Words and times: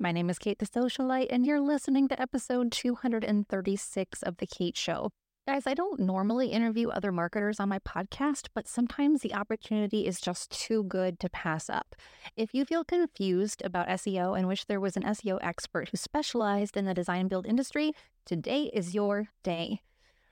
My 0.00 0.12
name 0.12 0.30
is 0.30 0.38
Kate 0.38 0.60
the 0.60 0.64
Socialite, 0.64 1.26
and 1.28 1.44
you're 1.44 1.60
listening 1.60 2.06
to 2.06 2.22
episode 2.22 2.70
236 2.70 4.22
of 4.22 4.36
The 4.36 4.46
Kate 4.46 4.76
Show. 4.76 5.10
Guys, 5.44 5.66
I 5.66 5.74
don't 5.74 5.98
normally 5.98 6.52
interview 6.52 6.88
other 6.88 7.10
marketers 7.10 7.58
on 7.58 7.68
my 7.68 7.80
podcast, 7.80 8.46
but 8.54 8.68
sometimes 8.68 9.22
the 9.22 9.34
opportunity 9.34 10.06
is 10.06 10.20
just 10.20 10.52
too 10.52 10.84
good 10.84 11.18
to 11.18 11.28
pass 11.28 11.68
up. 11.68 11.96
If 12.36 12.54
you 12.54 12.64
feel 12.64 12.84
confused 12.84 13.60
about 13.64 13.88
SEO 13.88 14.38
and 14.38 14.46
wish 14.46 14.66
there 14.66 14.78
was 14.78 14.96
an 14.96 15.02
SEO 15.02 15.40
expert 15.42 15.88
who 15.88 15.96
specialized 15.96 16.76
in 16.76 16.84
the 16.84 16.94
design 16.94 17.26
build 17.26 17.44
industry, 17.44 17.90
today 18.24 18.70
is 18.72 18.94
your 18.94 19.30
day. 19.42 19.80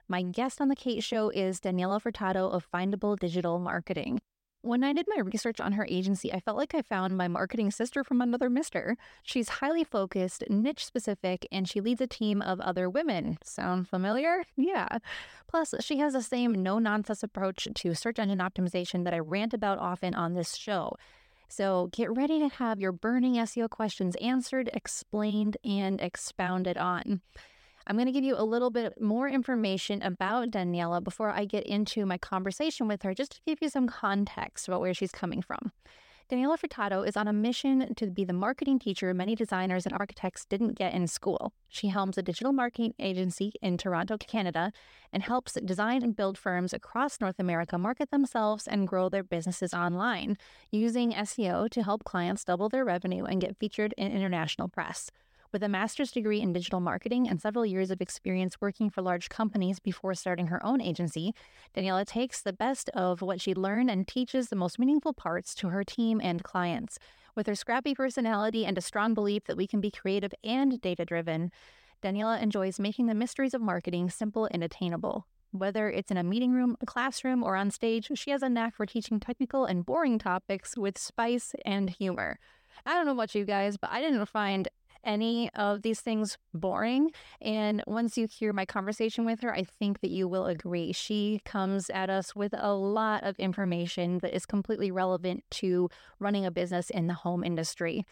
My 0.07 0.23
guest 0.23 0.61
on 0.61 0.69
The 0.69 0.77
Kate 0.77 1.03
Show 1.03 1.31
is 1.31 1.59
Daniela 1.59 2.01
Furtado 2.01 2.49
of 2.49 2.71
Findable 2.71 3.19
Digital 3.19 3.59
Marketing. 3.59 4.21
When 4.67 4.83
I 4.83 4.93
did 4.93 5.07
my 5.07 5.21
research 5.23 5.61
on 5.61 5.75
her 5.75 5.87
agency, 5.89 6.33
I 6.33 6.41
felt 6.41 6.57
like 6.57 6.75
I 6.75 6.83
found 6.83 7.17
my 7.17 7.29
marketing 7.29 7.71
sister 7.71 8.03
from 8.03 8.21
another 8.21 8.51
mister. 8.51 8.97
She's 9.23 9.49
highly 9.49 9.85
focused, 9.85 10.43
niche 10.51 10.85
specific, 10.85 11.47
and 11.53 11.69
she 11.69 11.81
leads 11.81 12.01
a 12.01 12.09
team 12.09 12.43
of 12.43 12.59
other 12.59 12.91
women. 12.91 13.39
Sound 13.45 13.87
familiar? 13.87 14.43
Yeah. 14.57 14.99
Plus, 15.47 15.73
she 15.79 15.99
has 15.99 16.15
the 16.15 16.23
same 16.23 16.65
no 16.65 16.81
nonsense 16.81 17.23
approach 17.23 17.69
to 17.73 17.95
search 17.95 18.19
engine 18.19 18.41
optimization 18.41 19.05
that 19.05 19.15
I 19.15 19.21
rant 19.21 19.55
about 19.55 19.79
often 19.79 20.17
on 20.17 20.35
this 20.35 20.57
show. 20.57 20.97
So 21.49 21.89
get 21.93 22.13
ready 22.13 22.41
to 22.41 22.49
have 22.49 22.81
your 22.81 22.91
burning 22.91 23.35
SEO 23.35 23.71
questions 23.71 24.17
answered, 24.17 24.69
explained, 24.73 25.59
and 25.65 26.01
expounded 26.01 26.77
on. 26.77 27.21
I'm 27.87 27.97
going 27.97 28.07
to 28.07 28.13
give 28.13 28.25
you 28.25 28.35
a 28.37 28.43
little 28.43 28.71
bit 28.71 29.01
more 29.01 29.29
information 29.29 30.03
about 30.03 30.51
Daniela 30.51 31.03
before 31.03 31.31
I 31.31 31.45
get 31.45 31.65
into 31.65 32.05
my 32.05 32.19
conversation 32.19 32.89
with 32.89 33.03
her, 33.03 33.15
just 33.15 33.33
to 33.33 33.41
give 33.47 33.59
you 33.63 33.69
some 33.69 33.87
context 33.87 34.67
about 34.67 34.81
where 34.81 34.93
she's 34.93 35.13
coming 35.13 35.41
from. 35.41 35.71
Daniela 36.29 36.59
Furtado 36.59 37.07
is 37.07 37.17
on 37.17 37.29
a 37.29 37.33
mission 37.33 37.95
to 37.95 38.09
be 38.09 38.25
the 38.25 38.33
marketing 38.33 38.81
teacher 38.81 39.15
many 39.15 39.37
designers 39.37 39.87
and 39.87 39.95
architects 39.97 40.45
didn't 40.45 40.75
get 40.75 40.93
in 40.93 41.07
school. 41.07 41.53
She 41.69 41.87
helms 41.87 42.19
a 42.19 42.23
digital 42.23 42.53
marketing 42.53 42.95
agency 42.99 43.53
in 43.63 43.79
Toronto, 43.79 44.17
Canada, 44.19 44.73
and 45.13 45.23
helps 45.23 45.53
design 45.53 46.03
and 46.03 46.17
build 46.17 46.37
firms 46.37 46.73
across 46.73 47.21
North 47.21 47.39
America 47.39 47.79
market 47.79 48.11
themselves 48.11 48.67
and 48.67 48.89
grow 48.89 49.09
their 49.09 49.23
businesses 49.23 49.73
online, 49.73 50.37
using 50.73 51.13
SEO 51.13 51.71
to 51.71 51.85
help 51.85 52.03
clients 52.03 52.43
double 52.43 52.69
their 52.69 52.85
revenue 52.85 53.23
and 53.25 53.41
get 53.41 53.57
featured 53.57 53.95
in 53.97 54.11
international 54.11 54.67
press. 54.67 55.13
With 55.57 55.63
a 55.63 55.69
master's 55.71 56.13
degree 56.13 56.43
in 56.43 56.53
digital 56.53 56.81
marketing 56.81 57.31
and 57.31 57.41
several 57.41 57.65
years 57.65 57.91
of 57.91 58.03
experience 58.03 58.61
working 58.61 58.91
for 58.91 59.01
large 59.01 59.31
companies 59.31 59.81
before 59.81 60.13
starting 60.13 60.49
her 60.49 60.63
own 60.63 60.83
agency, 60.83 61.35
Daniela 61.75 62.05
takes 62.05 62.43
the 62.43 62.53
best 62.53 62.91
of 62.91 63.23
what 63.23 63.41
she 63.41 63.55
learned 63.55 63.91
and 63.91 64.07
teaches 64.07 64.51
the 64.51 64.55
most 64.55 64.79
meaningful 64.79 65.15
parts 65.15 65.55
to 65.55 65.71
her 65.71 65.83
team 65.83 66.21
and 66.23 66.45
clients. 66.45 66.99
With 67.35 67.47
her 67.47 67.55
scrappy 67.55 67.95
personality 67.95 68.67
and 68.67 68.77
a 68.77 68.83
strong 68.83 69.15
belief 69.15 69.45
that 69.45 69.57
we 69.57 69.67
can 69.67 69.81
be 69.81 69.91
creative 69.91 70.35
and 70.45 70.79
data 70.79 71.07
driven, 71.07 71.51
Daniela 72.03 72.39
enjoys 72.39 72.79
making 72.79 73.07
the 73.07 73.15
mysteries 73.15 73.55
of 73.55 73.63
marketing 73.63 74.11
simple 74.11 74.47
and 74.51 74.63
attainable. 74.63 75.27
Whether 75.53 75.89
it's 75.89 76.11
in 76.11 76.19
a 76.19 76.23
meeting 76.23 76.53
room, 76.53 76.77
a 76.83 76.85
classroom, 76.85 77.43
or 77.43 77.57
on 77.57 77.71
stage, 77.71 78.11
she 78.15 78.31
has 78.31 78.43
a 78.43 78.51
knack 78.51 78.77
for 78.77 78.85
teaching 78.85 79.21
technical 79.21 79.65
and 79.65 79.87
boring 79.87 80.19
topics 80.19 80.77
with 80.77 80.99
spice 80.99 81.55
and 81.65 81.89
humor. 81.89 82.39
I 82.85 82.93
don't 82.93 83.07
know 83.07 83.13
about 83.13 83.35
you 83.35 83.47
guys, 83.47 83.79
but 83.79 83.91
I 83.91 84.03
didn't 84.03 84.27
find 84.27 84.69
any 85.07 85.51
of 85.55 85.83
these 85.83 86.01
things 86.01 86.37
boring. 86.53 87.13
And 87.41 87.83
once 87.87 88.19
you 88.19 88.27
hear 88.27 88.53
my 88.53 88.67
conversation 88.67 89.25
with 89.25 89.41
her, 89.41 89.55
I 89.55 89.65
think 89.65 90.01
that 90.01 90.11
you 90.11 90.29
will 90.29 90.47
agree. 90.47 90.93
She 90.93 91.41
comes 91.45 91.89
at 91.89 92.11
us 92.11 92.37
with 92.37 92.55
a 92.59 92.75
lot 92.75 93.23
of 93.23 93.39
information 93.39 94.19
that 94.19 94.35
is 94.35 94.45
completely 94.45 94.91
relevant 94.91 95.45
to 95.53 95.89
running 96.19 96.45
a 96.45 96.51
business 96.51 96.91
in 96.91 97.07
the 97.07 97.15
home 97.15 97.45
industry. 97.45 98.05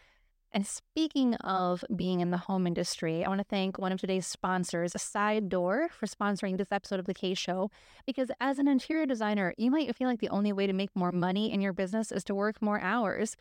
And 0.54 0.64
speaking 0.64 1.34
of 1.34 1.84
being 1.96 2.20
in 2.20 2.30
the 2.30 2.36
home 2.36 2.64
industry, 2.64 3.24
I 3.24 3.28
want 3.28 3.40
to 3.40 3.46
thank 3.50 3.76
one 3.76 3.90
of 3.90 4.00
today's 4.00 4.24
sponsors, 4.24 4.92
Side 4.96 5.48
Door, 5.48 5.88
for 5.90 6.06
sponsoring 6.06 6.58
this 6.58 6.70
episode 6.70 7.00
of 7.00 7.06
the 7.06 7.12
Kate 7.12 7.36
Show. 7.36 7.72
Because 8.06 8.30
as 8.40 8.60
an 8.60 8.68
interior 8.68 9.04
designer, 9.04 9.52
you 9.58 9.72
might 9.72 9.96
feel 9.96 10.06
like 10.06 10.20
the 10.20 10.28
only 10.28 10.52
way 10.52 10.68
to 10.68 10.72
make 10.72 10.90
more 10.94 11.10
money 11.10 11.52
in 11.52 11.60
your 11.60 11.72
business 11.72 12.12
is 12.12 12.22
to 12.24 12.36
work 12.36 12.62
more 12.62 12.80
hours. 12.80 13.36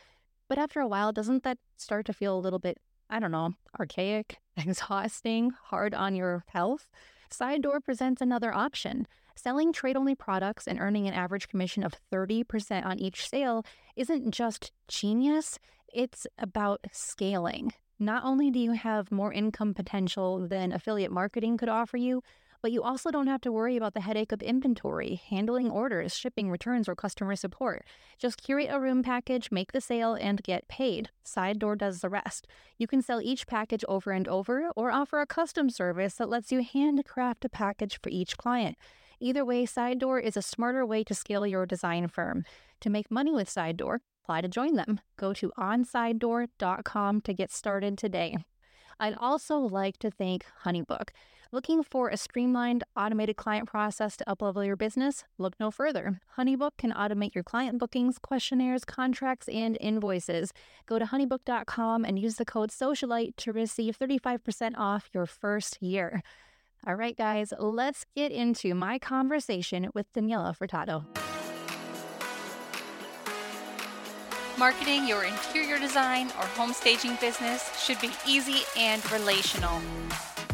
But 0.49 0.57
after 0.57 0.79
a 0.79 0.87
while, 0.87 1.11
doesn't 1.11 1.43
that 1.43 1.59
start 1.77 2.07
to 2.07 2.13
feel 2.13 2.35
a 2.35 2.41
little 2.41 2.57
bit 2.57 2.79
I 3.13 3.19
don't 3.19 3.29
know, 3.29 3.53
archaic, 3.79 4.39
exhausting, 4.57 5.51
hard 5.65 5.93
on 5.93 6.15
your 6.15 6.45
health, 6.47 6.87
Side 7.29 7.61
Door 7.61 7.81
presents 7.81 8.23
another 8.23 8.51
option. 8.51 9.07
Selling 9.35 9.71
trade 9.71 9.95
only 9.95 10.15
products 10.15 10.67
and 10.67 10.79
earning 10.79 11.07
an 11.07 11.13
average 11.13 11.47
commission 11.47 11.83
of 11.83 11.93
30% 12.11 12.83
on 12.83 12.97
each 12.97 13.29
sale 13.29 13.63
isn't 13.95 14.31
just 14.31 14.71
genius, 14.87 15.59
it's 15.93 16.25
about 16.39 16.79
scaling. 16.91 17.73
Not 17.99 18.23
only 18.23 18.49
do 18.49 18.59
you 18.59 18.71
have 18.71 19.11
more 19.11 19.31
income 19.31 19.75
potential 19.75 20.47
than 20.47 20.71
affiliate 20.71 21.11
marketing 21.11 21.57
could 21.57 21.69
offer 21.69 21.97
you, 21.97 22.23
but 22.63 22.71
you 22.71 22.81
also 22.81 23.11
don't 23.11 23.27
have 23.27 23.41
to 23.41 23.51
worry 23.51 23.75
about 23.75 23.93
the 23.93 23.99
headache 23.99 24.31
of 24.31 24.41
inventory, 24.41 25.21
handling 25.29 25.69
orders, 25.69 26.15
shipping, 26.15 26.49
returns, 26.49 26.87
or 26.87 26.95
customer 26.95 27.35
support. 27.35 27.85
Just 28.17 28.41
curate 28.41 28.69
a 28.71 28.79
room 28.79 29.03
package, 29.03 29.51
make 29.51 29.73
the 29.73 29.81
sale, 29.81 30.13
and 30.13 30.41
get 30.41 30.69
paid. 30.69 31.09
Side 31.25 31.59
Door 31.59 31.75
does 31.75 31.99
the 31.99 32.07
rest. 32.07 32.47
You 32.77 32.87
can 32.87 33.01
sell 33.01 33.21
each 33.21 33.47
package 33.47 33.83
over 33.89 34.11
and 34.11 34.29
over, 34.29 34.69
or 34.77 34.91
offer 34.91 35.19
a 35.19 35.27
custom 35.27 35.69
service 35.69 36.15
that 36.15 36.29
lets 36.29 36.53
you 36.53 36.63
handcraft 36.63 37.43
a 37.43 37.49
package 37.49 37.99
for 38.01 38.09
each 38.09 38.37
client. 38.37 38.77
Either 39.19 39.43
way, 39.43 39.65
Side 39.65 39.99
Door 39.99 40.21
is 40.21 40.37
a 40.37 40.41
smarter 40.41 40.85
way 40.85 41.03
to 41.03 41.13
scale 41.13 41.45
your 41.45 41.65
design 41.65 42.07
firm. 42.07 42.45
To 42.79 42.89
make 42.89 43.11
money 43.11 43.33
with 43.33 43.49
Side 43.49 43.75
Door, 43.75 43.99
apply 44.23 44.39
to 44.39 44.47
join 44.47 44.75
them. 44.75 45.01
Go 45.17 45.33
to 45.33 45.51
onsidedoor.com 45.59 47.21
to 47.21 47.33
get 47.33 47.51
started 47.51 47.97
today. 47.97 48.37
I'd 49.01 49.15
also 49.15 49.57
like 49.57 49.97
to 49.99 50.09
thank 50.09 50.45
Honeybook. 50.63 51.09
Looking 51.53 51.83
for 51.83 52.09
a 52.09 52.17
streamlined, 52.17 52.83
automated 52.97 53.35
client 53.35 53.69
process 53.69 54.17
to 54.17 54.25
uplevel 54.25 54.65
your 54.65 54.75
business? 54.75 55.23
Look 55.37 55.53
no 55.59 55.69
further. 55.69 56.19
Honeybook 56.35 56.71
can 56.79 56.91
automate 56.91 57.35
your 57.35 57.43
client 57.43 57.77
bookings, 57.77 58.17
questionnaires, 58.17 58.83
contracts, 58.83 59.47
and 59.47 59.77
invoices. 59.79 60.51
Go 60.87 60.97
to 60.97 61.05
honeybook.com 61.05 62.05
and 62.05 62.17
use 62.17 62.37
the 62.37 62.43
code 62.43 62.71
SOCIALITE 62.71 63.37
to 63.37 63.53
receive 63.53 63.99
35% 63.99 64.79
off 64.79 65.09
your 65.13 65.27
first 65.27 65.79
year. 65.79 66.23
All 66.87 66.95
right, 66.95 67.15
guys, 67.15 67.53
let's 67.59 68.03
get 68.15 68.31
into 68.31 68.73
my 68.73 68.97
conversation 68.97 69.89
with 69.93 70.11
Daniela 70.13 70.57
Furtado. 70.57 71.05
Marketing 74.57 75.07
your 75.07 75.23
interior 75.23 75.77
design 75.77 76.29
or 76.29 76.47
home 76.57 76.73
staging 76.73 77.15
business 77.21 77.69
should 77.79 78.01
be 78.01 78.09
easy 78.27 78.63
and 78.75 79.11
relational. 79.11 79.79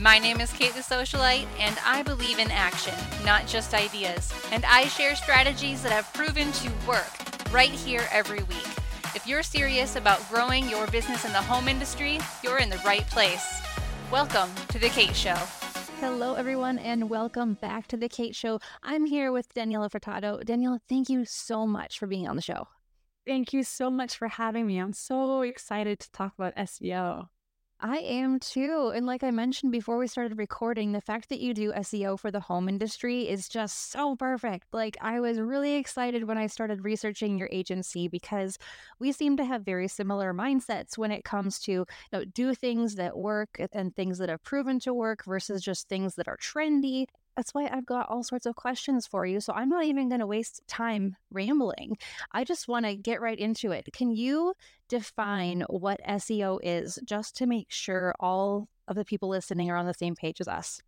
My 0.01 0.17
name 0.17 0.39
is 0.39 0.53
Kate 0.53 0.73
the 0.73 0.79
Socialite, 0.79 1.45
and 1.59 1.77
I 1.85 2.03
believe 2.03 2.39
in 2.39 2.49
action, 2.51 2.93
not 3.25 3.45
just 3.47 3.73
ideas. 3.73 4.31
And 4.49 4.63
I 4.63 4.85
share 4.85 5.13
strategies 5.13 5.83
that 5.83 5.91
have 5.91 6.13
proven 6.13 6.53
to 6.53 6.71
work 6.87 7.11
right 7.51 7.69
here 7.69 8.07
every 8.09 8.41
week. 8.43 8.65
If 9.13 9.27
you're 9.27 9.43
serious 9.43 9.97
about 9.97 10.25
growing 10.29 10.69
your 10.69 10.87
business 10.87 11.25
in 11.25 11.33
the 11.33 11.41
home 11.41 11.67
industry, 11.67 12.19
you're 12.45 12.59
in 12.59 12.69
the 12.69 12.81
right 12.85 13.05
place. 13.07 13.45
Welcome 14.09 14.49
to 14.69 14.79
The 14.79 14.87
Kate 14.87 15.17
Show. 15.17 15.35
Hello, 15.99 16.35
everyone, 16.35 16.79
and 16.79 17.09
welcome 17.09 17.55
back 17.55 17.87
to 17.87 17.97
The 17.97 18.07
Kate 18.07 18.37
Show. 18.37 18.61
I'm 18.81 19.05
here 19.05 19.33
with 19.33 19.53
Daniela 19.53 19.91
Furtado. 19.91 20.41
Daniela, 20.45 20.79
thank 20.87 21.09
you 21.09 21.25
so 21.25 21.67
much 21.67 21.99
for 21.99 22.07
being 22.07 22.25
on 22.25 22.37
the 22.37 22.41
show. 22.41 22.69
Thank 23.27 23.51
you 23.51 23.63
so 23.63 23.89
much 23.89 24.17
for 24.17 24.29
having 24.29 24.65
me. 24.65 24.77
I'm 24.77 24.93
so 24.93 25.41
excited 25.41 25.99
to 25.99 26.11
talk 26.13 26.35
about 26.37 26.55
SEO. 26.55 27.27
I 27.81 27.99
am 27.99 28.39
too. 28.39 28.91
And 28.93 29.05
like 29.05 29.23
I 29.23 29.31
mentioned 29.31 29.71
before 29.71 29.97
we 29.97 30.07
started 30.07 30.37
recording, 30.37 30.91
the 30.91 30.99
fact 30.99 31.29
that 31.29 31.39
you 31.39 31.53
do 31.53 31.71
SEO 31.71 32.17
for 32.17 32.29
the 32.29 32.41
home 32.41 32.67
industry 32.67 33.29
is 33.29 33.47
just 33.47 33.89
so 33.91 34.17
perfect. 34.17 34.67
Like, 34.73 34.97
I 34.99 35.21
was 35.21 35.39
really 35.39 35.75
excited 35.75 36.25
when 36.25 36.37
I 36.37 36.47
started 36.47 36.83
researching 36.83 37.37
your 37.37 37.47
agency 37.53 38.09
because 38.09 38.57
we 38.99 39.13
seem 39.13 39.37
to 39.37 39.45
have 39.45 39.63
very 39.63 39.87
similar 39.87 40.33
mindsets 40.33 40.97
when 40.97 41.11
it 41.11 41.23
comes 41.23 41.57
to 41.61 41.71
you 41.71 41.85
know, 42.11 42.25
do 42.25 42.53
things 42.53 42.95
that 42.95 43.17
work 43.17 43.61
and 43.71 43.95
things 43.95 44.17
that 44.17 44.27
have 44.27 44.43
proven 44.43 44.79
to 44.81 44.93
work 44.93 45.23
versus 45.23 45.61
just 45.63 45.87
things 45.87 46.15
that 46.15 46.27
are 46.27 46.37
trendy. 46.37 47.05
That's 47.39 47.53
why 47.53 47.69
I've 47.71 47.85
got 47.85 48.09
all 48.09 48.21
sorts 48.21 48.45
of 48.45 48.57
questions 48.57 49.07
for 49.07 49.25
you. 49.25 49.39
So 49.39 49.53
I'm 49.53 49.69
not 49.69 49.85
even 49.85 50.09
going 50.09 50.19
to 50.19 50.27
waste 50.27 50.61
time 50.67 51.15
rambling. 51.31 51.97
I 52.33 52.43
just 52.43 52.67
want 52.67 52.85
to 52.85 52.97
get 52.97 53.21
right 53.21 53.39
into 53.39 53.71
it. 53.71 53.87
Can 53.93 54.11
you 54.11 54.55
mm-hmm. 54.57 54.97
define 54.97 55.63
what 55.69 56.01
SEO 56.05 56.59
is 56.61 56.99
just 57.05 57.37
to 57.37 57.45
make 57.45 57.67
sure 57.69 58.13
all 58.19 58.67
of 58.89 58.97
the 58.97 59.05
people 59.05 59.29
listening 59.29 59.71
are 59.71 59.77
on 59.77 59.85
the 59.85 59.93
same 59.93 60.15
page 60.15 60.41
as 60.41 60.49
us? 60.49 60.81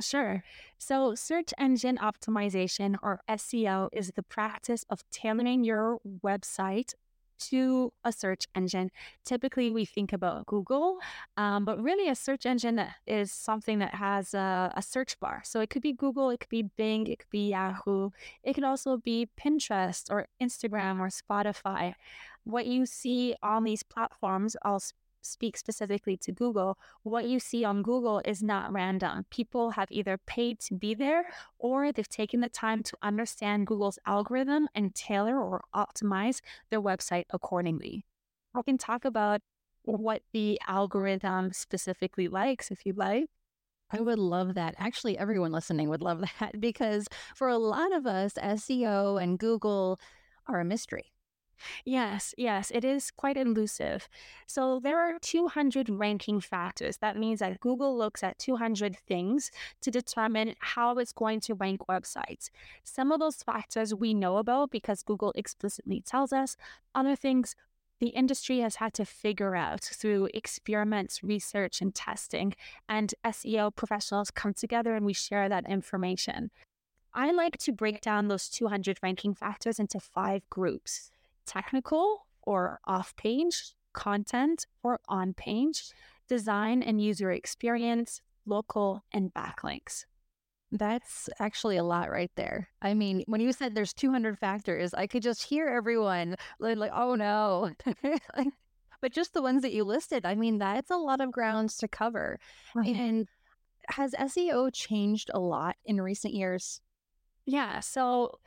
Sure. 0.00 0.42
So, 0.78 1.14
search 1.14 1.52
engine 1.58 1.98
optimization 1.98 2.96
or 3.02 3.20
SEO 3.28 3.90
is 3.92 4.12
the 4.16 4.22
practice 4.22 4.86
of 4.88 5.04
tailoring 5.10 5.64
your 5.64 5.98
website 6.24 6.94
to 7.38 7.92
a 8.04 8.12
search 8.12 8.46
engine. 8.54 8.90
Typically, 9.24 9.70
we 9.70 9.84
think 9.84 10.12
about 10.12 10.46
Google, 10.46 10.98
um, 11.36 11.64
but 11.64 11.82
really, 11.82 12.08
a 12.08 12.14
search 12.14 12.46
engine 12.46 12.84
is 13.06 13.32
something 13.32 13.78
that 13.78 13.94
has 13.94 14.34
a, 14.34 14.72
a, 14.76 14.82
search 14.82 15.18
bar. 15.20 15.42
So 15.44 15.60
it 15.60 15.70
could 15.70 15.82
be 15.82 15.92
Google, 15.92 16.30
it 16.30 16.40
could 16.40 16.48
be 16.48 16.62
Bing, 16.62 17.06
it 17.06 17.20
could 17.20 17.30
be 17.30 17.50
Yahoo, 17.50 18.10
it 18.42 18.54
could 18.54 18.64
also 18.64 18.96
be 18.96 19.28
Pinterest 19.38 20.10
or 20.10 20.26
Instagram 20.42 21.00
or 21.00 21.08
Spotify. 21.08 21.94
What 22.44 22.66
you 22.66 22.86
see 22.86 23.34
on 23.42 23.64
these 23.64 23.82
platforms, 23.82 24.56
speak 25.24 25.56
specifically 25.56 26.16
to 26.18 26.32
Google, 26.32 26.78
what 27.02 27.24
you 27.26 27.40
see 27.40 27.64
on 27.64 27.82
Google 27.82 28.20
is 28.24 28.42
not 28.42 28.72
random. 28.72 29.26
People 29.30 29.70
have 29.70 29.88
either 29.90 30.18
paid 30.18 30.60
to 30.60 30.74
be 30.74 30.94
there 30.94 31.24
or 31.58 31.92
they've 31.92 32.08
taken 32.08 32.40
the 32.40 32.48
time 32.48 32.82
to 32.82 32.96
understand 33.02 33.66
Google's 33.66 33.98
algorithm 34.06 34.68
and 34.74 34.94
tailor 34.94 35.40
or 35.40 35.64
optimize 35.74 36.40
their 36.70 36.80
website 36.80 37.24
accordingly. 37.30 38.04
I 38.54 38.62
can 38.62 38.78
talk 38.78 39.04
about 39.04 39.40
what 39.82 40.22
the 40.32 40.60
algorithm 40.66 41.52
specifically 41.52 42.28
likes 42.28 42.70
if 42.70 42.86
you'd 42.86 42.96
like. 42.96 43.26
I 43.90 44.00
would 44.00 44.18
love 44.18 44.54
that. 44.54 44.74
Actually, 44.78 45.18
everyone 45.18 45.52
listening 45.52 45.88
would 45.88 46.02
love 46.02 46.24
that 46.40 46.60
because 46.60 47.06
for 47.34 47.48
a 47.48 47.58
lot 47.58 47.94
of 47.94 48.06
us, 48.06 48.34
SEO 48.34 49.22
and 49.22 49.38
Google 49.38 49.98
are 50.46 50.60
a 50.60 50.64
mystery. 50.64 51.13
Yes, 51.84 52.34
yes, 52.36 52.70
it 52.74 52.84
is 52.84 53.10
quite 53.10 53.36
elusive. 53.36 54.08
So 54.46 54.80
there 54.80 54.98
are 54.98 55.18
200 55.20 55.88
ranking 55.88 56.40
factors. 56.40 56.98
That 56.98 57.16
means 57.16 57.40
that 57.40 57.60
Google 57.60 57.96
looks 57.96 58.22
at 58.22 58.38
200 58.38 58.96
things 58.96 59.50
to 59.82 59.90
determine 59.90 60.54
how 60.58 60.98
it's 60.98 61.12
going 61.12 61.40
to 61.40 61.54
rank 61.54 61.82
websites. 61.88 62.50
Some 62.82 63.12
of 63.12 63.20
those 63.20 63.42
factors 63.42 63.94
we 63.94 64.14
know 64.14 64.38
about 64.38 64.70
because 64.70 65.02
Google 65.02 65.32
explicitly 65.34 66.00
tells 66.00 66.32
us. 66.32 66.56
Other 66.94 67.16
things 67.16 67.56
the 68.00 68.08
industry 68.08 68.58
has 68.58 68.76
had 68.76 68.92
to 68.94 69.04
figure 69.04 69.54
out 69.54 69.82
through 69.82 70.28
experiments, 70.34 71.22
research, 71.22 71.80
and 71.80 71.94
testing. 71.94 72.54
And 72.88 73.14
SEO 73.24 73.74
professionals 73.74 74.30
come 74.30 74.52
together 74.52 74.94
and 74.94 75.06
we 75.06 75.12
share 75.12 75.48
that 75.48 75.68
information. 75.68 76.50
I 77.14 77.30
like 77.30 77.58
to 77.58 77.72
break 77.72 78.00
down 78.00 78.26
those 78.26 78.48
200 78.48 78.98
ranking 79.00 79.34
factors 79.34 79.78
into 79.78 80.00
five 80.00 80.42
groups 80.50 81.12
technical 81.46 82.26
or 82.42 82.80
off 82.86 83.14
page, 83.16 83.74
content 83.92 84.66
or 84.82 85.00
on 85.08 85.34
page, 85.34 85.92
design 86.28 86.82
and 86.82 87.00
user 87.00 87.30
experience, 87.30 88.20
local, 88.46 89.04
and 89.12 89.32
backlinks. 89.32 90.04
That's 90.72 91.28
actually 91.38 91.76
a 91.76 91.84
lot 91.84 92.10
right 92.10 92.32
there. 92.34 92.68
I 92.82 92.94
mean, 92.94 93.22
when 93.26 93.40
you 93.40 93.52
said 93.52 93.74
there's 93.74 93.92
200 93.92 94.38
factors, 94.38 94.92
I 94.92 95.06
could 95.06 95.22
just 95.22 95.44
hear 95.44 95.68
everyone 95.68 96.36
like, 96.58 96.76
like 96.76 96.90
oh 96.92 97.14
no. 97.14 97.70
but 99.00 99.12
just 99.12 99.34
the 99.34 99.42
ones 99.42 99.62
that 99.62 99.72
you 99.72 99.84
listed, 99.84 100.26
I 100.26 100.34
mean, 100.34 100.58
that's 100.58 100.90
a 100.90 100.96
lot 100.96 101.20
of 101.20 101.30
grounds 101.30 101.76
to 101.78 101.88
cover. 101.88 102.40
Right. 102.74 102.94
And 102.94 103.28
has 103.88 104.14
SEO 104.14 104.70
changed 104.72 105.30
a 105.32 105.38
lot 105.38 105.76
in 105.84 106.00
recent 106.00 106.34
years? 106.34 106.80
Yeah. 107.46 107.80
So 107.80 108.38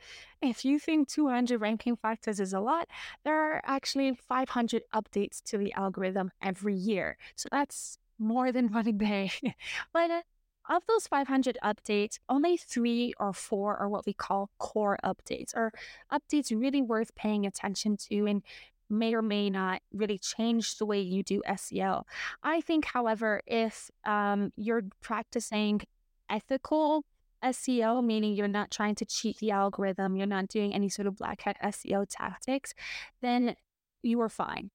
if 0.42 0.64
you 0.64 0.78
think 0.78 1.08
200 1.08 1.60
ranking 1.60 1.96
factors 1.96 2.40
is 2.40 2.52
a 2.52 2.60
lot, 2.60 2.88
there 3.24 3.36
are 3.36 3.60
actually 3.64 4.12
500 4.14 4.82
updates 4.92 5.42
to 5.44 5.58
the 5.58 5.72
algorithm 5.74 6.32
every 6.42 6.74
year. 6.74 7.16
So 7.36 7.48
that's 7.50 7.98
more 8.18 8.50
than 8.50 8.68
one 8.72 8.98
day. 8.98 9.30
but 9.92 10.10
uh, 10.10 10.22
of 10.68 10.82
those 10.86 11.06
500 11.06 11.56
updates, 11.64 12.18
only 12.28 12.56
three 12.56 13.14
or 13.18 13.32
four 13.32 13.76
are 13.76 13.88
what 13.88 14.04
we 14.04 14.12
call 14.12 14.50
core 14.58 14.98
updates, 15.02 15.54
or 15.56 15.72
updates 16.12 16.50
really 16.54 16.82
worth 16.82 17.14
paying 17.14 17.46
attention 17.46 17.96
to 18.08 18.26
and 18.26 18.42
may 18.90 19.14
or 19.14 19.22
may 19.22 19.48
not 19.48 19.80
really 19.92 20.18
change 20.18 20.76
the 20.76 20.84
way 20.84 21.00
you 21.00 21.22
do 21.22 21.42
SEO. 21.46 22.02
I 22.42 22.60
think, 22.60 22.86
however, 22.86 23.42
if 23.46 23.90
um, 24.04 24.52
you're 24.56 24.82
practicing 25.00 25.82
ethical 26.28 27.04
SEO, 27.44 28.04
meaning 28.04 28.34
you're 28.34 28.48
not 28.48 28.70
trying 28.70 28.94
to 28.96 29.04
cheat 29.04 29.38
the 29.38 29.50
algorithm, 29.50 30.16
you're 30.16 30.26
not 30.26 30.48
doing 30.48 30.74
any 30.74 30.88
sort 30.88 31.06
of 31.06 31.16
black 31.16 31.42
hat 31.42 31.56
SEO 31.62 32.06
tactics, 32.08 32.74
then 33.20 33.54
you 34.02 34.20
are 34.20 34.28
fine. 34.28 34.70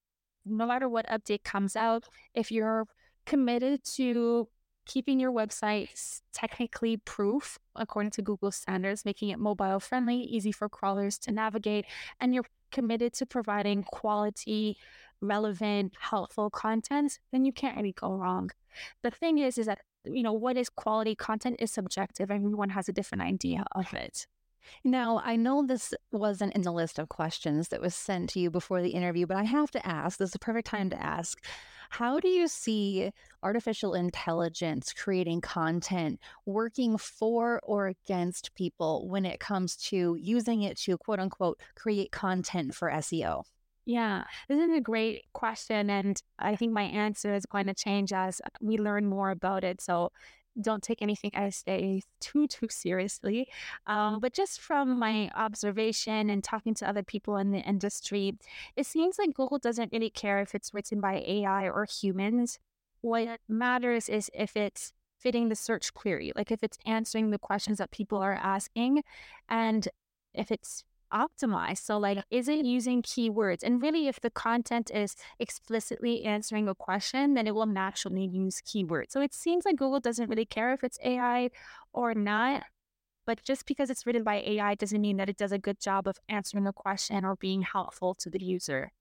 No 0.45 0.65
matter 0.65 0.89
what 0.89 1.07
update 1.07 1.43
comes 1.43 1.75
out, 1.75 2.05
if 2.33 2.51
you're 2.51 2.87
committed 3.25 3.83
to 3.95 4.47
keeping 4.85 5.19
your 5.19 5.31
website 5.31 6.21
technically 6.33 6.97
proof 6.97 7.57
according 7.75 8.11
to 8.11 8.21
Google 8.21 8.51
standards, 8.51 9.05
making 9.05 9.29
it 9.29 9.39
mobile 9.39 9.79
friendly, 9.79 10.17
easy 10.17 10.51
for 10.51 10.67
crawlers 10.67 11.17
to 11.19 11.31
navigate, 11.31 11.85
and 12.19 12.33
you're 12.33 12.45
committed 12.71 13.13
to 13.13 13.25
providing 13.25 13.83
quality, 13.83 14.77
relevant, 15.21 15.93
helpful 15.99 16.49
content, 16.49 17.19
then 17.31 17.45
you 17.45 17.53
can't 17.53 17.77
really 17.77 17.93
go 17.93 18.13
wrong. 18.13 18.49
The 19.03 19.11
thing 19.11 19.37
is, 19.37 19.57
is 19.57 19.67
that 19.67 19.79
you 20.05 20.23
know 20.23 20.33
what 20.33 20.57
is 20.57 20.69
quality 20.69 21.15
content 21.15 21.57
is 21.59 21.71
subjective. 21.71 22.31
Everyone 22.31 22.69
has 22.69 22.89
a 22.89 22.93
different 22.93 23.23
idea 23.23 23.65
of 23.73 23.93
it. 23.93 24.27
Now, 24.83 25.21
I 25.23 25.35
know 25.35 25.65
this 25.65 25.93
wasn't 26.11 26.53
in 26.53 26.61
the 26.61 26.71
list 26.71 26.99
of 26.99 27.09
questions 27.09 27.69
that 27.69 27.81
was 27.81 27.95
sent 27.95 28.29
to 28.31 28.39
you 28.39 28.49
before 28.49 28.81
the 28.81 28.91
interview, 28.91 29.25
but 29.25 29.37
I 29.37 29.43
have 29.43 29.71
to 29.71 29.85
ask. 29.85 30.17
This 30.17 30.29
is 30.29 30.33
the 30.33 30.39
perfect 30.39 30.67
time 30.67 30.89
to 30.91 30.95
mm-hmm. 30.95 31.05
ask. 31.05 31.43
How 31.89 32.19
do 32.19 32.27
you 32.27 32.47
see 32.47 33.11
artificial 33.43 33.93
intelligence 33.93 34.93
creating 34.93 35.41
content 35.41 36.19
working 36.45 36.97
for 36.97 37.59
or 37.61 37.87
against 37.87 38.55
people 38.55 39.07
when 39.07 39.25
it 39.25 39.39
comes 39.39 39.75
to 39.75 40.17
using 40.19 40.63
it 40.63 40.77
to 40.79 40.97
quote 40.97 41.19
unquote 41.19 41.61
create 41.75 42.11
content 42.11 42.73
for 42.73 42.89
SEO? 42.89 43.43
Yeah, 43.85 44.23
this 44.47 44.59
is 44.59 44.71
a 44.71 44.81
great 44.81 45.25
question. 45.33 45.89
And 45.89 46.21
I 46.39 46.55
think 46.55 46.71
my 46.71 46.83
answer 46.83 47.33
is 47.33 47.45
going 47.45 47.67
to 47.67 47.73
change 47.73 48.13
as 48.13 48.41
we 48.61 48.77
learn 48.77 49.05
more 49.07 49.29
about 49.29 49.63
it. 49.63 49.81
So 49.81 50.11
don't 50.61 50.83
take 50.83 51.01
anything 51.01 51.31
I 51.33 51.49
say 51.49 52.03
too, 52.21 52.47
too 52.47 52.67
seriously. 52.69 53.47
Um, 53.87 54.19
but 54.19 54.33
just 54.33 54.61
from 54.61 54.99
my 54.99 55.29
observation 55.35 56.29
and 56.29 56.43
talking 56.43 56.73
to 56.75 56.87
other 56.87 57.03
people 57.03 57.37
in 57.37 57.51
the 57.51 57.59
industry, 57.59 58.37
it 58.75 58.85
seems 58.85 59.17
like 59.17 59.33
Google 59.33 59.57
doesn't 59.59 59.91
really 59.91 60.11
care 60.11 60.39
if 60.39 60.55
it's 60.55 60.73
written 60.73 61.01
by 61.01 61.23
AI 61.25 61.67
or 61.67 61.85
humans. 61.85 62.59
What 63.01 63.39
matters 63.49 64.07
is 64.07 64.29
if 64.33 64.55
it's 64.55 64.93
fitting 65.19 65.49
the 65.49 65.55
search 65.55 65.93
query, 65.93 66.31
like 66.35 66.51
if 66.51 66.63
it's 66.63 66.77
answering 66.85 67.31
the 67.31 67.39
questions 67.39 67.79
that 67.79 67.91
people 67.91 68.19
are 68.19 68.33
asking 68.33 69.03
and 69.49 69.87
if 70.33 70.51
it's 70.51 70.83
optimized. 71.13 71.85
So, 71.85 71.97
like, 71.97 72.23
is 72.31 72.47
it 72.47 72.65
using 72.65 73.01
keywords? 73.01 73.63
And 73.63 73.81
really, 73.81 74.07
if 74.07 74.19
the 74.19 74.29
content 74.29 74.91
is 74.93 75.15
explicitly 75.39 76.23
answering 76.23 76.67
a 76.67 76.75
question, 76.75 77.35
then 77.35 77.47
it 77.47 77.55
will 77.55 77.65
naturally 77.65 78.25
use 78.25 78.61
keywords. 78.61 79.11
So, 79.11 79.21
it 79.21 79.33
seems 79.33 79.65
like 79.65 79.77
Google 79.77 79.99
doesn't 79.99 80.29
really 80.29 80.45
care 80.45 80.73
if 80.73 80.83
it's 80.83 80.99
AI 81.03 81.49
or 81.93 82.13
not. 82.13 82.63
But 83.25 83.41
just 83.43 83.65
because 83.65 83.89
it's 83.89 84.05
written 84.05 84.23
by 84.23 84.43
AI 84.45 84.75
doesn't 84.75 84.99
mean 84.99 85.17
that 85.17 85.29
it 85.29 85.37
does 85.37 85.53
a 85.53 85.57
good 85.57 85.79
job 85.79 86.07
of 86.07 86.17
answering 86.27 86.67
a 86.67 86.73
question 86.73 87.23
or 87.23 87.37
being 87.37 87.61
helpful 87.61 88.13
to 88.15 88.29
the 88.29 88.43
user. 88.43 88.91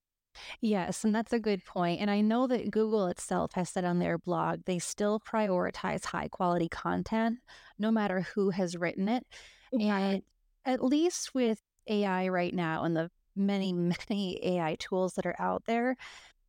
Yes, 0.61 1.05
and 1.05 1.15
that's 1.15 1.33
a 1.33 1.41
good 1.41 1.65
point. 1.65 2.01
And 2.01 2.11
I 2.11 2.21
know 2.21 2.47
that 2.47 2.71
Google 2.71 3.07
itself 3.09 3.53
has 3.55 3.69
said 3.69 3.85
on 3.85 3.99
their 3.99 4.19
blog 4.19 4.61
they 4.65 4.79
still 4.79 5.21
prioritize 5.21 6.05
high 6.07 6.29
quality 6.29 6.69
content 6.69 7.39
no 7.79 7.91
matter 7.91 8.21
who 8.21 8.51
has 8.51 8.77
written 8.77 9.09
it. 9.09 9.27
And 9.73 10.23
at 10.65 10.85
least 10.85 11.35
with 11.35 11.61
AI 11.89 12.29
right 12.29 12.55
now 12.55 12.85
and 12.85 12.97
the 12.97 13.11
many, 13.37 13.73
many 14.11 14.39
AI 14.43 14.77
tools 14.79 15.15
that 15.15 15.27
are 15.27 15.37
out 15.39 15.65
there, 15.67 15.97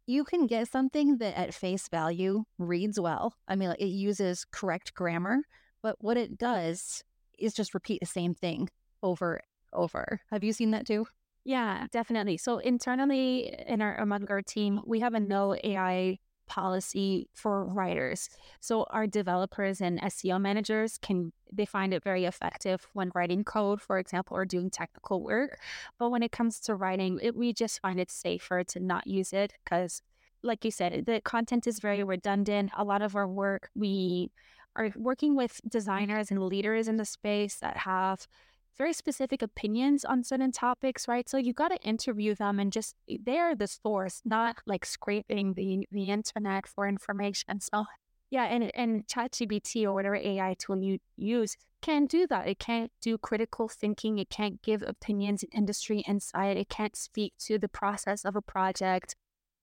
you 0.06 0.24
can 0.24 0.48
get 0.48 0.68
something 0.68 1.18
that 1.18 1.38
at 1.38 1.54
face 1.54 1.88
value 1.88 2.44
reads 2.58 3.00
well. 3.00 3.34
I 3.48 3.56
mean, 3.56 3.74
it 3.80 3.86
uses 3.86 4.46
correct 4.52 4.94
grammar, 4.94 5.40
but 5.82 5.96
what 6.00 6.18
it 6.18 6.38
does 6.38 7.04
is 7.40 7.54
just 7.54 7.74
repeat 7.74 8.00
the 8.00 8.06
same 8.06 8.36
thing 8.36 8.70
over 9.02 9.36
and 9.36 9.44
over. 9.74 10.22
Have 10.32 10.44
you 10.44 10.54
seen 10.54 10.72
that 10.72 10.86
too? 10.86 11.06
Yeah, 11.46 11.88
definitely. 11.92 12.38
So 12.38 12.60
internally 12.60 13.54
in 13.68 13.82
our 13.82 13.96
among 13.98 14.30
our 14.30 14.42
team, 14.42 14.82
we 14.86 15.02
have 15.02 15.14
a 15.14 15.20
no 15.20 15.56
AI 15.64 16.20
policy 16.54 17.28
for 17.34 17.66
writers. 17.66 18.30
So 18.60 18.86
our 18.92 19.08
developers 19.08 19.82
and 19.82 20.00
SEO 20.02 20.40
managers 20.40 21.00
can 21.00 21.34
they 21.52 21.66
find 21.66 21.96
it 21.96 22.04
very 22.04 22.26
effective 22.26 22.88
when 22.94 23.12
writing 23.16 23.44
code, 23.44 23.82
for 23.82 23.98
example, 23.98 24.38
or 24.38 24.46
doing 24.46 24.70
technical 24.70 25.24
work. 25.24 25.58
But 25.98 26.12
when 26.12 26.22
it 26.22 26.32
comes 26.32 26.60
to 26.62 26.76
writing, 26.76 27.20
it, 27.24 27.36
we 27.36 27.54
just 27.54 27.80
find 27.80 28.00
it 28.00 28.12
safer 28.12 28.64
to 28.66 28.80
not 28.80 29.08
use 29.08 29.34
it 29.34 29.54
because, 29.64 30.04
like 30.44 30.64
you 30.64 30.70
said, 30.70 31.08
the 31.08 31.22
content 31.22 31.66
is 31.66 31.80
very 31.80 32.04
redundant. 32.04 32.70
A 32.78 32.84
lot 32.84 33.02
of 33.02 33.16
our 33.16 33.28
work, 33.28 33.70
we 33.74 34.30
are 34.76 34.92
working 34.96 35.36
with 35.36 35.60
designers 35.68 36.30
and 36.30 36.44
leaders 36.44 36.88
in 36.88 36.98
the 36.98 37.06
space 37.06 37.56
that 37.62 37.78
have 37.78 38.28
very 38.78 38.94
specific 38.94 39.42
opinions 39.42 40.04
on 40.06 40.24
certain 40.24 40.52
topics, 40.52 41.08
right? 41.08 41.30
So 41.30 41.38
you 41.38 41.54
got 41.54 41.70
to 41.70 41.78
interview 41.82 42.36
them 42.36 42.60
and 42.60 42.72
just 42.72 42.96
eh, 43.10 43.18
they're 43.24 43.56
the 43.56 43.68
source, 43.68 44.22
not 44.26 44.58
like 44.66 44.86
scraping 44.86 45.54
the 45.54 45.88
the 45.92 46.06
internet 46.06 46.68
for 46.68 46.88
information. 46.88 47.60
So 47.62 47.86
yeah, 48.30 48.46
and 48.46 48.72
and 48.76 49.08
ChatGPT 49.08 49.86
or 49.86 49.94
whatever 49.94 50.16
AI 50.16 50.56
tool 50.60 50.82
you 50.82 51.00
use 51.18 51.56
can't 51.84 52.10
do 52.10 52.26
that. 52.28 52.48
It 52.48 52.60
can't 52.60 52.92
do 53.02 53.18
critical 53.18 53.68
thinking. 53.68 54.18
It 54.18 54.30
can't 54.30 54.62
give 54.62 54.82
opinions, 54.82 55.44
industry 55.52 56.00
insight. 56.08 56.56
It 56.56 56.70
can't 56.70 56.96
speak 56.96 57.34
to 57.40 57.60
the 57.60 57.68
process 57.68 58.24
of 58.24 58.38
a 58.38 58.42
project. 58.42 59.16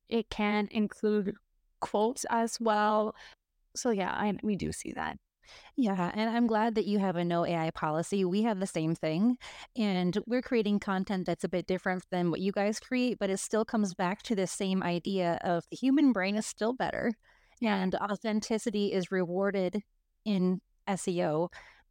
It 0.09 0.29
can 0.29 0.69
include 0.71 1.35
quotes 1.81 2.27
as 2.29 2.59
well. 2.61 3.15
So 3.75 3.91
yeah, 3.91 4.13
I, 4.13 4.35
we 4.43 4.55
do 4.55 4.71
see 4.71 4.93
that. 4.93 5.17
Yeah, 5.77 6.11
and 6.15 6.29
I'm 6.29 6.47
glad 6.47 6.75
that 6.75 6.87
you 6.87 6.99
have 6.99 7.17
a 7.17 7.25
no 7.25 7.47
AI 7.47 7.71
policy. 7.71 8.25
We 8.25 8.43
have 8.43 8.61
the 8.61 8.67
same 8.67 8.95
thing, 8.95 9.39
and 9.77 10.19
we're 10.27 10.43
creating 10.43 10.81
content 10.81 11.27
that's 11.27 11.45
a 11.45 11.49
bit 11.49 11.67
different 11.67 12.05
than 12.11 12.31
what 12.31 12.41
you 12.41 12.53
guys 12.53 12.81
create, 12.81 13.19
but 13.19 13.31
it 13.31 13.39
still 13.39 13.65
comes 13.65 13.95
back 13.95 14.23
to 14.25 14.35
the 14.35 14.47
same 14.47 14.83
idea 14.83 15.39
of 15.43 15.65
the 15.71 15.77
human 15.77 16.13
brain 16.13 16.37
is 16.37 16.47
still 16.47 16.75
better, 16.75 17.13
and 17.63 17.95
authenticity 17.95 18.93
is 18.93 19.11
rewarded 19.11 19.83
in 20.25 20.61
SEO 20.89 21.49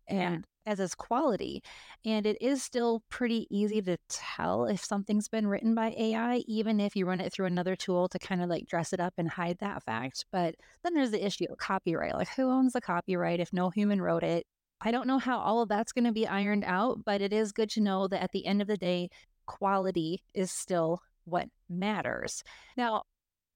and 0.08 0.46
as 0.66 0.80
is 0.80 0.96
quality. 0.96 1.64
And 2.06 2.26
it 2.26 2.38
is 2.42 2.62
still 2.64 3.04
pretty 3.10 3.48
easy 3.50 3.82
to 3.82 3.98
tell 4.10 4.66
if 4.66 4.84
something's 4.84 5.28
been 5.28 5.48
written 5.48 5.76
by 5.76 5.96
AI, 5.98 6.44
even 6.48 6.80
if 6.80 6.96
you 6.96 7.06
run 7.06 7.20
it 7.20 7.34
through 7.34 7.48
another 7.48 7.76
tool 7.76 8.08
to 8.10 8.20
kind 8.20 8.42
of 8.42 8.50
like 8.50 8.68
dress 8.68 8.94
it 8.94 9.00
up 9.00 9.14
and 9.18 9.30
hide 9.30 9.58
that 9.60 9.84
fact. 9.84 10.26
But 10.32 10.56
then 10.84 10.94
there's 10.94 11.12
the 11.12 11.26
issue 11.26 11.46
of 11.50 11.58
copyright. 11.58 12.16
Like, 12.16 12.30
who 12.30 12.50
owns 12.50 12.74
the 12.74 12.82
copyright 12.82 13.40
if 13.40 13.52
no 13.54 13.70
human 13.70 14.02
wrote 14.02 14.24
it? 14.24 14.46
I 14.82 14.92
don't 14.92 15.08
know 15.08 15.20
how 15.20 15.40
all 15.40 15.62
of 15.62 15.70
that's 15.70 15.92
going 15.92 16.06
to 16.06 16.12
be 16.12 16.28
ironed 16.28 16.64
out, 16.64 17.04
but 17.06 17.22
it 17.22 17.34
is 17.34 17.52
good 17.52 17.70
to 17.72 17.82
know 17.82 18.08
that 18.08 18.24
at 18.24 18.32
the 18.32 18.46
end 18.46 18.62
of 18.62 18.68
the 18.68 18.78
day, 18.78 19.10
quality 19.46 20.22
is 20.34 20.52
still 20.52 21.02
what 21.26 21.50
matters. 21.70 22.44
Now, 22.78 23.04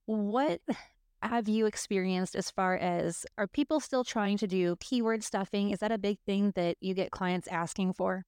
what 0.06 0.60
have 1.24 1.48
you 1.48 1.66
experienced 1.66 2.36
as 2.36 2.52
far 2.52 2.76
as 2.78 3.26
are 3.38 3.48
people 3.48 3.80
still 3.80 4.04
trying 4.04 4.38
to 4.38 4.48
do 4.48 4.76
keyword 4.80 5.24
stuffing? 5.24 5.72
Is 5.72 5.80
that 5.80 5.92
a 5.92 5.98
big 5.98 6.20
thing 6.26 6.52
that 6.56 6.78
you 6.82 6.94
get 6.94 7.12
clients 7.12 7.48
asking 7.48 7.94
for? 7.94 8.26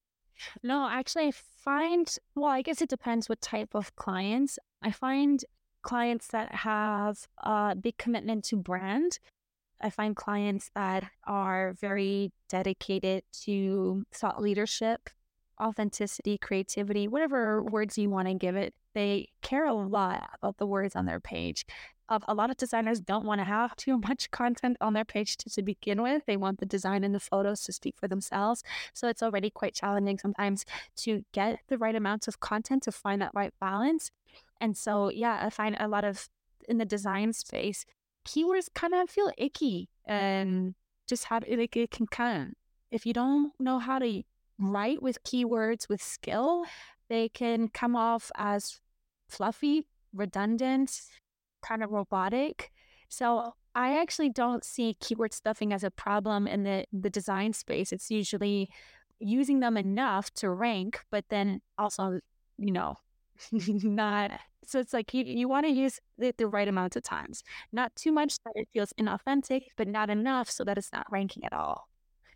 No, 0.63 0.87
actually, 0.89 1.27
I 1.27 1.31
find, 1.31 2.13
well, 2.35 2.51
I 2.51 2.61
guess 2.61 2.81
it 2.81 2.89
depends 2.89 3.29
what 3.29 3.41
type 3.41 3.73
of 3.73 3.95
clients. 3.95 4.59
I 4.81 4.91
find 4.91 5.43
clients 5.81 6.27
that 6.27 6.53
have 6.53 7.19
a 7.39 7.75
big 7.75 7.97
commitment 7.97 8.43
to 8.45 8.57
brand. 8.57 9.19
I 9.81 9.89
find 9.89 10.15
clients 10.15 10.71
that 10.75 11.03
are 11.25 11.75
very 11.79 12.31
dedicated 12.49 13.23
to 13.43 14.03
thought 14.13 14.41
leadership, 14.41 15.09
authenticity, 15.61 16.37
creativity, 16.37 17.07
whatever 17.07 17.61
words 17.61 17.97
you 17.97 18.09
want 18.09 18.27
to 18.27 18.33
give 18.33 18.55
it. 18.55 18.73
They 18.93 19.29
care 19.41 19.65
a 19.65 19.73
lot 19.73 20.29
about 20.41 20.57
the 20.57 20.65
words 20.65 20.95
on 20.95 21.05
their 21.05 21.19
page 21.19 21.65
a 22.09 22.33
lot 22.33 22.49
of 22.49 22.57
designers 22.57 22.99
don't 22.99 23.25
want 23.25 23.39
to 23.39 23.45
have 23.45 23.75
too 23.75 23.97
much 23.97 24.29
content 24.31 24.77
on 24.79 24.93
their 24.93 25.05
page 25.05 25.37
to, 25.37 25.49
to 25.49 25.63
begin 25.63 26.01
with. 26.01 26.25
They 26.25 26.37
want 26.37 26.59
the 26.59 26.65
design 26.65 27.03
and 27.03 27.15
the 27.15 27.19
photos 27.19 27.63
to 27.63 27.73
speak 27.73 27.95
for 27.97 28.07
themselves. 28.07 28.63
So 28.93 29.07
it's 29.07 29.23
already 29.23 29.49
quite 29.49 29.73
challenging 29.73 30.19
sometimes 30.19 30.65
to 30.97 31.23
get 31.31 31.59
the 31.67 31.77
right 31.77 31.95
amount 31.95 32.27
of 32.27 32.39
content 32.39 32.83
to 32.83 32.91
find 32.91 33.21
that 33.21 33.31
right 33.33 33.53
balance. 33.59 34.11
And 34.61 34.77
so, 34.77 35.09
yeah, 35.09 35.39
I 35.41 35.49
find 35.49 35.75
a 35.79 35.87
lot 35.87 36.03
of 36.03 36.29
in 36.67 36.77
the 36.77 36.85
design 36.85 37.33
space, 37.33 37.85
keywords 38.27 38.69
kind 38.73 38.93
of 38.93 39.09
feel 39.09 39.31
icky 39.37 39.89
and 40.05 40.75
just 41.07 41.25
have 41.25 41.43
like 41.47 41.75
it 41.75 41.91
can 41.91 42.07
of, 42.07 42.55
if 42.91 43.05
you 43.05 43.13
don't 43.13 43.53
know 43.59 43.79
how 43.79 43.99
to 43.99 44.23
write 44.57 45.01
with 45.01 45.23
keywords 45.23 45.87
with 45.89 46.01
skill, 46.01 46.65
they 47.09 47.29
can 47.29 47.67
come 47.67 47.95
off 47.95 48.31
as 48.35 48.79
fluffy, 49.27 49.85
redundant, 50.13 51.01
kind 51.65 51.83
of 51.83 51.91
robotic. 51.91 52.71
So 53.09 53.53
I 53.73 53.99
actually 53.99 54.29
don't 54.29 54.63
see 54.63 54.95
keyword 54.99 55.33
stuffing 55.33 55.73
as 55.73 55.83
a 55.83 55.91
problem 55.91 56.47
in 56.47 56.63
the, 56.63 56.85
the 56.93 57.09
design 57.09 57.53
space. 57.53 57.91
It's 57.91 58.09
usually 58.09 58.69
using 59.19 59.59
them 59.59 59.77
enough 59.77 60.31
to 60.35 60.49
rank, 60.49 61.01
but 61.11 61.25
then 61.29 61.61
also, 61.77 62.19
you 62.57 62.71
know, 62.71 62.95
not. 63.51 64.31
So 64.65 64.79
it's 64.79 64.93
like 64.93 65.13
you, 65.13 65.23
you 65.25 65.47
want 65.47 65.65
to 65.65 65.71
use 65.71 65.99
it 66.17 66.37
the 66.37 66.47
right 66.47 66.67
amount 66.67 66.95
of 66.95 67.03
times. 67.03 67.43
Not 67.71 67.95
too 67.95 68.11
much 68.11 68.37
that 68.45 68.53
it 68.55 68.67
feels 68.73 68.93
inauthentic, 68.99 69.63
but 69.77 69.87
not 69.87 70.09
enough 70.09 70.49
so 70.49 70.63
that 70.63 70.77
it's 70.77 70.91
not 70.91 71.05
ranking 71.11 71.43
at 71.45 71.53
all. 71.53 71.87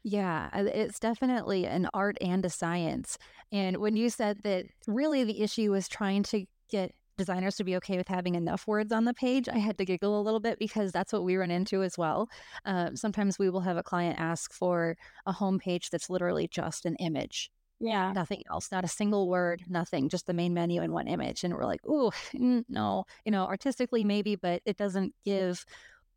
Yeah, 0.03 0.49
it's 0.53 0.99
definitely 0.99 1.65
an 1.65 1.89
art 1.93 2.17
and 2.21 2.45
a 2.45 2.49
science. 2.49 3.17
And 3.51 3.77
when 3.77 3.97
you 3.97 4.09
said 4.09 4.39
that 4.43 4.65
really 4.87 5.23
the 5.23 5.41
issue 5.41 5.73
is 5.73 5.87
trying 5.87 6.23
to 6.23 6.45
get 6.69 6.93
designers 7.19 7.55
to 7.57 7.63
be 7.63 7.75
okay 7.75 7.97
with 7.97 8.07
having 8.07 8.33
enough 8.33 8.65
words 8.65 8.91
on 8.91 9.05
the 9.05 9.13
page, 9.13 9.47
I 9.47 9.59
had 9.59 9.77
to 9.77 9.85
giggle 9.85 10.19
a 10.19 10.23
little 10.23 10.39
bit 10.39 10.57
because 10.57 10.91
that's 10.91 11.13
what 11.13 11.23
we 11.23 11.35
run 11.35 11.51
into 11.51 11.83
as 11.83 11.97
well. 11.97 12.29
Uh, 12.65 12.91
sometimes 12.95 13.37
we 13.37 13.51
will 13.51 13.61
have 13.61 13.77
a 13.77 13.83
client 13.83 14.19
ask 14.19 14.51
for 14.51 14.97
a 15.27 15.33
homepage 15.33 15.91
that's 15.91 16.09
literally 16.09 16.47
just 16.47 16.85
an 16.85 16.95
image. 16.95 17.51
Yeah. 17.79 18.11
Nothing 18.13 18.43
else, 18.49 18.71
not 18.71 18.83
a 18.83 18.89
single 18.89 19.29
word, 19.29 19.63
nothing, 19.67 20.09
just 20.09 20.25
the 20.25 20.33
main 20.33 20.53
menu 20.53 20.81
and 20.81 20.91
one 20.91 21.07
image. 21.07 21.43
And 21.43 21.53
we're 21.53 21.65
like, 21.65 21.85
ooh, 21.85 22.11
no, 22.33 23.05
you 23.23 23.31
know, 23.31 23.45
artistically 23.45 24.03
maybe, 24.03 24.35
but 24.35 24.61
it 24.65 24.77
doesn't 24.77 25.13
give 25.23 25.65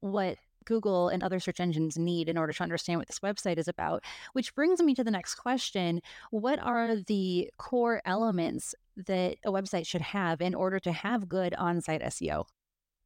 what 0.01 0.39
Google 0.65 1.09
and 1.09 1.23
other 1.23 1.41
search 1.41 1.61
engines 1.61 1.99
need 1.99 2.29
in 2.29 2.39
order 2.39 2.53
to 2.53 2.63
understand 2.63 2.99
what 2.99 3.09
this 3.09 3.21
website 3.21 3.59
is 3.59 3.69
about. 3.69 4.05
Which 4.33 4.55
brings 4.55 4.81
me 4.83 4.95
to 4.95 5.05
the 5.05 5.11
next 5.11 5.35
question 5.35 6.01
What 6.31 6.59
are 6.61 6.97
the 6.97 7.51
core 7.59 8.01
elements 8.05 8.75
that 8.97 9.37
a 9.45 9.53
website 9.53 9.87
should 9.87 10.03
have 10.03 10.41
in 10.41 10.55
order 10.55 10.79
to 10.81 10.93
have 10.93 11.29
good 11.29 11.55
on 11.55 11.81
site 11.81 12.03
SEO? 12.03 12.45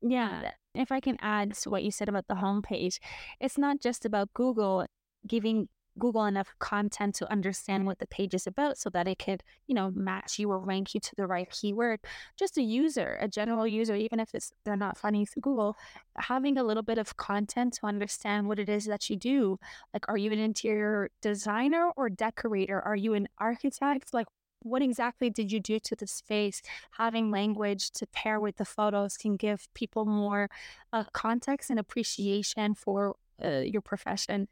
Yeah. 0.03 0.53
If 0.75 0.93
I 0.93 1.01
can 1.01 1.17
add 1.21 1.55
to 1.55 1.71
what 1.71 1.83
you 1.83 1.91
said 1.91 2.09
about 2.09 2.27
the 2.29 2.35
homepage, 2.35 2.99
it's 3.41 3.59
not 3.59 3.81
just 3.81 4.05
about 4.05 4.33
Google 4.35 4.87
giving 5.27 5.69
Google 5.99 6.27
enough 6.27 6.55
content 6.59 7.15
to 7.17 7.31
understand 7.31 7.87
what 7.87 7.99
the 7.99 8.07
page 8.07 8.35
is 8.35 8.47
about 8.47 8.79
so 8.79 8.91
that 8.91 9.09
it 9.09 9.19
could, 9.19 9.43
you 9.67 9.75
know, 9.75 9.91
match 9.95 10.39
you 10.39 10.51
or 10.51 10.59
rank 10.59 10.95
you 10.95 11.01
to 11.01 11.15
the 11.17 11.27
right 11.27 11.51
keyword. 11.51 12.01
Just 12.39 12.59
a 12.59 12.63
user, 12.63 13.17
a 13.21 13.29
general 13.29 13.67
user, 13.67 13.95
even 13.95 14.21
if 14.21 14.35
it's 14.35 14.53
they're 14.65 14.77
not 14.77 14.99
finding 14.99 15.27
Google, 15.41 15.77
having 16.17 16.59
a 16.59 16.63
little 16.63 16.83
bit 16.83 16.99
of 16.99 17.17
content 17.17 17.75
to 17.75 17.87
understand 17.87 18.47
what 18.47 18.59
it 18.59 18.69
is 18.69 18.85
that 18.87 19.09
you 19.09 19.17
do. 19.17 19.59
Like, 19.95 20.07
are 20.09 20.19
you 20.19 20.31
an 20.33 20.39
interior 20.39 21.11
designer 21.23 21.91
or 21.97 22.11
decorator? 22.11 22.81
Are 22.81 22.97
you 22.97 23.15
an 23.15 23.29
architect? 23.39 24.13
Like, 24.13 24.27
what 24.63 24.83
exactly 24.83 25.31
did 25.31 25.53
you 25.53 25.61
do 25.61 25.79
to 25.79 25.95
the 25.95 26.07
space? 26.07 26.63
Having 26.93 27.31
language 27.31 27.91
to 27.93 28.07
pair 28.07 28.41
with 28.41 28.57
the 28.57 28.65
photos 28.65 29.17
can 29.17 29.37
give 29.37 29.69
people 29.75 30.05
more 30.05 30.49
uh, 30.93 31.05
context 31.13 31.71
and 31.71 31.79
appreciation 31.79 32.75
for 32.75 33.17
uh, 33.45 33.59
your 33.59 33.83
profession 33.83 34.49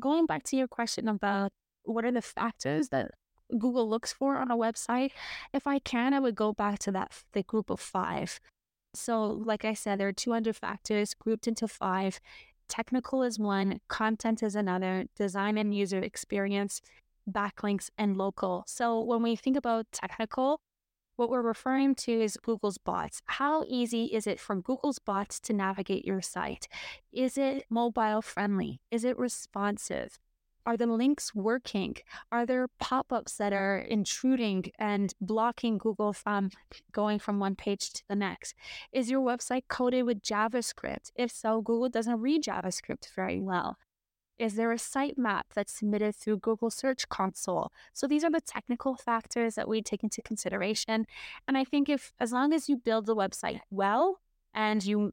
going 0.00 0.26
back 0.26 0.42
to 0.44 0.56
your 0.56 0.66
question 0.66 1.06
about 1.06 1.52
what 1.84 2.04
are 2.04 2.10
the 2.10 2.22
factors 2.22 2.88
that 2.88 3.12
Google 3.56 3.88
looks 3.88 4.12
for 4.12 4.36
on 4.36 4.50
a 4.50 4.56
website, 4.56 5.10
if 5.52 5.66
I 5.66 5.78
can, 5.78 6.14
I 6.14 6.20
would 6.20 6.34
go 6.34 6.52
back 6.52 6.78
to 6.80 6.92
that 6.92 7.22
the 7.32 7.42
group 7.42 7.70
of 7.70 7.80
five. 7.80 8.40
So, 8.94 9.24
like 9.24 9.64
I 9.64 9.74
said, 9.74 10.00
there 10.00 10.08
are 10.08 10.12
200 10.12 10.56
factors 10.56 11.14
grouped 11.14 11.46
into 11.46 11.68
five. 11.68 12.20
Technical 12.68 13.22
is 13.22 13.38
one, 13.38 13.80
content 13.88 14.42
is 14.42 14.54
another, 14.54 15.06
design 15.16 15.58
and 15.58 15.74
user 15.74 15.98
experience, 15.98 16.80
backlinks, 17.30 17.90
and 17.96 18.16
local. 18.16 18.64
So, 18.66 19.00
when 19.00 19.22
we 19.22 19.36
think 19.36 19.56
about 19.56 19.86
technical, 19.92 20.60
what 21.16 21.28
we're 21.28 21.42
referring 21.42 21.94
to 21.96 22.12
is 22.12 22.38
Google's 22.38 22.78
bots. 22.78 23.20
How 23.26 23.64
easy 23.68 24.04
is 24.04 24.26
it 24.26 24.40
for 24.40 24.56
Google's 24.56 24.98
bots 24.98 25.38
to 25.40 25.52
navigate 25.52 26.06
your 26.06 26.22
site? 26.22 26.66
Is 27.12 27.36
it 27.36 27.66
mobile 27.68 28.22
friendly? 28.22 28.80
Is 28.90 29.04
it 29.04 29.18
responsive? 29.18 30.18
Are 30.64 30.76
the 30.76 30.86
links 30.86 31.34
working? 31.34 31.96
Are 32.30 32.46
there 32.46 32.68
pop 32.78 33.12
ups 33.12 33.36
that 33.36 33.52
are 33.52 33.78
intruding 33.78 34.72
and 34.78 35.12
blocking 35.20 35.78
Google 35.78 36.12
from 36.12 36.50
going 36.92 37.18
from 37.18 37.38
one 37.38 37.54
page 37.54 37.92
to 37.94 38.02
the 38.08 38.16
next? 38.16 38.54
Is 38.92 39.10
your 39.10 39.20
website 39.20 39.64
coded 39.68 40.04
with 40.04 40.22
JavaScript? 40.22 41.12
If 41.14 41.32
so, 41.32 41.60
Google 41.60 41.88
doesn't 41.88 42.20
read 42.20 42.44
JavaScript 42.44 43.08
very 43.14 43.40
well. 43.40 43.76
Is 44.40 44.54
there 44.54 44.72
a 44.72 44.76
sitemap 44.76 45.42
that's 45.54 45.78
submitted 45.78 46.16
through 46.16 46.38
Google 46.38 46.70
Search 46.70 47.10
Console? 47.10 47.70
So 47.92 48.06
these 48.06 48.24
are 48.24 48.30
the 48.30 48.40
technical 48.40 48.96
factors 48.96 49.54
that 49.54 49.68
we 49.68 49.82
take 49.82 50.02
into 50.02 50.22
consideration. 50.22 51.06
And 51.46 51.58
I 51.58 51.64
think 51.64 51.90
if, 51.90 52.14
as 52.18 52.32
long 52.32 52.54
as 52.54 52.66
you 52.66 52.78
build 52.78 53.04
the 53.04 53.14
website 53.14 53.60
well 53.70 54.20
and 54.54 54.82
you 54.82 55.12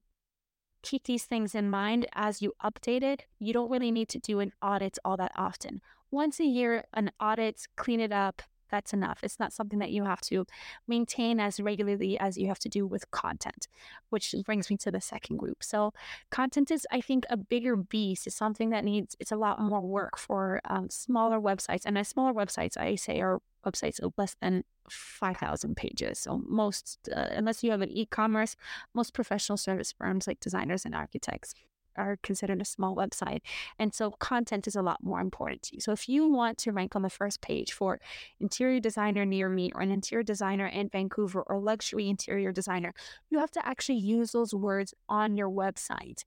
keep 0.82 1.04
these 1.04 1.26
things 1.26 1.54
in 1.54 1.70
mind 1.70 2.08
as 2.14 2.42
you 2.42 2.54
update 2.64 3.04
it, 3.04 3.26
you 3.38 3.52
don't 3.52 3.70
really 3.70 3.92
need 3.92 4.08
to 4.10 4.20
do 4.20 4.40
an 4.40 4.54
audit 4.62 4.98
all 5.04 5.18
that 5.18 5.34
often. 5.36 5.82
Once 6.10 6.40
a 6.40 6.46
year, 6.46 6.86
an 6.94 7.12
audit, 7.20 7.68
clean 7.76 8.00
it 8.00 8.14
up, 8.14 8.42
that's 8.70 8.94
enough. 8.94 9.20
It's 9.24 9.40
not 9.40 9.54
something 9.54 9.80
that 9.80 9.92
you 9.92 10.04
have 10.04 10.22
to 10.22 10.46
maintain 10.88 11.40
as 11.40 11.60
regularly 11.60 12.20
as 12.20 12.38
you 12.38 12.48
have 12.48 12.60
to 12.60 12.70
do 12.70 12.86
with 12.86 13.10
content, 13.12 13.68
which 14.10 14.34
brings 14.46 14.70
me 14.70 14.78
to 14.78 14.92
the 14.92 15.02
second 15.02 15.38
group. 15.38 15.64
So, 15.64 15.94
content 16.30 16.72
is, 16.72 16.86
I 16.92 17.02
think, 17.02 17.26
a 17.30 17.38
bigger 17.38 17.76
beast. 17.76 18.28
It's 18.28 18.36
something 18.36 18.70
that 18.72 18.84
needs, 18.84 19.16
it's 19.20 19.32
a 19.32 19.38
lot 19.38 19.60
more 19.60 19.82
work 19.82 20.18
for 20.18 20.62
um, 20.66 20.90
smaller 20.90 21.40
websites. 21.40 21.84
And 21.86 21.98
as 21.98 22.08
smaller 22.08 22.34
websites, 22.34 22.78
I 22.78 22.96
say, 22.96 23.22
are 23.22 23.40
websites 23.66 24.00
of 24.00 24.14
less 24.18 24.36
than 24.42 24.64
5,000 24.90 25.76
pages. 25.76 26.20
So, 26.20 26.42
most, 26.48 27.10
uh, 27.14 27.28
unless 27.32 27.64
you 27.64 27.72
have 27.72 27.82
an 27.82 27.92
e 27.92 28.06
commerce, 28.06 28.56
most 28.94 29.14
professional 29.14 29.58
service 29.58 29.92
firms 29.92 30.28
like 30.28 30.40
designers 30.40 30.86
and 30.86 30.96
architects 30.96 31.54
are 31.98 32.18
considered 32.24 32.62
a 32.62 32.66
small 32.66 32.96
website. 32.96 33.42
And 33.80 33.94
so 33.94 34.12
content 34.12 34.68
is 34.68 34.76
a 34.76 34.82
lot 34.82 35.04
more 35.04 35.20
important 35.20 35.64
to 35.64 35.76
you. 35.76 35.82
So 35.82 35.92
if 35.92 36.08
you 36.08 36.28
want 36.30 36.58
to 36.60 36.72
rank 36.72 36.96
on 36.96 37.02
the 37.02 37.10
first 37.10 37.42
page 37.42 37.74
for 37.74 38.00
interior 38.40 38.80
designer 38.80 39.26
near 39.26 39.50
me 39.50 39.72
or 39.74 39.82
an 39.82 39.92
interior 39.92 40.24
designer 40.24 40.68
in 40.68 40.90
Vancouver 40.90 41.42
or 41.42 41.60
luxury 41.60 42.10
interior 42.10 42.52
designer, 42.52 42.94
you 43.30 43.40
have 43.40 43.52
to 43.52 43.66
actually 43.68 44.00
use 44.00 44.32
those 44.32 44.54
words 44.54 44.94
on 45.10 45.38
your 45.38 45.50
website. 45.50 46.24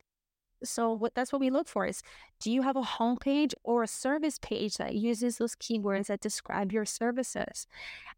So 0.63 0.93
what 0.93 1.15
that's 1.15 1.33
what 1.33 1.41
we 1.41 1.51
look 1.51 1.69
for 1.69 1.87
is 1.87 2.03
do 2.39 2.51
you 2.51 2.63
have 2.63 2.77
a 2.77 2.83
homepage 2.83 3.55
or 3.65 3.83
a 3.83 3.89
service 3.89 4.39
page 4.39 4.77
that 4.77 4.95
uses 4.95 5.39
those 5.39 5.57
keywords 5.57 6.07
that 6.07 6.21
describe 6.21 6.73
your 6.73 6.85
services? 6.85 7.67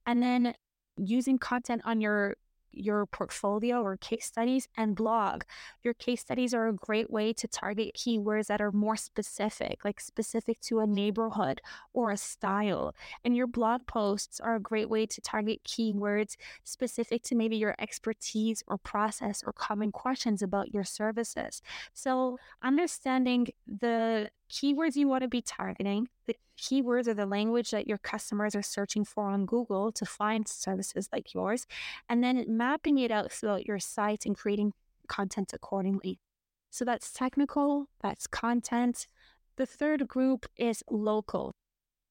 And 0.07 0.23
then 0.23 0.55
using 0.97 1.39
content 1.39 1.83
on 1.85 2.01
your 2.01 2.37
your 2.73 3.07
portfolio 3.07 3.83
or 3.83 3.97
case 3.97 4.27
studies 4.27 4.69
and 4.77 4.95
blog. 4.95 5.43
Your 5.83 5.95
case 5.95 6.21
studies 6.21 6.55
are 6.55 6.69
a 6.69 6.73
great 6.73 7.11
way 7.11 7.33
to 7.35 7.49
target 7.49 7.95
keywords 7.97 8.47
that 8.47 8.61
are 8.61 8.73
more 8.73 8.97
specific, 8.97 9.85
like 9.85 10.01
specific 10.01 10.61
to 10.63 10.81
a 10.81 10.87
neighborhood 10.87 11.61
or 11.93 12.11
a 12.11 12.17
style. 12.17 12.95
And 13.25 13.37
your 13.37 13.47
blog 13.47 13.87
posts 13.87 14.41
are 14.41 14.57
a 14.57 14.61
great 14.61 14.89
way 14.89 15.07
to 15.07 15.21
target 15.21 15.65
keywords 15.65 16.37
specific 16.65 17.23
to 17.25 17.35
maybe 17.35 17.57
your 17.57 17.75
expertise 17.79 18.63
or 18.67 18.79
process 18.79 19.43
or 19.47 19.53
common 19.53 19.93
questions 19.93 20.43
about 20.43 20.73
your 20.73 20.85
services. 20.85 21.63
So, 21.93 22.39
understanding 22.63 23.49
the 23.67 24.31
keywords 24.51 24.97
you 24.97 25.09
want 25.09 25.23
to 25.23 25.29
be 25.29 25.43
targeting, 25.43 26.09
the 26.27 26.37
keywords 26.63 27.09
or 27.09 27.15
the 27.15 27.27
language 27.27 27.73
that 27.73 27.89
your 27.89 27.99
customers 27.99 28.55
are 28.55 28.63
searching 28.63 29.05
for 29.05 29.29
on 29.29 29.45
Google 29.45 29.91
to 29.93 30.07
find 30.07 30.47
services 30.47 31.09
like 31.13 31.35
yours, 31.35 31.67
and 32.09 32.23
then 32.23 32.45
mapping 32.49 32.99
it 32.99 33.11
out 33.11 33.33
throughout 33.33 33.67
your 33.67 33.81
site 33.81 34.25
and 34.25 34.37
creating 34.37 34.73
content 35.09 35.53
accordingly. 35.53 36.21
So 36.71 36.85
that's 36.85 37.13
technical, 37.13 37.89
that's 38.01 38.27
content. 38.27 39.07
The 39.57 39.67
third 39.67 40.09
group 40.09 40.47
is 40.57 40.83
local. 40.89 41.53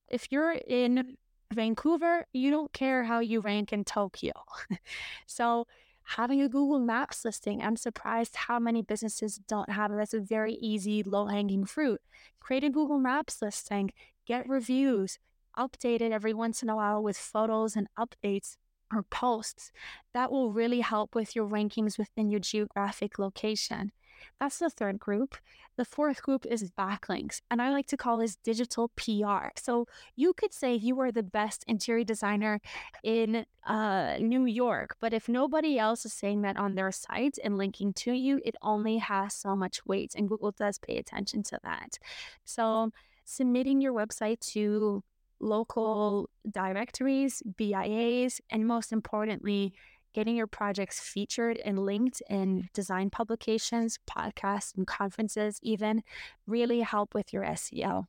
If 0.08 0.28
you're 0.32 0.52
in 0.68 1.16
Vancouver, 1.52 2.26
you 2.34 2.52
don't 2.52 2.74
care 2.74 3.06
how 3.06 3.20
you 3.20 3.40
rank 3.40 3.74
in 3.74 3.86
Tokyo. 3.86 4.34
so 5.26 5.66
having 6.04 6.42
a 6.42 6.50
Google 6.50 6.80
Maps 6.80 7.24
listing. 7.24 7.62
I'm 7.62 7.78
surprised 7.78 8.36
how 8.36 8.60
many 8.60 8.82
businesses 8.82 9.38
don't 9.48 9.70
have 9.70 9.92
it. 9.92 9.98
That's 9.98 10.14
a 10.14 10.20
very 10.20 10.54
easy, 10.56 11.04
low 11.04 11.28
hanging 11.28 11.66
fruit. 11.66 12.02
Create 12.40 12.64
a 12.64 12.70
Google 12.70 13.00
Maps 13.00 13.42
listing, 13.42 13.92
get 14.32 14.48
reviews, 14.48 15.20
update 15.58 16.00
it 16.00 16.14
every 16.14 16.34
once 16.34 16.64
in 16.64 16.70
a 16.70 16.76
while 16.78 17.04
with 17.04 17.18
photos 17.18 17.76
and 17.76 17.88
updates 18.00 18.56
or 18.94 19.04
posts. 19.04 19.74
That 20.14 20.32
will 20.32 20.54
really 20.54 20.80
help 20.80 21.16
with 21.16 21.36
your 21.36 21.46
rankings 21.46 21.98
within 21.98 22.30
your 22.30 22.40
geographic 22.40 23.20
location. 23.20 23.92
That's 24.40 24.60
the 24.60 24.70
third 24.70 25.00
group. 25.00 25.36
The 25.78 25.84
fourth 25.84 26.22
group 26.22 26.46
is 26.46 26.72
backlinks, 26.72 27.42
and 27.50 27.62
I 27.62 27.72
like 27.72 27.88
to 27.88 27.98
call 27.98 28.18
this 28.18 28.38
digital 28.38 28.90
PR. 28.96 29.48
So 29.58 29.88
you 30.16 30.34
could 30.34 30.54
say 30.54 30.76
you 30.76 31.00
are 31.02 31.12
the 31.12 31.24
best 31.24 31.66
interior 31.68 32.06
designer 32.06 32.62
in 33.04 33.46
uh, 33.66 34.18
New 34.20 34.46
York, 34.46 34.96
but 35.02 35.12
if 35.14 35.28
nobody 35.28 35.80
else 35.80 36.06
is 36.06 36.14
saying 36.14 36.44
that 36.44 36.58
on 36.58 36.76
their 36.76 36.92
site 36.92 37.38
and 37.44 37.58
linking 37.58 37.94
to 38.04 38.12
you, 38.14 38.40
it 38.46 38.56
only 38.62 38.98
has 38.98 39.34
so 39.34 39.56
much 39.56 39.86
weight, 39.86 40.14
and 40.16 40.30
Google 40.30 40.52
does 40.52 40.78
pay 40.78 40.98
attention 40.98 41.42
to 41.44 41.60
that. 41.64 41.98
So 42.46 42.92
submitting 43.26 43.82
your 43.82 43.94
website 43.94 44.40
to 44.52 45.04
local 45.40 46.30
directories, 46.50 47.42
BIAs, 47.58 48.40
and 48.50 48.68
most 48.68 48.92
importantly, 48.92 49.74
getting 50.14 50.36
your 50.36 50.48
projects 50.48 51.00
featured 51.00 51.58
and 51.64 51.80
linked 51.80 52.22
in 52.30 52.70
design 52.74 53.10
publications, 53.10 53.98
podcasts, 54.10 54.76
and 54.76 54.86
conferences, 54.86 55.60
even 55.62 56.04
really 56.46 56.82
help 56.82 57.14
with 57.14 57.32
your 57.32 57.44
SEO. 57.44 58.06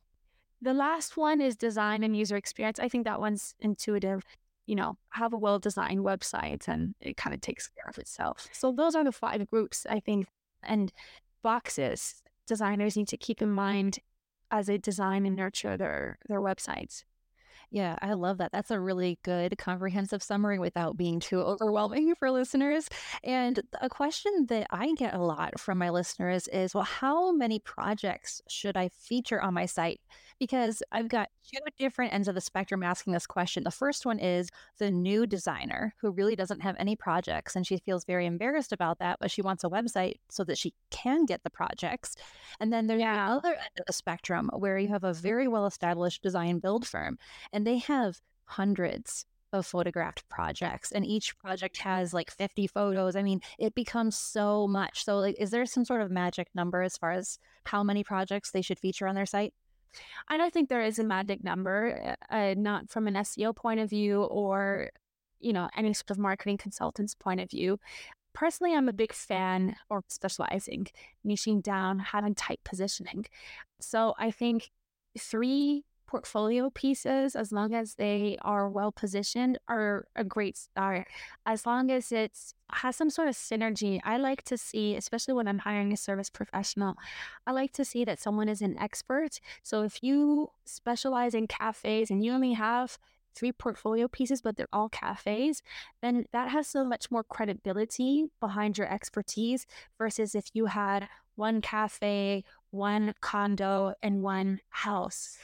The 0.61 0.73
last 0.73 1.17
one 1.17 1.41
is 1.41 1.55
design 1.55 2.03
and 2.03 2.15
user 2.15 2.35
experience. 2.35 2.79
I 2.79 2.89
think 2.89 3.05
that 3.05 3.19
one's 3.19 3.55
intuitive. 3.59 4.23
You 4.65 4.75
know, 4.75 4.97
have 5.09 5.33
a 5.33 5.37
well 5.37 5.59
designed 5.59 6.05
website 6.05 6.69
and 6.69 6.95
it 7.01 7.17
kind 7.17 7.33
of 7.33 7.41
takes 7.41 7.67
care 7.67 7.89
of 7.89 7.97
itself. 7.97 8.47
So, 8.53 8.71
those 8.71 8.95
are 8.95 9.03
the 9.03 9.11
five 9.11 9.45
groups, 9.49 9.85
I 9.89 9.99
think, 9.99 10.27
and 10.61 10.91
boxes 11.41 12.23
designers 12.47 12.95
need 12.95 13.07
to 13.09 13.17
keep 13.17 13.41
in 13.41 13.51
mind 13.51 13.99
as 14.53 14.67
they 14.67 14.77
design 14.77 15.25
and 15.25 15.35
nurture 15.35 15.75
their, 15.75 16.19
their 16.29 16.39
websites. 16.39 17.03
Yeah, 17.73 17.97
I 18.03 18.13
love 18.13 18.37
that. 18.37 18.51
That's 18.51 18.69
a 18.69 18.79
really 18.79 19.17
good 19.23 19.57
comprehensive 19.57 20.21
summary 20.21 20.59
without 20.59 20.95
being 20.95 21.19
too 21.19 21.41
overwhelming 21.41 22.13
for 22.19 22.29
listeners. 22.29 22.87
And 23.23 23.59
a 23.81 23.89
question 23.89 24.45
that 24.49 24.67
I 24.69 24.93
get 24.93 25.15
a 25.15 25.23
lot 25.23 25.59
from 25.59 25.79
my 25.79 25.89
listeners 25.89 26.47
is 26.49 26.75
well, 26.75 26.83
how 26.83 27.31
many 27.31 27.57
projects 27.57 28.43
should 28.47 28.77
I 28.77 28.89
feature 28.89 29.41
on 29.41 29.55
my 29.55 29.65
site? 29.65 30.01
Because 30.39 30.83
I've 30.91 31.07
got 31.07 31.29
two 31.51 31.59
different 31.79 32.13
ends 32.13 32.27
of 32.27 32.35
the 32.35 32.41
spectrum 32.41 32.83
asking 32.83 33.13
this 33.13 33.25
question. 33.25 33.63
The 33.63 33.71
first 33.71 34.05
one 34.05 34.19
is 34.19 34.49
the 34.77 34.91
new 34.91 35.25
designer 35.25 35.95
who 35.99 36.11
really 36.11 36.35
doesn't 36.35 36.61
have 36.61 36.75
any 36.77 36.95
projects 36.95 37.55
and 37.55 37.65
she 37.65 37.77
feels 37.77 38.05
very 38.05 38.27
embarrassed 38.27 38.71
about 38.71 38.99
that, 38.99 39.17
but 39.19 39.31
she 39.31 39.41
wants 39.41 39.63
a 39.63 39.69
website 39.69 40.15
so 40.29 40.43
that 40.43 40.59
she 40.59 40.73
can 40.91 41.25
get 41.25 41.43
the 41.43 41.49
projects. 41.49 42.15
And 42.59 42.71
then 42.71 42.85
there's 42.85 43.01
yeah. 43.01 43.27
the 43.27 43.33
other 43.33 43.53
end 43.53 43.79
of 43.79 43.85
the 43.87 43.93
spectrum 43.93 44.51
where 44.53 44.77
you 44.77 44.89
have 44.89 45.03
a 45.03 45.13
very 45.13 45.47
well 45.47 45.65
established 45.65 46.21
design 46.21 46.59
build 46.59 46.85
firm 46.85 47.17
and 47.51 47.62
they 47.63 47.77
have 47.77 48.19
hundreds 48.45 49.25
of 49.51 49.65
photographed 49.65 50.27
projects 50.29 50.91
and 50.91 51.05
each 51.05 51.37
project 51.37 51.77
has 51.77 52.11
like 52.11 52.31
50 52.31 52.65
photos 52.67 53.15
i 53.15 53.21
mean 53.21 53.39
it 53.59 53.75
becomes 53.75 54.17
so 54.17 54.67
much 54.67 55.05
so 55.05 55.19
like 55.19 55.35
is 55.39 55.51
there 55.51 55.65
some 55.67 55.85
sort 55.85 56.01
of 56.01 56.09
magic 56.09 56.47
number 56.55 56.81
as 56.81 56.97
far 56.97 57.11
as 57.11 57.37
how 57.65 57.83
many 57.83 58.03
projects 58.03 58.49
they 58.49 58.63
should 58.63 58.79
feature 58.79 59.07
on 59.07 59.13
their 59.13 59.27
site 59.27 59.53
I 60.27 60.37
don't 60.37 60.53
think 60.53 60.69
there 60.69 60.81
is 60.81 60.99
a 60.99 61.03
magic 61.03 61.43
number, 61.43 62.15
uh, 62.31 62.33
uh, 62.33 62.55
not 62.57 62.89
from 62.89 63.07
an 63.07 63.15
SEO 63.15 63.55
point 63.55 63.79
of 63.79 63.89
view 63.89 64.23
or, 64.23 64.89
you 65.39 65.53
know, 65.53 65.69
any 65.75 65.93
sort 65.93 66.11
of 66.11 66.17
marketing 66.17 66.57
consultant's 66.57 67.15
point 67.15 67.39
of 67.39 67.49
view. 67.49 67.79
Personally, 68.33 68.75
I'm 68.75 68.89
a 68.89 68.93
big 68.93 69.13
fan 69.13 69.75
or 69.89 70.03
specializing, 70.07 70.87
niching 71.25 71.61
down, 71.61 71.99
having 71.99 72.33
tight 72.33 72.59
positioning. 72.63 73.25
So 73.79 74.15
I 74.17 74.31
think 74.31 74.71
three 75.19 75.83
portfolio 76.13 76.69
pieces, 76.69 77.35
as 77.35 77.51
long 77.51 77.73
as 77.73 77.95
they 77.95 78.37
are 78.43 78.69
well 78.69 78.91
positioned, 78.91 79.57
are 79.67 80.05
a 80.15 80.23
great 80.23 80.55
start. 80.55 81.07
As 81.47 81.65
long 81.65 81.89
as 81.89 82.11
it 82.11 82.37
has 82.71 82.95
some 82.95 83.09
sort 83.09 83.29
of 83.29 83.35
synergy, 83.35 83.99
I 84.03 84.17
like 84.17 84.43
to 84.43 84.55
see, 84.55 84.95
especially 84.95 85.33
when 85.33 85.47
I'm 85.47 85.57
hiring 85.57 85.91
a 85.91 85.97
service 85.97 86.29
professional, 86.29 86.93
I 87.47 87.51
like 87.51 87.73
to 87.73 87.83
see 87.83 88.05
that 88.05 88.19
someone 88.19 88.47
is 88.47 88.61
an 88.61 88.77
expert. 88.77 89.39
So 89.63 89.81
if 89.81 90.03
you 90.03 90.51
specialize 90.65 91.33
in 91.33 91.47
cafes 91.47 92.11
and 92.11 92.23
you 92.23 92.31
only 92.31 92.53
have 92.53 92.99
three 93.33 93.51
portfolio 93.51 94.07
pieces, 94.07 94.43
but 94.43 94.55
they're 94.55 94.67
all 94.71 94.89
cafes, 94.89 95.63
then 96.03 96.25
that 96.31 96.51
has 96.51 96.67
so 96.67 96.85
much 96.85 97.09
more 97.09 97.23
credibility 97.23 98.25
behind 98.39 98.77
your 98.77 98.93
expertise 98.93 99.65
versus 99.97 100.35
if 100.35 100.51
you 100.53 100.67
had 100.67 101.07
one 101.35 101.59
cafe, 101.59 102.43
one 102.69 103.15
condo, 103.19 103.95
and 104.03 104.21
one 104.21 104.59
house. 104.69 105.39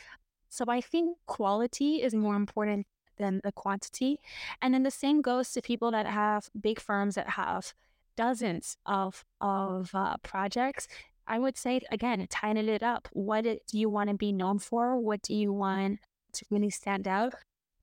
So 0.49 0.65
I 0.67 0.81
think 0.81 1.17
quality 1.25 2.01
is 2.01 2.13
more 2.13 2.35
important 2.35 2.87
than 3.17 3.41
the 3.43 3.51
quantity. 3.51 4.19
And 4.61 4.73
then 4.73 4.83
the 4.83 4.91
same 4.91 5.21
goes 5.21 5.51
to 5.51 5.61
people 5.61 5.91
that 5.91 6.07
have 6.07 6.49
big 6.59 6.79
firms 6.79 7.15
that 7.15 7.29
have 7.31 7.73
dozens 8.15 8.77
of 8.85 9.23
of 9.39 9.91
uh, 9.93 10.17
projects. 10.23 10.87
I 11.27 11.37
would 11.37 11.57
say 11.57 11.81
again, 11.91 12.25
tighten 12.29 12.67
it 12.67 12.81
up. 12.81 13.07
What 13.13 13.43
do 13.43 13.77
you 13.77 13.89
want 13.89 14.09
to 14.09 14.15
be 14.15 14.31
known 14.31 14.59
for? 14.59 14.99
What 14.99 15.21
do 15.21 15.35
you 15.35 15.53
want 15.53 15.99
to 16.33 16.45
really 16.49 16.71
stand 16.71 17.07
out? 17.07 17.33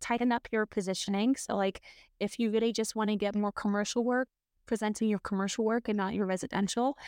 Tighten 0.00 0.32
up 0.32 0.48
your 0.50 0.66
positioning. 0.66 1.36
So 1.36 1.56
like 1.56 1.80
if 2.18 2.38
you 2.38 2.50
really 2.50 2.72
just 2.72 2.96
want 2.96 3.10
to 3.10 3.16
get 3.16 3.34
more 3.34 3.52
commercial 3.52 4.04
work, 4.04 4.28
presenting 4.66 5.08
your 5.08 5.20
commercial 5.20 5.64
work 5.64 5.88
and 5.88 5.96
not 5.96 6.14
your 6.14 6.26
residential, 6.26 6.98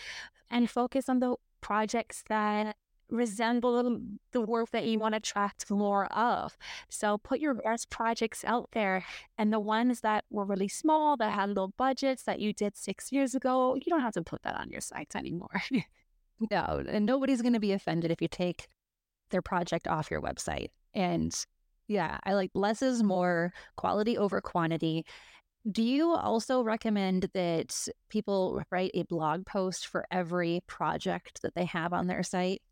and 0.51 0.71
focus 0.71 1.09
on 1.09 1.19
the 1.19 1.35
projects 1.61 2.23
that 2.29 2.77
resemble 3.11 4.01
the 4.33 4.41
work 4.41 4.71
that 4.71 4.85
you 4.85 4.99
want 4.99 5.13
to 5.13 5.19
attract 5.19 5.71
more 5.71 6.07
of. 6.13 6.57
So 6.89 7.19
put 7.19 7.41
your 7.41 7.55
best 7.55 7.91
projects 7.91 8.45
out 8.45 8.69
there 8.73 9.05
and 9.37 9.53
the 9.53 9.61
ones 9.61 10.01
that 10.01 10.25
were 10.31 10.45
really 10.45 10.69
small, 10.69 11.17
that 11.17 11.33
had 11.33 11.57
low 11.57 11.69
budgets 11.77 12.25
that 12.25 12.41
you 12.41 12.53
did 12.53 12.77
six 12.77 13.13
years 13.13 13.35
ago, 13.35 13.75
you 13.75 13.89
don't 13.89 14.01
have 14.01 14.15
to 14.15 14.23
put 14.23 14.43
that 14.43 14.57
on 14.57 14.71
your 14.71 14.81
sites 14.81 15.17
anymore. 15.17 15.63
no, 16.51 16.85
and 16.89 17.07
nobody's 17.07 17.43
going 17.43 17.55
to 17.55 17.61
be 17.61 17.73
offended 17.73 18.11
if 18.11 18.21
you 18.21 18.29
take 18.29 18.69
their 19.31 19.43
project 19.43 19.89
off 19.89 20.11
your 20.11 20.21
website. 20.21 20.69
And 20.95 21.35
yeah, 21.87 22.19
I 22.25 22.35
like 22.35 22.51
less 22.55 22.83
is 22.83 23.03
more, 23.03 23.53
quality 23.77 24.19
over 24.19 24.41
quantity. 24.41 25.07
Do 25.71 25.83
you 25.83 26.15
also 26.15 26.63
recommend 26.63 27.29
that 27.35 27.89
people 28.09 28.63
write 28.71 28.93
a 28.95 29.03
blog 29.03 29.45
post 29.45 29.87
for 29.87 30.07
every 30.11 30.63
project 30.67 31.43
that 31.43 31.55
they 31.55 31.65
have 31.67 31.93
on 31.93 32.07
their 32.07 32.23
site? 32.23 32.63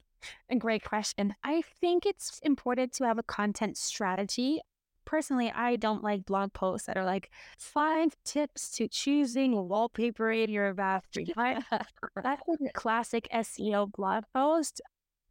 A 0.50 0.56
great 0.56 0.84
question. 0.84 1.34
I 1.44 1.62
think 1.80 2.06
it's 2.06 2.38
important 2.40 2.92
to 2.94 3.04
have 3.04 3.18
a 3.18 3.22
content 3.22 3.76
strategy. 3.76 4.60
Personally, 5.04 5.52
I 5.54 5.76
don't 5.76 6.02
like 6.02 6.26
blog 6.26 6.52
posts 6.52 6.86
that 6.88 6.96
are 6.96 7.04
like 7.04 7.30
five 7.58 8.16
tips 8.24 8.70
to 8.72 8.88
choosing 8.88 9.68
wallpaper 9.68 10.32
in 10.32 10.50
your 10.50 10.74
bathroom. 10.74 11.26
That's 11.36 12.42
a 12.48 12.72
classic 12.74 13.28
SEO 13.32 13.92
blog 13.92 14.24
post. 14.34 14.80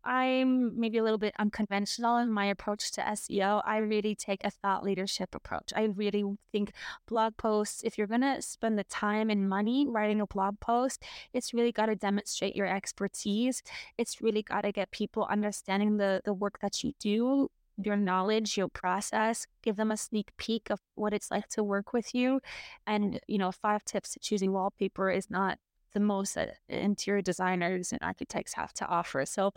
I'm 0.06 0.80
maybe 0.80 1.00
a 1.00 1.04
little 1.04 1.18
bit 1.18 1.34
unconventional 1.40 2.18
in 2.18 2.32
my 2.32 2.46
approach 2.46 2.92
to 2.92 3.02
SEO. 3.02 3.62
I 3.66 3.78
really 3.78 4.14
take 4.14 4.44
a 4.44 4.52
thought 4.52 4.84
leadership 4.84 5.34
approach. 5.34 5.74
I 5.76 5.86
really 5.86 6.24
think 6.52 6.72
blog 7.08 7.38
posts, 7.38 7.82
if 7.84 7.98
you're 7.98 8.08
going 8.08 8.22
to 8.22 8.42
spend 8.42 8.78
the 8.78 8.84
time 8.84 9.32
and 9.32 9.50
money 9.50 9.88
writing 9.88 10.22
a 10.22 10.28
blog 10.28 10.60
post, 10.60 11.04
it's 11.34 11.54
really 11.54 11.72
got 11.72 11.88
to 11.88 11.96
demonstrate 11.96 12.56
your 12.56 12.68
expertise. 12.68 13.64
It's 13.98 14.22
really 14.22 14.44
got 14.44 14.62
to 14.62 14.72
get 14.72 14.92
people 14.92 15.28
understanding 15.30 15.98
the, 15.98 16.22
the 16.24 16.34
work 16.34 16.60
that 16.62 16.84
you 16.84 16.94
do, 17.00 17.50
your 17.84 17.98
knowledge, 17.98 18.58
your 18.58 18.70
process, 18.70 19.48
give 19.64 19.76
them 19.76 19.92
a 19.92 19.98
sneak 19.98 20.32
peek 20.38 20.70
of 20.70 20.80
what 20.94 21.14
it's 21.14 21.32
like 21.32 21.48
to 21.50 21.64
work 21.64 21.94
with 21.94 22.14
you. 22.14 22.42
And, 22.86 23.20
you 23.28 23.40
know, 23.40 23.52
five 23.52 23.84
tips 23.86 24.14
to 24.14 24.20
choosing 24.20 24.54
wallpaper 24.54 25.10
is 25.10 25.30
not 25.30 25.58
the 25.96 26.00
most 26.00 26.36
that 26.36 26.58
interior 26.70 27.22
designers 27.22 27.92
and 27.92 28.02
architects 28.04 28.54
have 28.54 28.74
to 28.74 28.86
offer. 28.86 29.26
So 29.26 29.54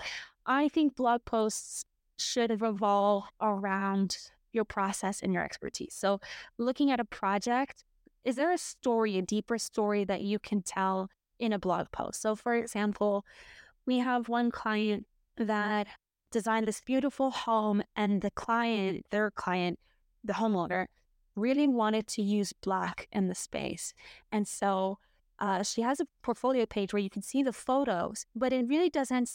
I 0.48 0.68
think 0.68 0.96
blog 0.96 1.26
posts 1.26 1.84
should 2.18 2.60
revolve 2.60 3.24
around 3.40 4.16
your 4.52 4.64
process 4.64 5.20
and 5.22 5.32
your 5.32 5.44
expertise. 5.44 5.94
So 5.94 6.20
looking 6.56 6.90
at 6.90 6.98
a 6.98 7.04
project, 7.04 7.84
is 8.24 8.36
there 8.36 8.50
a 8.50 8.58
story, 8.58 9.18
a 9.18 9.22
deeper 9.22 9.58
story 9.58 10.04
that 10.04 10.22
you 10.22 10.38
can 10.38 10.62
tell 10.62 11.10
in 11.38 11.52
a 11.52 11.58
blog 11.58 11.92
post? 11.92 12.22
So 12.22 12.34
for 12.34 12.54
example, 12.54 13.24
we 13.86 13.98
have 13.98 14.28
one 14.28 14.50
client 14.50 15.06
that 15.36 15.86
designed 16.32 16.66
this 16.66 16.80
beautiful 16.80 17.30
home 17.30 17.82
and 17.94 18.22
the 18.22 18.30
client, 18.30 19.04
their 19.10 19.30
client, 19.30 19.78
the 20.24 20.34
homeowner, 20.34 20.86
really 21.36 21.68
wanted 21.68 22.06
to 22.06 22.22
use 22.22 22.52
black 22.52 23.06
in 23.12 23.28
the 23.28 23.34
space. 23.34 23.92
And 24.32 24.48
so 24.48 24.98
uh, 25.38 25.62
she 25.62 25.82
has 25.82 26.00
a 26.00 26.06
portfolio 26.22 26.66
page 26.66 26.92
where 26.92 27.02
you 27.02 27.10
can 27.10 27.22
see 27.22 27.42
the 27.42 27.52
photos, 27.52 28.26
but 28.34 28.52
it 28.52 28.66
really 28.66 28.90
doesn't 28.90 29.30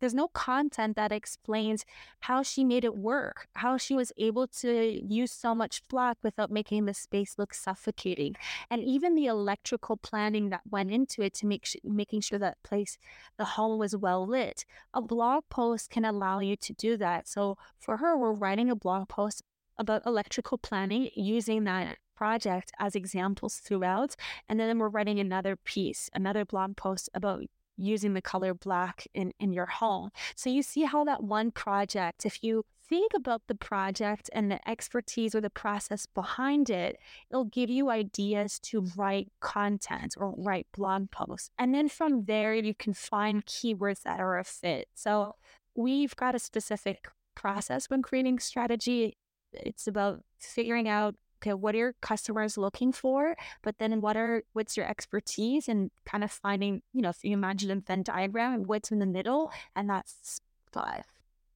there's 0.00 0.14
no 0.14 0.28
content 0.28 0.96
that 0.96 1.12
explains 1.12 1.84
how 2.20 2.42
she 2.42 2.64
made 2.64 2.84
it 2.84 2.96
work, 2.96 3.48
how 3.54 3.76
she 3.76 3.94
was 3.94 4.12
able 4.16 4.46
to 4.46 5.00
use 5.06 5.30
so 5.32 5.54
much 5.54 5.86
black 5.88 6.16
without 6.22 6.50
making 6.50 6.86
the 6.86 6.94
space 6.94 7.36
look 7.38 7.54
suffocating, 7.54 8.34
and 8.70 8.82
even 8.82 9.14
the 9.14 9.26
electrical 9.26 9.96
planning 9.96 10.50
that 10.50 10.62
went 10.68 10.90
into 10.90 11.22
it 11.22 11.34
to 11.34 11.46
make 11.46 11.66
sh- 11.66 11.76
making 11.84 12.20
sure 12.20 12.38
that 12.38 12.62
place, 12.62 12.98
the 13.36 13.44
hall 13.44 13.78
was 13.78 13.96
well 13.96 14.26
lit. 14.26 14.64
A 14.94 15.02
blog 15.02 15.44
post 15.48 15.90
can 15.90 16.04
allow 16.04 16.40
you 16.40 16.56
to 16.56 16.72
do 16.72 16.96
that. 16.96 17.28
So 17.28 17.58
for 17.78 17.98
her, 17.98 18.16
we're 18.16 18.32
writing 18.32 18.70
a 18.70 18.76
blog 18.76 19.08
post 19.08 19.42
about 19.78 20.04
electrical 20.06 20.58
planning 20.58 21.10
using 21.14 21.64
that 21.64 21.96
project 22.14 22.70
as 22.78 22.94
examples 22.94 23.56
throughout. 23.56 24.14
And 24.46 24.60
then 24.60 24.78
we're 24.78 24.90
writing 24.90 25.18
another 25.18 25.56
piece, 25.56 26.10
another 26.12 26.44
blog 26.44 26.76
post 26.76 27.08
about 27.14 27.44
using 27.80 28.14
the 28.14 28.22
color 28.22 28.54
black 28.54 29.06
in, 29.14 29.32
in 29.40 29.52
your 29.52 29.66
home. 29.66 30.10
So 30.36 30.50
you 30.50 30.62
see 30.62 30.84
how 30.84 31.04
that 31.04 31.22
one 31.22 31.50
project, 31.50 32.24
if 32.24 32.42
you 32.44 32.64
think 32.88 33.12
about 33.14 33.42
the 33.46 33.54
project 33.54 34.28
and 34.32 34.50
the 34.50 34.68
expertise 34.68 35.34
or 35.34 35.40
the 35.40 35.48
process 35.48 36.06
behind 36.06 36.68
it, 36.68 36.98
it'll 37.30 37.44
give 37.44 37.70
you 37.70 37.88
ideas 37.88 38.58
to 38.58 38.84
write 38.96 39.28
content 39.40 40.14
or 40.18 40.34
write 40.36 40.66
blog 40.76 41.10
posts. 41.10 41.50
And 41.56 41.74
then 41.74 41.88
from 41.88 42.24
there, 42.24 42.52
you 42.52 42.74
can 42.74 42.92
find 42.92 43.46
keywords 43.46 44.02
that 44.02 44.20
are 44.20 44.38
a 44.38 44.44
fit. 44.44 44.88
So 44.94 45.36
we've 45.74 46.16
got 46.16 46.34
a 46.34 46.40
specific 46.40 47.08
process 47.36 47.88
when 47.88 48.02
creating 48.02 48.40
strategy. 48.40 49.14
It's 49.52 49.86
about 49.86 50.22
figuring 50.38 50.88
out 50.88 51.14
okay, 51.42 51.54
what 51.54 51.74
are 51.74 51.78
your 51.78 51.94
customers 52.00 52.58
looking 52.58 52.92
for? 52.92 53.36
But 53.62 53.78
then 53.78 54.00
what 54.00 54.16
are 54.16 54.42
what's 54.52 54.76
your 54.76 54.88
expertise 54.88 55.68
and 55.68 55.90
kind 56.04 56.22
of 56.22 56.30
finding, 56.30 56.82
you 56.92 57.02
know, 57.02 57.10
if 57.10 57.24
you 57.24 57.32
imagine 57.32 57.70
a 57.70 57.76
Venn 57.76 58.02
diagram, 58.02 58.54
and 58.54 58.66
what's 58.66 58.90
in 58.90 58.98
the 58.98 59.06
middle, 59.06 59.50
and 59.74 59.88
that's 59.88 60.40
five. 60.72 61.04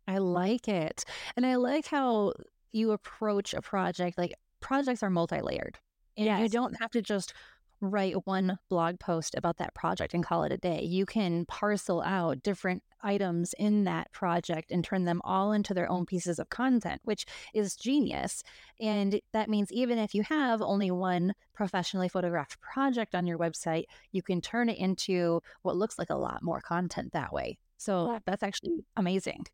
I 0.06 0.18
like 0.18 0.68
it. 0.68 1.04
And 1.36 1.46
I 1.46 1.56
like 1.56 1.86
how 1.86 2.32
you 2.72 2.92
approach 2.92 3.54
a 3.54 3.62
project. 3.62 4.18
Like 4.18 4.34
projects 4.60 5.02
are 5.02 5.10
multi-layered. 5.10 5.78
And 6.16 6.26
yes. 6.26 6.40
you 6.40 6.48
don't 6.48 6.76
have 6.80 6.90
to 6.92 7.02
just 7.02 7.34
write 7.80 8.26
one 8.26 8.58
blog 8.68 8.98
post 8.98 9.34
about 9.36 9.58
that 9.58 9.74
project 9.74 10.14
and 10.14 10.24
call 10.24 10.44
it 10.44 10.52
a 10.52 10.56
day. 10.56 10.82
You 10.82 11.06
can 11.06 11.44
parcel 11.46 12.02
out 12.02 12.42
different 12.42 12.82
items 13.04 13.54
in 13.58 13.84
that 13.84 14.10
project 14.12 14.70
and 14.72 14.82
turn 14.82 15.04
them 15.04 15.20
all 15.24 15.52
into 15.52 15.74
their 15.74 15.90
own 15.90 16.00
mm-hmm. 16.00 16.16
pieces 16.16 16.38
of 16.38 16.48
content, 16.48 17.00
which 17.04 17.26
is 17.52 17.76
genius. 17.76 18.42
And 18.80 19.20
that 19.32 19.48
means 19.48 19.70
even 19.70 19.98
if 19.98 20.14
you 20.14 20.22
have 20.22 20.62
only 20.62 20.90
one 20.90 21.34
professionally 21.52 22.08
photographed 22.08 22.60
project 22.60 23.14
on 23.14 23.26
your 23.26 23.38
website, 23.38 23.84
you 24.12 24.22
can 24.22 24.40
turn 24.40 24.68
it 24.68 24.78
into 24.78 25.40
what 25.62 25.76
looks 25.76 25.98
like 25.98 26.10
a 26.10 26.16
lot 26.16 26.42
more 26.42 26.60
content 26.60 27.12
that 27.12 27.32
way. 27.32 27.58
So 27.76 28.20
that's 28.24 28.42
actually 28.42 28.84
amazing. 28.96 29.46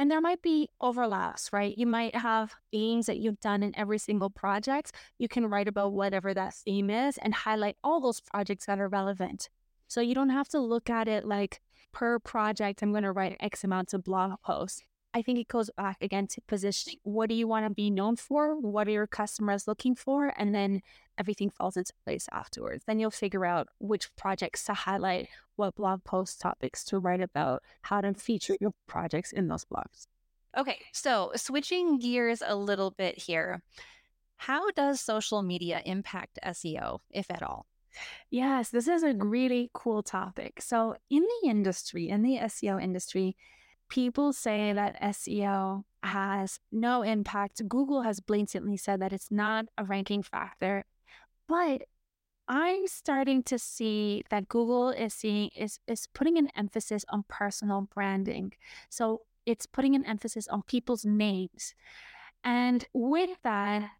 And 0.00 0.10
there 0.10 0.20
might 0.20 0.42
be 0.42 0.68
overlaps, 0.80 1.52
right? 1.52 1.76
You 1.76 1.86
might 1.86 2.14
have 2.14 2.54
themes 2.70 3.06
that 3.06 3.18
you've 3.18 3.40
done 3.40 3.64
in 3.64 3.76
every 3.76 3.98
single 3.98 4.30
project. 4.30 4.92
You 5.18 5.26
can 5.26 5.46
write 5.46 5.66
about 5.66 5.92
whatever 5.92 6.32
that 6.32 6.54
theme 6.54 6.88
is 6.88 7.18
and 7.18 7.34
highlight 7.34 7.76
all 7.82 8.00
those 8.00 8.20
projects 8.20 8.66
that 8.66 8.78
are 8.78 8.88
relevant. 8.88 9.48
So 9.88 10.00
you 10.00 10.14
don't 10.14 10.30
have 10.30 10.48
to 10.50 10.60
look 10.60 10.88
at 10.88 11.08
it 11.08 11.24
like 11.24 11.60
per 11.92 12.18
project, 12.18 12.82
I'm 12.82 12.92
going 12.92 13.02
to 13.04 13.12
write 13.12 13.36
X 13.40 13.64
amount 13.64 13.94
of 13.94 14.04
blog 14.04 14.40
posts. 14.42 14.82
I 15.14 15.22
think 15.22 15.38
it 15.38 15.48
goes 15.48 15.70
back 15.76 15.96
again 16.02 16.26
to 16.28 16.40
positioning. 16.42 16.98
What 17.02 17.28
do 17.28 17.34
you 17.34 17.48
want 17.48 17.66
to 17.66 17.70
be 17.70 17.90
known 17.90 18.16
for? 18.16 18.60
What 18.60 18.86
are 18.86 18.92
your 18.92 19.06
customers 19.06 19.66
looking 19.66 19.94
for? 19.94 20.32
And 20.36 20.54
then 20.54 20.82
everything 21.16 21.50
falls 21.50 21.76
into 21.76 21.92
place 22.04 22.28
afterwards. 22.30 22.84
Then 22.86 23.00
you'll 23.00 23.10
figure 23.10 23.46
out 23.46 23.68
which 23.78 24.14
projects 24.16 24.64
to 24.64 24.74
highlight, 24.74 25.28
what 25.56 25.76
blog 25.76 26.04
post 26.04 26.40
topics 26.40 26.84
to 26.84 26.98
write 26.98 27.22
about, 27.22 27.62
how 27.82 28.02
to 28.02 28.12
feature 28.14 28.56
your 28.60 28.74
projects 28.86 29.32
in 29.32 29.48
those 29.48 29.64
blogs. 29.64 30.06
Okay, 30.56 30.78
so 30.92 31.32
switching 31.36 31.98
gears 31.98 32.42
a 32.46 32.54
little 32.54 32.90
bit 32.90 33.18
here. 33.18 33.62
How 34.36 34.70
does 34.70 35.00
social 35.00 35.42
media 35.42 35.82
impact 35.84 36.38
SEO, 36.44 37.00
if 37.10 37.30
at 37.30 37.42
all? 37.42 37.66
Yes, 38.30 38.70
this 38.70 38.88
is 38.88 39.02
a 39.02 39.14
really 39.14 39.70
cool 39.72 40.02
topic. 40.02 40.60
So, 40.60 40.96
in 41.10 41.22
the 41.22 41.48
industry, 41.48 42.08
in 42.08 42.22
the 42.22 42.36
SEO 42.38 42.82
industry, 42.82 43.36
people 43.88 44.32
say 44.32 44.72
that 44.72 45.00
SEO 45.00 45.84
has 46.02 46.60
no 46.70 47.02
impact. 47.02 47.66
Google 47.68 48.02
has 48.02 48.20
blatantly 48.20 48.76
said 48.76 49.00
that 49.00 49.12
it's 49.12 49.30
not 49.30 49.66
a 49.76 49.84
ranking 49.84 50.22
factor. 50.22 50.84
But 51.48 51.82
I'm 52.46 52.86
starting 52.86 53.42
to 53.44 53.58
see 53.58 54.24
that 54.30 54.48
Google 54.48 54.90
is 54.90 55.14
seeing 55.14 55.50
is 55.56 55.80
is 55.86 56.06
putting 56.06 56.38
an 56.38 56.48
emphasis 56.56 57.04
on 57.10 57.24
personal 57.28 57.88
branding. 57.94 58.52
So 58.88 59.22
it's 59.44 59.66
putting 59.66 59.94
an 59.94 60.04
emphasis 60.04 60.48
on 60.48 60.62
people's 60.62 61.04
names. 61.04 61.74
And 62.44 62.86
with 62.94 63.30
that, 63.42 63.90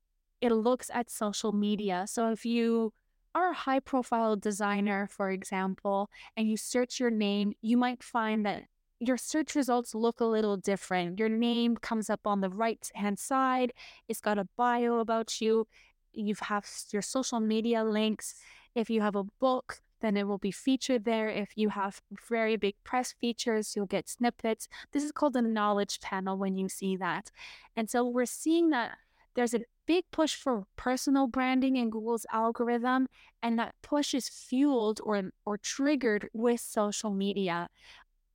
it 0.40 0.52
looks 0.52 0.90
at 0.92 1.11
social 1.11 1.52
media. 1.52 2.06
So 2.06 2.30
if 2.30 2.44
you 2.46 2.92
are 3.38 3.51
a 3.51 3.55
high 3.55 3.81
profile 3.81 4.37
designer, 4.37 5.07
for 5.07 5.31
example, 5.31 6.11
and 6.37 6.48
you 6.48 6.57
search 6.57 6.98
your 7.01 7.11
name, 7.11 7.55
you 7.61 7.77
might 7.77 8.03
find 8.03 8.44
that 8.44 8.64
your 9.01 9.16
search 9.16 9.55
results 9.55 9.94
look 9.94 10.20
a 10.20 10.24
little 10.24 10.57
different. 10.57 11.18
Your 11.18 11.29
name 11.29 11.77
comes 11.77 12.11
up 12.11 12.27
on 12.27 12.40
the 12.40 12.51
right 12.51 12.90
hand 12.94 13.18
side, 13.18 13.72
it's 14.09 14.20
got 14.20 14.38
a 14.38 14.48
bio 14.57 14.98
about 14.98 15.40
you, 15.40 15.66
you 16.12 16.35
have 16.40 16.66
your 16.90 17.03
social 17.03 17.40
media 17.40 17.85
links. 17.85 18.35
If 18.74 18.90
you 18.90 19.01
have 19.03 19.16
a 19.16 19.24
book, 19.24 19.83
then 20.01 20.16
it 20.16 20.27
will 20.27 20.38
be 20.38 20.51
featured 20.51 21.05
there. 21.05 21.29
If 21.29 21.51
you 21.57 21.70
have 21.70 22.03
very 22.29 22.57
big 22.57 22.74
press 22.85 23.12
features, 23.12 23.74
you'll 23.74 23.87
get 23.87 24.09
snippets. 24.09 24.68
This 24.92 25.05
is 25.05 25.12
called 25.12 25.37
a 25.37 25.42
knowledge 25.42 26.01
panel 26.01 26.37
when 26.37 26.57
you 26.57 26.68
see 26.68 26.96
that. 26.96 27.31
And 27.77 27.88
so 27.90 28.05
we're 28.05 28.27
seeing 28.27 28.70
that 28.70 28.98
there's 29.35 29.55
a 29.55 29.61
big 29.88 30.05
push 30.12 30.35
for 30.35 30.66
personal 30.77 31.27
branding 31.27 31.77
in 31.77 31.88
Google's 31.88 32.27
algorithm, 32.31 33.09
and 33.42 33.59
that 33.59 33.74
push 33.83 34.12
is 34.12 34.29
fueled 34.29 35.01
or, 35.03 35.31
or 35.46 35.57
triggered 35.57 36.29
with 36.35 36.61
social 36.61 37.11
media. 37.11 37.68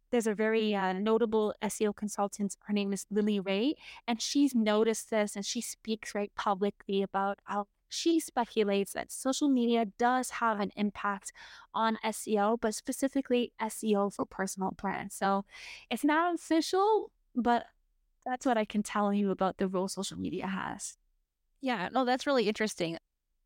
There's 0.09 0.25
a 0.25 0.33
very 0.33 0.73
uh, 0.73 0.93
notable 0.93 1.53
SEO 1.61 1.95
consultant. 1.95 2.57
Her 2.65 2.73
name 2.73 2.91
is 2.91 3.05
Lily 3.11 3.39
Ray, 3.39 3.75
and 4.07 4.19
she's 4.19 4.55
noticed 4.55 5.11
this 5.11 5.35
and 5.35 5.45
she 5.45 5.61
speaks 5.61 6.11
very 6.11 6.31
publicly 6.35 7.03
about 7.03 7.37
how 7.43 7.67
she 7.87 8.19
speculates 8.19 8.93
that 8.93 9.11
social 9.11 9.47
media 9.47 9.85
does 9.99 10.31
have 10.41 10.59
an 10.59 10.71
impact 10.75 11.31
on 11.75 11.99
SEO, 12.03 12.57
but 12.59 12.73
specifically 12.73 13.53
SEO 13.61 14.11
for 14.11 14.25
personal 14.25 14.71
brands. 14.71 15.13
So 15.13 15.45
it's 15.91 16.03
not 16.03 16.33
official, 16.33 17.11
but 17.35 17.67
that's 18.25 18.47
what 18.47 18.57
I 18.57 18.65
can 18.65 18.81
tell 18.81 19.13
you 19.13 19.29
about 19.29 19.57
the 19.57 19.67
role 19.67 19.87
social 19.87 20.17
media 20.17 20.47
has. 20.47 20.97
Yeah, 21.63 21.89
no, 21.93 22.05
that's 22.05 22.27
really 22.27 22.47
interesting. 22.47 22.97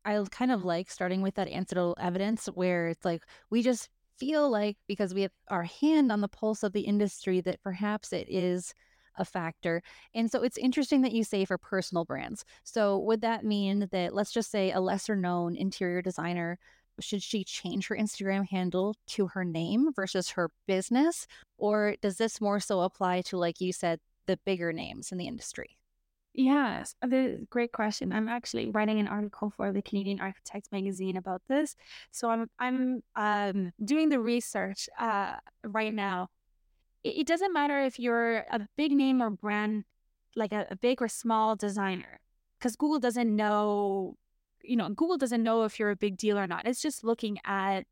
I 0.04 0.22
kind 0.30 0.50
of 0.52 0.64
like 0.64 0.90
starting 0.90 1.22
with 1.22 1.34
that 1.36 1.48
anecdotal 1.48 1.96
evidence 2.00 2.46
where 2.46 2.88
it's 2.88 3.04
like 3.04 3.22
we 3.50 3.62
just 3.62 3.90
feel 4.18 4.50
like 4.50 4.76
because 4.88 5.14
we 5.14 5.22
have 5.22 5.32
our 5.50 5.64
hand 5.64 6.10
on 6.12 6.20
the 6.20 6.28
pulse 6.28 6.62
of 6.64 6.72
the 6.72 6.82
industry 6.82 7.40
that 7.42 7.62
perhaps 7.62 8.12
it 8.12 8.28
is 8.28 8.74
a 9.16 9.24
factor. 9.24 9.82
And 10.14 10.30
so 10.30 10.42
it's 10.42 10.58
interesting 10.58 11.02
that 11.02 11.12
you 11.12 11.24
say 11.24 11.44
for 11.44 11.58
personal 11.58 12.04
brands. 12.04 12.44
So 12.64 12.98
would 13.00 13.20
that 13.22 13.44
mean 13.44 13.88
that 13.92 14.14
let's 14.14 14.32
just 14.32 14.50
say 14.50 14.72
a 14.72 14.80
lesser 14.80 15.16
known 15.16 15.56
interior 15.56 16.02
designer 16.02 16.58
should 17.00 17.22
she 17.22 17.44
change 17.44 17.88
her 17.88 17.96
Instagram 17.96 18.48
handle 18.48 18.94
to 19.08 19.28
her 19.28 19.44
name 19.44 19.92
versus 19.94 20.30
her 20.30 20.50
business? 20.66 21.26
Or 21.58 21.96
does 22.02 22.16
this 22.18 22.40
more 22.40 22.60
so 22.60 22.80
apply 22.82 23.22
to, 23.22 23.38
like 23.38 23.60
you 23.60 23.72
said, 23.72 24.00
the 24.26 24.36
bigger 24.44 24.72
names 24.72 25.12
in 25.12 25.18
the 25.18 25.28
industry? 25.28 25.77
Yes, 26.38 26.94
the 27.02 27.44
great 27.50 27.72
question. 27.72 28.12
I'm 28.12 28.28
actually 28.28 28.70
writing 28.70 29.00
an 29.00 29.08
article 29.08 29.50
for 29.50 29.72
the 29.72 29.82
Canadian 29.82 30.20
Architects 30.20 30.70
magazine 30.70 31.16
about 31.16 31.42
this. 31.48 31.74
So 32.12 32.30
I'm 32.30 32.48
I'm 32.60 33.02
um, 33.16 33.72
doing 33.84 34.08
the 34.08 34.20
research 34.20 34.88
uh, 35.00 35.34
right 35.64 35.92
now. 35.92 36.28
It, 37.02 37.18
it, 37.18 37.26
doesn't 37.26 37.52
matter 37.52 37.80
if 37.80 37.98
you're 37.98 38.44
a 38.52 38.68
big 38.76 38.92
name 38.92 39.20
or 39.20 39.30
brand, 39.30 39.82
like 40.36 40.52
a, 40.52 40.68
a 40.70 40.76
big 40.76 41.02
or 41.02 41.08
small 41.08 41.56
designer, 41.56 42.20
because 42.56 42.76
Google 42.76 43.00
doesn't 43.00 43.34
know. 43.34 44.14
You 44.62 44.76
know, 44.76 44.90
Google 44.90 45.18
doesn't 45.18 45.42
know 45.42 45.64
if 45.64 45.80
you're 45.80 45.90
a 45.90 45.96
big 45.96 46.16
deal 46.16 46.38
or 46.38 46.46
not. 46.46 46.68
It's 46.68 46.80
just 46.80 47.02
looking 47.02 47.40
at 47.44 47.84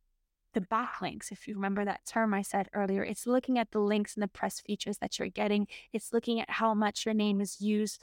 the 0.56 0.60
backlinks, 0.62 1.30
if 1.30 1.46
you 1.46 1.54
remember 1.54 1.84
that 1.84 2.06
term 2.06 2.32
I 2.32 2.40
said 2.40 2.70
earlier, 2.72 3.04
it's 3.04 3.26
looking 3.26 3.58
at 3.58 3.72
the 3.72 3.78
links 3.78 4.14
and 4.14 4.22
the 4.22 4.28
press 4.28 4.58
features 4.58 4.96
that 4.98 5.18
you're 5.18 5.28
getting. 5.28 5.66
It's 5.92 6.14
looking 6.14 6.40
at 6.40 6.48
how 6.48 6.72
much 6.72 7.04
your 7.04 7.12
name 7.12 7.42
is 7.42 7.60
used 7.60 8.02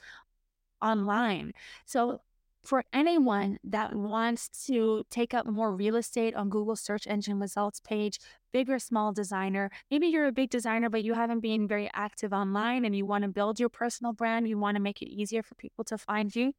online. 0.84 1.52
So 1.86 2.20
for 2.64 2.84
anyone 2.92 3.58
that 3.64 3.94
wants 3.94 4.48
to 4.66 5.04
take 5.10 5.34
up 5.34 5.46
more 5.46 5.74
real 5.74 5.96
estate 5.96 6.34
on 6.34 6.48
Google 6.48 6.76
search 6.76 7.06
engine 7.06 7.38
results 7.38 7.80
page, 7.80 8.18
big 8.52 8.70
or 8.70 8.78
small 8.78 9.12
designer, 9.12 9.70
maybe 9.90 10.06
you're 10.06 10.26
a 10.26 10.32
big 10.32 10.50
designer, 10.50 10.88
but 10.88 11.04
you 11.04 11.14
haven't 11.14 11.40
been 11.40 11.68
very 11.68 11.90
active 11.92 12.32
online 12.32 12.84
and 12.84 12.96
you 12.96 13.04
want 13.04 13.22
to 13.22 13.28
build 13.28 13.60
your 13.60 13.68
personal 13.68 14.12
brand, 14.12 14.48
you 14.48 14.58
want 14.58 14.76
to 14.76 14.82
make 14.82 15.02
it 15.02 15.12
easier 15.12 15.42
for 15.42 15.54
people 15.56 15.84
to 15.84 15.98
find 15.98 16.34
you. 16.34 16.52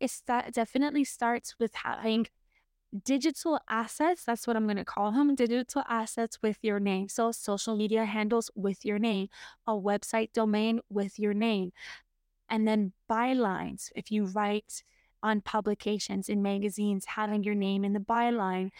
It 0.00 0.12
that 0.26 0.52
definitely 0.52 1.04
starts 1.04 1.54
with 1.60 1.74
having 1.74 2.26
digital 3.04 3.58
assets. 3.68 4.24
That's 4.24 4.46
what 4.46 4.56
I'm 4.56 4.64
going 4.66 4.76
to 4.76 4.84
call 4.84 5.12
them 5.12 5.34
digital 5.34 5.82
assets 5.88 6.38
with 6.42 6.58
your 6.62 6.80
name. 6.80 7.08
So, 7.08 7.32
social 7.32 7.76
media 7.76 8.04
handles 8.04 8.50
with 8.54 8.84
your 8.84 8.98
name, 8.98 9.28
a 9.66 9.72
website 9.72 10.32
domain 10.32 10.80
with 10.90 11.18
your 11.18 11.34
name, 11.34 11.72
and 12.52 12.68
then 12.68 12.92
bylines. 13.10 13.90
If 13.96 14.12
you 14.12 14.26
write 14.26 14.84
on 15.22 15.40
publications 15.40 16.28
in 16.28 16.42
magazines, 16.42 17.06
having 17.06 17.42
your 17.42 17.54
name 17.54 17.84
in 17.84 17.94
the 17.94 18.00
byline. 18.00 18.70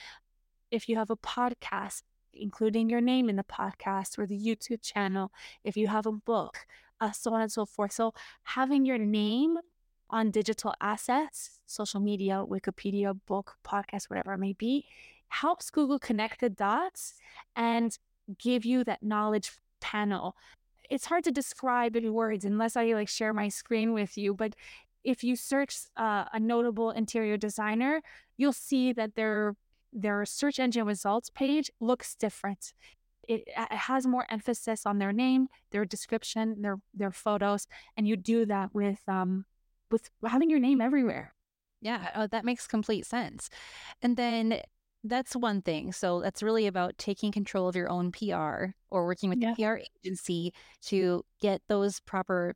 If 0.71 0.89
you 0.89 0.97
have 0.97 1.11
a 1.11 1.17
podcast, 1.17 2.03
including 2.35 2.91
your 2.91 3.01
name 3.01 3.31
in 3.31 3.37
the 3.37 3.45
podcast 3.45 4.19
or 4.19 4.27
the 4.27 4.39
YouTube 4.39 4.83
channel. 4.83 5.33
If 5.65 5.77
you 5.77 5.89
have 5.89 6.07
a 6.07 6.13
book, 6.13 6.67
uh, 7.01 7.13
so 7.13 7.33
on 7.33 7.41
and 7.41 7.53
so 7.53 7.65
forth. 7.65 7.93
So 7.93 8.13
having 8.43 8.85
your 8.85 8.99
name 8.99 9.57
on 10.11 10.31
digital 10.31 10.75
assets, 10.81 11.61
social 11.67 12.01
media, 12.01 12.45
Wikipedia, 12.47 13.19
book, 13.27 13.57
podcast, 13.65 14.11
whatever 14.11 14.35
it 14.35 14.39
may 14.39 14.53
be, 14.53 14.85
helps 15.29 15.71
Google 15.71 15.99
connect 15.99 16.41
the 16.41 16.51
dots 16.51 17.15
and 17.57 17.97
give 18.39 18.67
you 18.67 18.85
that 18.85 19.03
knowledge 19.03 19.53
panel 19.81 20.37
it's 20.93 21.07
hard 21.07 21.25
to 21.25 21.33
describe 21.33 21.97
in 21.97 22.13
words 22.13 22.45
unless 22.45 22.77
I 22.77 22.93
like 22.93 23.09
share 23.09 23.33
my 23.33 23.49
screen 23.49 23.95
with 23.95 24.19
you. 24.19 24.35
But 24.35 24.55
if 25.03 25.25
you 25.25 25.37
search 25.37 25.75
uh, 25.97 26.27
a 26.33 26.39
notable 26.39 26.91
interior 26.91 27.39
designer, 27.39 28.03
you'll 28.37 28.53
see 28.53 28.93
that 28.93 29.15
their 29.15 29.57
their 29.93 30.25
search 30.27 30.59
engine 30.59 30.87
results 30.87 31.31
page 31.31 31.71
looks 31.81 32.15
different. 32.15 32.75
It, 33.27 33.45
it 33.47 33.79
has 33.91 34.07
more 34.07 34.27
emphasis 34.31 34.85
on 34.85 34.99
their 34.99 35.13
name, 35.13 35.49
their 35.71 35.87
description, 35.87 36.61
their 36.61 36.77
their 36.93 37.11
photos, 37.11 37.67
and 37.97 38.07
you 38.07 38.17
do 38.17 38.45
that 38.47 38.75
with 38.75 39.01
um 39.09 39.47
with 39.91 40.11
having 40.27 40.51
your 40.51 40.61
name 40.61 40.83
everywhere. 40.83 41.35
Yeah, 41.81 42.11
oh, 42.15 42.27
that 42.27 42.45
makes 42.45 42.67
complete 42.67 43.07
sense. 43.07 43.49
And 44.03 44.17
then 44.17 44.61
that's 45.05 45.35
one 45.35 45.63
thing. 45.63 45.93
So 45.93 46.21
that's 46.21 46.43
really 46.43 46.67
about 46.67 46.99
taking 46.99 47.33
control 47.33 47.69
of 47.69 47.77
your 47.77 47.91
own 47.91 48.13
PR 48.13 48.75
or 48.91 49.07
working 49.07 49.31
with 49.31 49.41
yeah. 49.41 49.55
the 49.57 49.63
PR 49.63 49.81
agency 50.05 50.53
to 50.83 51.25
get 51.41 51.63
those 51.69 52.01
proper 52.01 52.55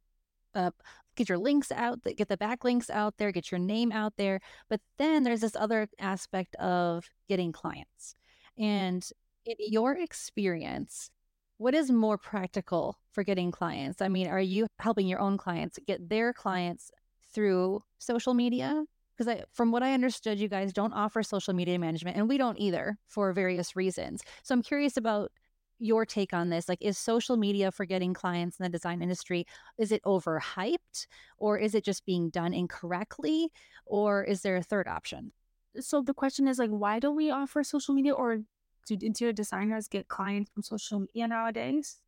uh, 0.54 0.70
get 1.16 1.28
your 1.28 1.38
links 1.38 1.72
out, 1.72 2.00
get 2.16 2.28
the 2.28 2.36
backlinks 2.36 2.90
out 2.90 3.14
there, 3.18 3.32
get 3.32 3.50
your 3.50 3.58
name 3.58 3.90
out 3.90 4.14
there. 4.16 4.40
But 4.68 4.80
then 4.98 5.24
there's 5.24 5.40
this 5.40 5.56
other 5.56 5.88
aspect 5.98 6.54
of 6.56 7.08
getting 7.28 7.52
clients. 7.52 8.14
And 8.58 9.06
in 9.44 9.56
your 9.58 9.92
experience, 9.94 11.10
what 11.58 11.74
is 11.74 11.90
more 11.90 12.18
practical 12.18 12.98
for 13.12 13.24
getting 13.24 13.50
clients? 13.50 14.02
I 14.02 14.08
mean, 14.08 14.28
are 14.28 14.40
you 14.40 14.66
helping 14.78 15.08
your 15.08 15.20
own 15.20 15.38
clients 15.38 15.78
get 15.86 16.08
their 16.08 16.32
clients 16.32 16.90
through 17.32 17.82
social 17.98 18.34
media 18.34 18.84
because 19.16 19.28
I, 19.28 19.44
from 19.52 19.72
what 19.72 19.82
I 19.82 19.94
understood, 19.94 20.38
you 20.38 20.48
guys 20.48 20.72
don't 20.72 20.92
offer 20.92 21.22
social 21.22 21.54
media 21.54 21.78
management, 21.78 22.16
and 22.16 22.28
we 22.28 22.36
don't 22.38 22.58
either 22.58 22.98
for 23.08 23.32
various 23.32 23.74
reasons. 23.76 24.22
So 24.42 24.54
I'm 24.54 24.62
curious 24.62 24.96
about 24.96 25.32
your 25.78 26.06
take 26.06 26.32
on 26.32 26.48
this. 26.50 26.68
Like, 26.68 26.82
is 26.82 26.98
social 26.98 27.36
media 27.36 27.70
for 27.70 27.84
getting 27.84 28.14
clients 28.14 28.58
in 28.58 28.64
the 28.64 28.68
design 28.70 29.02
industry 29.02 29.46
is 29.78 29.92
it 29.92 30.02
overhyped, 30.04 31.06
or 31.38 31.58
is 31.58 31.74
it 31.74 31.84
just 31.84 32.04
being 32.06 32.30
done 32.30 32.52
incorrectly, 32.54 33.50
or 33.84 34.24
is 34.24 34.42
there 34.42 34.56
a 34.56 34.62
third 34.62 34.88
option? 34.88 35.32
So 35.80 36.02
the 36.02 36.14
question 36.14 36.48
is 36.48 36.58
like, 36.58 36.70
why 36.70 36.98
don't 36.98 37.16
we 37.16 37.30
offer 37.30 37.62
social 37.62 37.94
media, 37.94 38.12
or 38.12 38.38
do 38.86 38.96
interior 39.00 39.32
designers 39.32 39.88
get 39.88 40.08
clients 40.08 40.50
from 40.52 40.62
social 40.62 41.00
media 41.00 41.28
nowadays? 41.28 41.98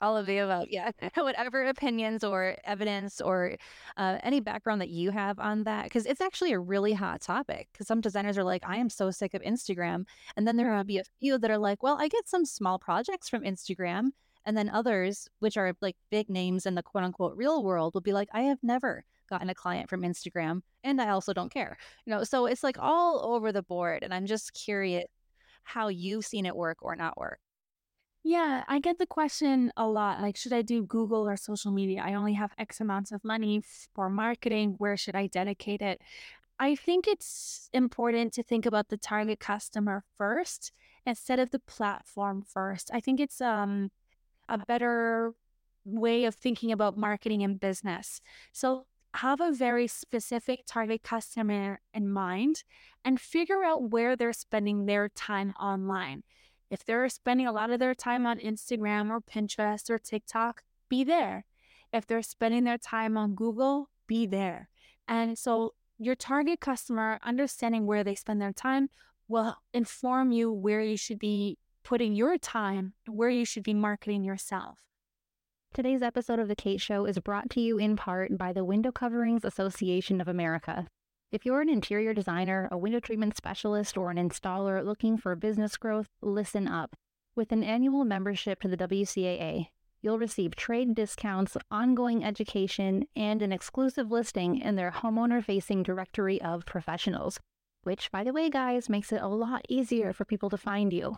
All 0.00 0.16
of 0.16 0.26
the 0.26 0.38
above. 0.38 0.68
Yeah. 0.70 0.90
Whatever 1.14 1.66
opinions 1.66 2.24
or 2.24 2.56
evidence 2.64 3.20
or 3.20 3.56
uh, 3.96 4.18
any 4.22 4.40
background 4.40 4.80
that 4.80 4.88
you 4.88 5.10
have 5.10 5.38
on 5.38 5.64
that, 5.64 5.84
because 5.84 6.06
it's 6.06 6.20
actually 6.20 6.52
a 6.52 6.58
really 6.58 6.92
hot 6.92 7.20
topic. 7.20 7.68
Because 7.72 7.86
some 7.86 8.00
designers 8.00 8.38
are 8.38 8.44
like, 8.44 8.62
I 8.66 8.76
am 8.76 8.90
so 8.90 9.10
sick 9.10 9.34
of 9.34 9.42
Instagram. 9.42 10.04
And 10.36 10.46
then 10.46 10.56
there 10.56 10.74
will 10.74 10.84
be 10.84 10.98
a 10.98 11.04
few 11.20 11.38
that 11.38 11.50
are 11.50 11.58
like, 11.58 11.82
well, 11.82 11.96
I 11.98 12.08
get 12.08 12.28
some 12.28 12.44
small 12.44 12.78
projects 12.78 13.28
from 13.28 13.42
Instagram. 13.42 14.10
And 14.44 14.56
then 14.56 14.70
others, 14.70 15.28
which 15.40 15.56
are 15.56 15.74
like 15.80 15.96
big 16.10 16.30
names 16.30 16.64
in 16.64 16.74
the 16.74 16.82
quote 16.82 17.04
unquote 17.04 17.36
real 17.36 17.62
world, 17.62 17.94
will 17.94 18.00
be 18.00 18.12
like, 18.12 18.28
I 18.32 18.42
have 18.42 18.58
never 18.62 19.04
gotten 19.28 19.50
a 19.50 19.54
client 19.54 19.90
from 19.90 20.02
Instagram. 20.02 20.62
And 20.84 21.00
I 21.00 21.10
also 21.10 21.32
don't 21.32 21.52
care. 21.52 21.76
You 22.06 22.14
know, 22.14 22.24
so 22.24 22.46
it's 22.46 22.62
like 22.62 22.78
all 22.78 23.34
over 23.34 23.52
the 23.52 23.62
board. 23.62 24.02
And 24.02 24.14
I'm 24.14 24.26
just 24.26 24.54
curious 24.54 25.06
how 25.64 25.88
you've 25.88 26.24
seen 26.24 26.46
it 26.46 26.56
work 26.56 26.78
or 26.80 26.96
not 26.96 27.18
work. 27.18 27.40
Yeah, 28.30 28.62
I 28.68 28.78
get 28.78 28.98
the 28.98 29.06
question 29.06 29.72
a 29.74 29.86
lot. 29.86 30.20
Like, 30.20 30.36
should 30.36 30.52
I 30.52 30.60
do 30.60 30.82
Google 30.82 31.26
or 31.26 31.36
social 31.38 31.72
media? 31.72 32.02
I 32.04 32.12
only 32.12 32.34
have 32.34 32.52
X 32.58 32.78
amounts 32.78 33.10
of 33.10 33.24
money 33.24 33.62
for 33.94 34.10
marketing. 34.10 34.74
Where 34.76 34.98
should 34.98 35.14
I 35.16 35.28
dedicate 35.28 35.80
it? 35.80 36.02
I 36.58 36.74
think 36.74 37.08
it's 37.08 37.70
important 37.72 38.32
to 38.34 38.42
think 38.42 38.66
about 38.66 38.88
the 38.88 38.98
target 38.98 39.40
customer 39.40 40.04
first 40.18 40.72
instead 41.06 41.38
of 41.38 41.52
the 41.52 41.60
platform 41.60 42.42
first. 42.42 42.90
I 42.92 43.00
think 43.00 43.20
it's 43.20 43.40
um 43.40 43.90
a 44.48 44.58
better 44.58 45.34
way 45.84 46.24
of 46.24 46.34
thinking 46.34 46.72
about 46.72 46.96
marketing 46.98 47.42
and 47.42 47.60
business. 47.60 48.20
So 48.52 48.86
have 49.14 49.40
a 49.40 49.52
very 49.52 49.86
specific 49.86 50.60
target 50.66 51.02
customer 51.02 51.80
in 51.94 52.08
mind 52.10 52.64
and 53.04 53.20
figure 53.20 53.64
out 53.64 53.90
where 53.90 54.16
they're 54.16 54.32
spending 54.34 54.86
their 54.86 55.08
time 55.08 55.54
online. 55.60 56.24
If 56.70 56.84
they're 56.84 57.08
spending 57.08 57.46
a 57.46 57.52
lot 57.52 57.70
of 57.70 57.78
their 57.78 57.94
time 57.94 58.26
on 58.26 58.38
Instagram 58.38 59.10
or 59.10 59.20
Pinterest 59.20 59.88
or 59.88 59.98
TikTok, 59.98 60.62
be 60.88 61.04
there. 61.04 61.44
If 61.92 62.06
they're 62.06 62.22
spending 62.22 62.64
their 62.64 62.78
time 62.78 63.16
on 63.16 63.34
Google, 63.34 63.88
be 64.06 64.26
there. 64.26 64.68
And 65.06 65.38
so 65.38 65.74
your 65.98 66.14
target 66.14 66.60
customer, 66.60 67.18
understanding 67.22 67.86
where 67.86 68.04
they 68.04 68.14
spend 68.14 68.40
their 68.40 68.52
time, 68.52 68.90
will 69.28 69.56
inform 69.72 70.32
you 70.32 70.52
where 70.52 70.82
you 70.82 70.96
should 70.96 71.18
be 71.18 71.58
putting 71.84 72.14
your 72.14 72.36
time, 72.36 72.92
where 73.06 73.30
you 73.30 73.44
should 73.44 73.62
be 73.62 73.74
marketing 73.74 74.24
yourself. 74.24 74.78
Today's 75.72 76.02
episode 76.02 76.38
of 76.38 76.48
The 76.48 76.56
Kate 76.56 76.80
Show 76.80 77.04
is 77.04 77.18
brought 77.18 77.50
to 77.50 77.60
you 77.60 77.78
in 77.78 77.96
part 77.96 78.36
by 78.36 78.52
the 78.52 78.64
Window 78.64 78.92
Coverings 78.92 79.44
Association 79.44 80.20
of 80.20 80.28
America. 80.28 80.86
If 81.30 81.44
you're 81.44 81.60
an 81.60 81.68
interior 81.68 82.14
designer, 82.14 82.68
a 82.72 82.78
window 82.78 83.00
treatment 83.00 83.36
specialist, 83.36 83.98
or 83.98 84.10
an 84.10 84.16
installer 84.16 84.82
looking 84.82 85.18
for 85.18 85.36
business 85.36 85.76
growth, 85.76 86.08
listen 86.22 86.66
up. 86.66 86.96
With 87.36 87.52
an 87.52 87.62
annual 87.62 88.06
membership 88.06 88.62
to 88.62 88.68
the 88.68 88.78
WCAA, 88.78 89.68
you'll 90.00 90.18
receive 90.18 90.56
trade 90.56 90.94
discounts, 90.94 91.54
ongoing 91.70 92.24
education, 92.24 93.04
and 93.14 93.42
an 93.42 93.52
exclusive 93.52 94.10
listing 94.10 94.58
in 94.58 94.76
their 94.76 94.90
homeowner 94.90 95.44
facing 95.44 95.82
directory 95.82 96.40
of 96.40 96.64
professionals, 96.64 97.38
which, 97.82 98.10
by 98.10 98.24
the 98.24 98.32
way, 98.32 98.48
guys, 98.48 98.88
makes 98.88 99.12
it 99.12 99.20
a 99.20 99.28
lot 99.28 99.66
easier 99.68 100.14
for 100.14 100.24
people 100.24 100.48
to 100.48 100.56
find 100.56 100.94
you. 100.94 101.14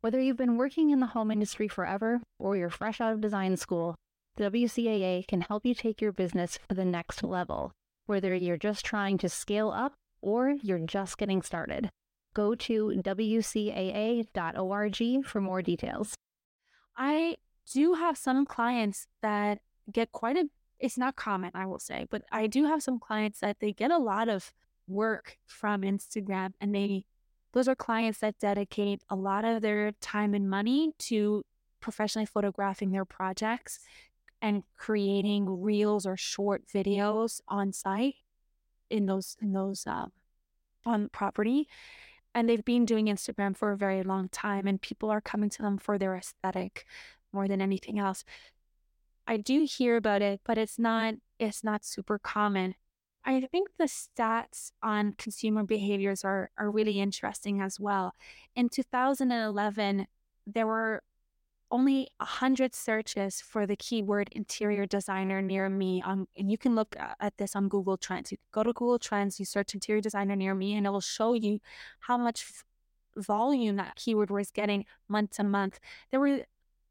Whether 0.00 0.22
you've 0.22 0.38
been 0.38 0.56
working 0.56 0.88
in 0.88 1.00
the 1.00 1.08
home 1.08 1.30
industry 1.30 1.68
forever 1.68 2.22
or 2.38 2.56
you're 2.56 2.70
fresh 2.70 2.98
out 2.98 3.12
of 3.12 3.20
design 3.20 3.58
school, 3.58 3.94
the 4.36 4.44
WCAA 4.44 5.28
can 5.28 5.42
help 5.42 5.66
you 5.66 5.74
take 5.74 6.00
your 6.00 6.12
business 6.12 6.58
to 6.70 6.74
the 6.74 6.86
next 6.86 7.22
level 7.22 7.74
whether 8.10 8.34
you're 8.34 8.56
just 8.56 8.84
trying 8.84 9.16
to 9.16 9.28
scale 9.28 9.70
up 9.70 9.94
or 10.20 10.50
you're 10.62 10.80
just 10.80 11.16
getting 11.16 11.40
started. 11.42 11.88
Go 12.34 12.56
to 12.56 13.00
WCAA.org 13.04 14.26
for 15.24 15.40
more 15.40 15.62
details. 15.62 16.16
I 16.96 17.36
do 17.72 17.94
have 17.94 18.18
some 18.18 18.44
clients 18.46 19.06
that 19.22 19.60
get 19.92 20.10
quite 20.10 20.36
a, 20.36 20.46
it's 20.80 20.98
not 20.98 21.14
common, 21.14 21.52
I 21.54 21.66
will 21.66 21.78
say, 21.78 22.08
but 22.10 22.22
I 22.32 22.48
do 22.48 22.64
have 22.64 22.82
some 22.82 22.98
clients 22.98 23.38
that 23.40 23.60
they 23.60 23.72
get 23.72 23.92
a 23.92 23.98
lot 23.98 24.28
of 24.28 24.52
work 24.88 25.38
from 25.46 25.82
Instagram 25.82 26.54
and 26.60 26.74
they 26.74 27.04
those 27.52 27.68
are 27.68 27.74
clients 27.74 28.20
that 28.20 28.38
dedicate 28.38 29.02
a 29.08 29.16
lot 29.16 29.44
of 29.44 29.60
their 29.62 29.90
time 30.00 30.34
and 30.34 30.48
money 30.48 30.92
to 30.98 31.42
professionally 31.80 32.26
photographing 32.26 32.92
their 32.92 33.04
projects 33.04 33.80
and 34.42 34.62
creating 34.76 35.62
reels 35.62 36.06
or 36.06 36.16
short 36.16 36.66
videos 36.66 37.40
on 37.48 37.72
site 37.72 38.16
in 38.88 39.06
those 39.06 39.36
in 39.40 39.52
those 39.52 39.86
uh, 39.86 40.06
on 40.86 41.08
property 41.10 41.68
and 42.34 42.48
they've 42.48 42.64
been 42.64 42.84
doing 42.84 43.06
instagram 43.06 43.56
for 43.56 43.72
a 43.72 43.76
very 43.76 44.02
long 44.02 44.28
time 44.28 44.66
and 44.66 44.80
people 44.80 45.10
are 45.10 45.20
coming 45.20 45.50
to 45.50 45.62
them 45.62 45.78
for 45.78 45.98
their 45.98 46.16
aesthetic 46.16 46.86
more 47.32 47.46
than 47.46 47.60
anything 47.60 47.98
else 47.98 48.24
i 49.26 49.36
do 49.36 49.66
hear 49.68 49.96
about 49.96 50.22
it 50.22 50.40
but 50.44 50.58
it's 50.58 50.78
not 50.78 51.14
it's 51.38 51.62
not 51.62 51.84
super 51.84 52.18
common 52.18 52.74
I 53.24 53.46
think 53.52 53.68
the 53.78 53.84
stats 53.84 54.72
on 54.82 55.12
consumer 55.18 55.62
behaviors 55.62 56.24
are, 56.24 56.50
are 56.56 56.70
really 56.70 57.00
interesting 57.00 57.60
as 57.60 57.78
well. 57.78 58.14
In 58.56 58.68
2011, 58.68 60.06
there 60.46 60.66
were 60.66 61.02
only 61.70 62.08
100 62.18 62.74
searches 62.74 63.40
for 63.40 63.66
the 63.66 63.76
keyword 63.76 64.28
interior 64.32 64.82
mm-hmm. 64.82 64.96
designer 64.96 65.40
near 65.42 65.68
me 65.68 66.02
on 66.02 66.26
and 66.36 66.50
you 66.50 66.58
can 66.58 66.74
look 66.74 66.96
uh, 66.98 67.14
at 67.20 67.36
this 67.38 67.54
on 67.54 67.68
google 67.68 67.96
trends. 67.96 68.32
You 68.32 68.38
go 68.52 68.62
to 68.62 68.72
google 68.72 68.98
trends 68.98 69.38
you 69.38 69.46
search 69.46 69.74
interior 69.74 70.00
designer 70.00 70.36
near 70.36 70.54
me 70.54 70.74
and 70.74 70.86
it 70.86 70.90
will 70.90 71.00
show 71.00 71.34
you 71.34 71.60
how 72.00 72.16
much 72.16 72.42
f- 72.42 72.64
volume 73.16 73.76
that 73.76 73.96
keyword 73.96 74.30
was 74.30 74.50
getting 74.50 74.84
month 75.08 75.32
to 75.32 75.44
month. 75.44 75.78
There 76.10 76.20
were 76.20 76.44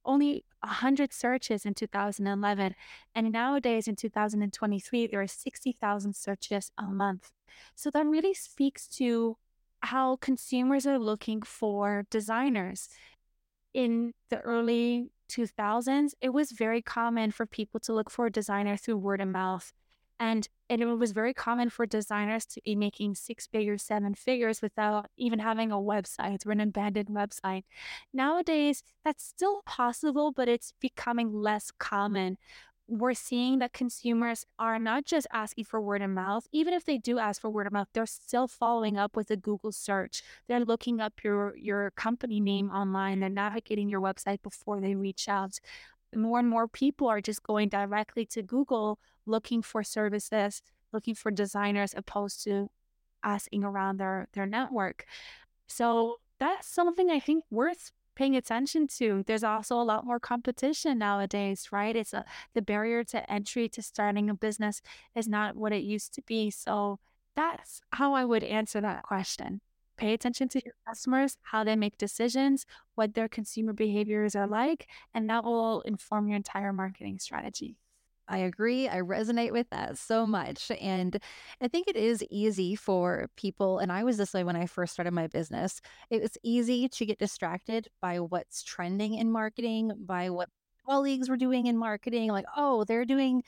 only 0.06 0.46
100 0.62 1.14
searches 1.14 1.66
in 1.66 1.74
2011 1.74 2.76
and 3.16 3.32
nowadays 3.32 3.88
in 3.88 3.96
2023 3.96 5.08
there 5.08 5.22
are 5.22 5.28
60,000 5.28 6.16
searches 6.16 6.72
a 6.78 6.84
month. 6.84 7.32
So 7.76 7.90
that 7.92 8.06
really 8.06 8.34
speaks 8.34 8.88
to 9.00 9.38
how 9.82 10.18
consumers 10.18 10.86
are 10.86 11.00
looking 11.00 11.42
for 11.42 12.06
designers 12.10 12.90
in 13.74 14.14
the 14.30 14.40
early 14.42 15.12
2000s, 15.30 16.14
it 16.22 16.30
was 16.30 16.52
very 16.52 16.82
common 16.82 17.32
for 17.32 17.46
people 17.46 17.80
to 17.82 17.94
look 17.94 18.10
for 18.10 18.26
a 18.26 18.32
designer 18.32 18.76
through 18.76 18.98
word 18.98 19.22
of 19.22 19.28
mouth. 19.28 19.72
And, 20.22 20.50
and 20.70 20.82
it 20.82 20.86
was 20.86 21.14
very 21.14 21.34
common 21.34 21.70
for 21.70 21.86
designers 21.86 22.46
to 22.48 22.62
be 22.66 22.76
making 22.76 23.16
six 23.16 23.48
figures, 23.48 23.84
seven 23.84 24.16
figures 24.16 24.62
without 24.62 25.06
even 25.16 25.40
having 25.40 25.72
a 25.72 25.78
website 25.78 26.46
or 26.46 26.52
an 26.52 26.60
abandoned 26.60 27.08
website. 27.08 27.64
Nowadays, 28.14 28.84
that's 29.06 29.24
still 29.24 29.62
possible, 29.66 30.34
but 30.34 30.50
it's 30.50 30.74
becoming 30.82 31.32
less 31.32 31.72
common 31.72 32.38
we're 32.90 33.14
seeing 33.14 33.60
that 33.60 33.72
consumers 33.72 34.46
are 34.58 34.80
not 34.80 35.06
just 35.06 35.28
asking 35.32 35.66
for 35.66 35.80
word 35.80 36.02
of 36.02 36.10
mouth. 36.10 36.48
Even 36.52 36.74
if 36.74 36.84
they 36.84 36.98
do 36.98 37.20
ask 37.20 37.40
for 37.40 37.50
word 37.50 37.68
of 37.68 37.74
mouth, 37.74 37.88
they're 37.94 38.06
still 38.08 38.48
following 38.48 38.98
up 38.98 39.16
with 39.16 39.30
a 39.30 39.38
Google 39.38 39.72
search. 39.72 40.24
They're 40.48 40.66
looking 40.66 41.00
up 41.00 41.24
your 41.24 41.56
your 41.56 41.92
company 41.92 42.40
name 42.40 42.72
online. 42.72 43.20
They're 43.20 43.30
navigating 43.30 43.90
your 43.90 44.02
website 44.02 44.42
before 44.42 44.82
they 44.82 44.96
reach 44.96 45.30
out. 45.30 45.60
More 46.16 46.40
and 46.40 46.50
more 46.50 46.68
people 46.68 47.08
are 47.08 47.22
just 47.22 47.44
going 47.44 47.70
directly 47.70 48.26
to 48.28 48.42
Google 48.42 48.98
looking 49.28 49.62
for 49.62 49.84
services, 49.84 50.64
looking 50.92 51.14
for 51.14 51.30
designers, 51.30 51.94
opposed 51.96 52.44
to 52.46 52.70
asking 53.24 53.64
around 53.64 53.98
their 53.98 54.28
their 54.34 54.48
network. 54.48 55.06
So 55.68 56.18
that's 56.40 56.68
something 56.68 57.12
I 57.12 57.20
think 57.20 57.44
worth 57.52 57.92
paying 58.20 58.36
attention 58.36 58.86
to. 58.86 59.24
There's 59.26 59.46
also 59.46 59.80
a 59.80 59.84
lot 59.84 60.06
more 60.06 60.20
competition 60.20 60.98
nowadays, 60.98 61.70
right? 61.72 61.96
It's 61.96 62.14
a, 62.14 62.26
the 62.54 62.62
barrier 62.62 63.02
to 63.06 63.32
entry 63.32 63.70
to 63.70 63.82
starting 63.82 64.30
a 64.30 64.34
business 64.34 64.82
is 65.16 65.26
not 65.26 65.56
what 65.56 65.72
it 65.72 65.84
used 65.84 66.14
to 66.16 66.22
be. 66.24 66.52
So 66.52 67.00
that's 67.38 67.80
how 67.94 68.14
I 68.14 68.26
would 68.26 68.44
answer 68.44 68.82
that 68.82 69.04
question. 69.04 69.62
Pay 69.96 70.12
attention 70.12 70.50
to 70.50 70.62
your 70.66 70.74
customers, 70.86 71.38
how 71.44 71.64
they 71.64 71.78
make 71.78 71.98
decisions, 71.98 72.66
what 72.96 73.14
their 73.14 73.30
consumer 73.30 73.72
behaviors 73.72 74.36
are 74.36 74.48
like, 74.48 74.90
and 75.14 75.30
that 75.30 75.46
will 75.46 75.80
inform 75.82 76.28
your 76.28 76.36
entire 76.36 76.74
marketing 76.74 77.20
strategy. 77.20 77.78
I 78.30 78.38
agree. 78.38 78.88
I 78.88 79.02
resonate 79.02 79.52
with 79.52 79.70
that 79.72 79.98
so 79.98 80.26
much. 80.28 80.72
And 80.80 81.20
I 81.60 81.68
think 81.68 81.88
it 81.88 81.96
is 81.96 82.24
easy 82.30 82.76
for 82.76 83.28
people, 83.36 83.80
and 83.80 83.92
I 83.92 84.04
was 84.04 84.18
this 84.18 84.34
way 84.34 84.44
when 84.44 84.56
I 84.56 84.68
first 84.68 84.94
started 84.94 85.12
my 85.12 85.28
business. 85.28 85.82
It 86.12 86.22
was 86.22 86.38
easy 86.44 86.88
to 86.88 87.06
get 87.06 87.18
distracted 87.18 87.88
by 88.02 88.20
what's 88.20 88.64
trending 88.64 89.16
in 89.16 89.32
marketing, 89.32 89.92
by 90.06 90.30
what 90.30 90.50
colleagues 90.86 91.28
were 91.28 91.38
doing 91.38 91.66
in 91.66 91.78
marketing. 91.78 92.30
Like, 92.32 92.46
oh, 92.56 92.84
they're 92.84 93.04
doing 93.04 93.44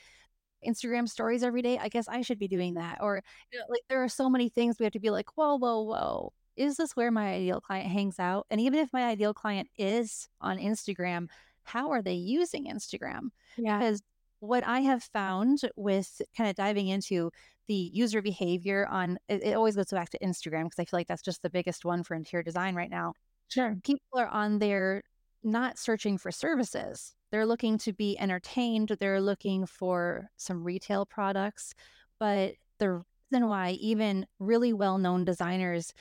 Instagram 0.66 1.08
stories 1.08 1.42
every 1.42 1.62
day. 1.62 1.78
I 1.78 1.88
guess 1.88 2.08
I 2.08 2.22
should 2.22 2.38
be 2.38 2.48
doing 2.48 2.74
that. 2.74 2.98
Or, 3.00 3.22
you 3.52 3.58
know, 3.58 3.64
like, 3.68 3.82
there 3.88 4.02
are 4.02 4.08
so 4.08 4.28
many 4.28 4.48
things 4.48 4.78
we 4.78 4.84
have 4.84 4.92
to 4.94 5.00
be 5.00 5.10
like, 5.10 5.30
whoa, 5.36 5.56
whoa, 5.56 5.82
whoa. 5.82 6.32
Is 6.56 6.76
this 6.76 6.96
where 6.96 7.10
my 7.10 7.34
ideal 7.34 7.60
client 7.60 7.90
hangs 7.90 8.18
out? 8.18 8.46
And 8.50 8.60
even 8.60 8.80
if 8.80 8.92
my 8.92 9.04
ideal 9.04 9.32
client 9.32 9.70
is 9.78 10.28
on 10.40 10.58
Instagram, 10.58 11.28
how 11.64 11.90
are 11.90 12.02
they 12.02 12.14
using 12.14 12.66
Instagram? 12.66 13.28
Yeah. 13.56 13.78
Because 13.78 14.02
what 14.42 14.66
I 14.66 14.80
have 14.80 15.04
found 15.04 15.60
with 15.76 16.20
kind 16.36 16.50
of 16.50 16.56
diving 16.56 16.88
into 16.88 17.30
the 17.68 17.90
user 17.94 18.20
behavior 18.20 18.88
on 18.90 19.18
it, 19.28 19.44
it 19.44 19.54
always 19.54 19.76
goes 19.76 19.90
back 19.90 20.10
to 20.10 20.18
Instagram 20.18 20.64
because 20.64 20.80
I 20.80 20.84
feel 20.84 20.98
like 20.98 21.06
that's 21.06 21.22
just 21.22 21.42
the 21.42 21.50
biggest 21.50 21.84
one 21.84 22.02
for 22.02 22.16
interior 22.16 22.42
design 22.42 22.74
right 22.74 22.90
now. 22.90 23.14
Sure. 23.48 23.76
People 23.84 24.18
are 24.18 24.26
on 24.26 24.58
there 24.58 25.04
not 25.44 25.78
searching 25.78 26.18
for 26.18 26.32
services. 26.32 27.14
They're 27.30 27.46
looking 27.46 27.78
to 27.78 27.92
be 27.92 28.18
entertained. 28.18 28.96
They're 28.98 29.20
looking 29.20 29.64
for 29.64 30.28
some 30.36 30.64
retail 30.64 31.06
products. 31.06 31.72
But 32.18 32.54
the 32.78 33.04
reason 33.30 33.48
why 33.48 33.70
even 33.80 34.26
really 34.40 34.72
well 34.72 34.98
known 34.98 35.24
designers 35.24 35.94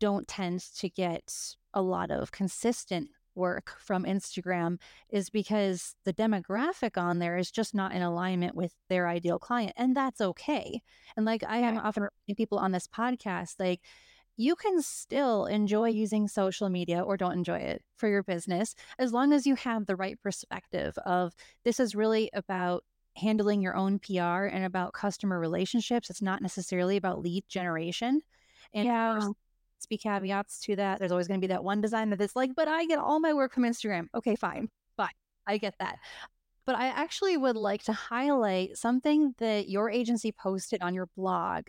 don't 0.00 0.26
tend 0.26 0.60
to 0.78 0.88
get 0.88 1.32
a 1.74 1.82
lot 1.82 2.10
of 2.10 2.32
consistent 2.32 3.08
work 3.38 3.76
from 3.78 4.04
Instagram 4.04 4.78
is 5.08 5.30
because 5.30 5.94
the 6.04 6.12
demographic 6.12 7.00
on 7.00 7.20
there 7.20 7.38
is 7.38 7.50
just 7.50 7.74
not 7.74 7.92
in 7.92 8.02
alignment 8.02 8.54
with 8.54 8.74
their 8.90 9.08
ideal 9.08 9.38
client. 9.38 9.72
And 9.76 9.96
that's 9.96 10.20
okay. 10.20 10.82
And 11.16 11.24
like 11.24 11.42
I 11.48 11.58
am 11.58 11.78
often 11.78 12.08
people 12.36 12.58
on 12.58 12.72
this 12.72 12.86
podcast, 12.86 13.54
like, 13.58 13.80
you 14.40 14.54
can 14.54 14.80
still 14.82 15.46
enjoy 15.46 15.88
using 15.88 16.28
social 16.28 16.68
media 16.68 17.00
or 17.00 17.16
don't 17.16 17.32
enjoy 17.32 17.58
it 17.58 17.82
for 17.96 18.08
your 18.08 18.22
business 18.22 18.76
as 18.98 19.12
long 19.12 19.32
as 19.32 19.46
you 19.46 19.56
have 19.56 19.86
the 19.86 19.96
right 19.96 20.16
perspective 20.22 20.96
of 20.98 21.34
this 21.64 21.80
is 21.80 21.96
really 21.96 22.30
about 22.32 22.84
handling 23.16 23.60
your 23.60 23.74
own 23.74 23.98
PR 23.98 24.44
and 24.44 24.64
about 24.64 24.92
customer 24.92 25.40
relationships. 25.40 26.08
It's 26.08 26.22
not 26.22 26.40
necessarily 26.40 26.96
about 26.96 27.20
lead 27.20 27.44
generation. 27.48 28.20
And 28.72 28.86
yeah 28.86 29.28
be 29.86 29.98
caveats 29.98 30.60
to 30.60 30.76
that. 30.76 30.98
There's 30.98 31.12
always 31.12 31.28
going 31.28 31.40
to 31.40 31.46
be 31.46 31.52
that 31.52 31.64
one 31.64 31.80
designer 31.80 32.16
that's 32.16 32.36
like, 32.36 32.54
but 32.54 32.68
I 32.68 32.86
get 32.86 32.98
all 32.98 33.20
my 33.20 33.32
work 33.32 33.52
from 33.54 33.64
Instagram. 33.64 34.08
Okay, 34.14 34.36
fine, 34.36 34.68
fine. 34.96 35.08
I 35.46 35.58
get 35.58 35.74
that. 35.78 35.98
But 36.66 36.76
I 36.76 36.88
actually 36.88 37.36
would 37.36 37.56
like 37.56 37.82
to 37.84 37.92
highlight 37.92 38.76
something 38.76 39.34
that 39.38 39.68
your 39.68 39.90
agency 39.90 40.32
posted 40.32 40.82
on 40.82 40.94
your 40.94 41.08
blog. 41.16 41.64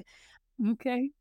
Okay. 0.72 1.12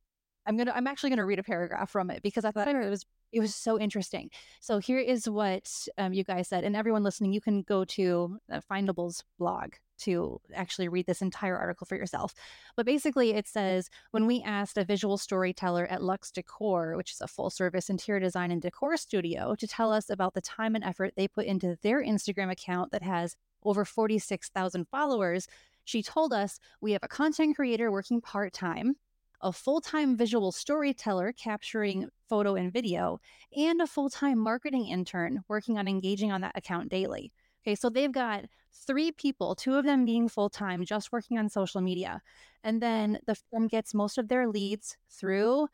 I'm 0.46 0.57
gonna 0.57 0.72
I'm 0.74 0.87
actually 0.87 1.11
gonna 1.11 1.27
read 1.27 1.38
a 1.38 1.44
paragraph 1.44 1.90
from 1.90 2.11
it 2.11 2.22
because 2.22 2.44
I 2.44 2.51
thought 2.51 2.66
it 2.66 2.90
was 2.90 3.05
it 3.33 3.40
was 3.40 3.55
so 3.55 3.79
interesting. 3.79 4.31
So 4.61 4.79
here 4.79 4.98
is 4.98 5.29
what 5.29 5.70
um, 5.98 6.14
you 6.14 6.24
guys 6.24 6.48
said, 6.48 6.64
and 6.64 6.74
everyone 6.74 7.03
listening, 7.03 7.33
you 7.33 7.40
can 7.40 7.62
go 7.62 7.85
to 7.85 8.38
uh, 8.51 8.61
Findable's 8.70 9.22
blog 9.38 9.74
to 9.98 10.40
actually 10.54 10.88
read 10.88 11.06
this 11.06 11.22
entire 11.22 11.56
article 11.56 11.87
for 11.87 11.96
yourself. 11.96 12.34
But 12.76 12.87
basically, 12.87 13.30
it 13.30 13.44
mm-hmm. 13.44 13.58
says 13.58 13.90
when 14.11 14.26
we 14.26 14.42
asked 14.42 14.78
a 14.78 14.84
visual 14.84 15.18
storyteller 15.18 15.87
at 15.87 16.02
Luxe 16.02 16.30
Decor, 16.30 16.96
which 16.96 17.12
is 17.12 17.20
a 17.20 17.28
full 17.28 17.50
service 17.50 17.90
interior 17.90 18.20
design 18.20 18.50
and 18.50 18.62
decor 18.62 18.96
studio, 18.96 19.54
to 19.54 19.66
tell 19.66 19.92
us 19.92 20.11
about 20.11 20.34
the 20.34 20.40
time 20.40 20.74
and 20.74 20.84
effort 20.84 21.14
they 21.16 21.28
put 21.28 21.46
into 21.46 21.76
their 21.82 22.02
Instagram 22.02 22.50
account 22.50 22.92
that 22.92 23.02
has 23.02 23.37
over 23.64 23.84
46,000 23.84 24.87
followers, 24.88 25.46
she 25.84 26.02
told 26.02 26.32
us 26.32 26.61
we 26.80 26.92
have 26.92 27.02
a 27.02 27.08
content 27.08 27.56
creator 27.56 27.90
working 27.90 28.20
part 28.20 28.52
time, 28.52 28.96
a 29.40 29.52
full 29.52 29.80
time 29.80 30.16
visual 30.16 30.52
storyteller 30.52 31.32
capturing 31.32 32.00
mm-hmm. 32.00 32.08
photo 32.28 32.56
and 32.56 32.72
video, 32.72 33.20
and 33.56 33.80
a 33.80 33.87
full 33.87 34.11
time 34.11 34.38
marketing 34.38 34.87
intern 34.87 35.42
working 35.48 35.78
on 35.78 35.88
engaging 35.88 36.30
on 36.32 36.42
that 36.42 36.56
account 36.56 36.90
daily. 36.90 37.32
Okay, 37.68 37.74
so 37.74 37.90
they've 37.90 38.11
got 38.11 38.46
three 38.87 39.12
people, 39.12 39.54
two 39.54 39.74
of 39.74 39.85
them 39.85 40.07
being 40.07 40.26
full 40.26 40.48
time, 40.48 40.87
just 40.87 41.12
working 41.12 41.37
on 41.38 41.50
social 41.50 41.83
media. 41.83 42.22
And 42.64 42.81
then 42.81 43.18
the 43.26 43.35
firm 43.35 43.68
gets 43.68 43.92
most 43.92 44.16
of 44.16 44.28
their 44.28 44.48
leads 44.48 44.96
through 45.11 45.68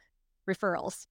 referrals. 0.50 1.06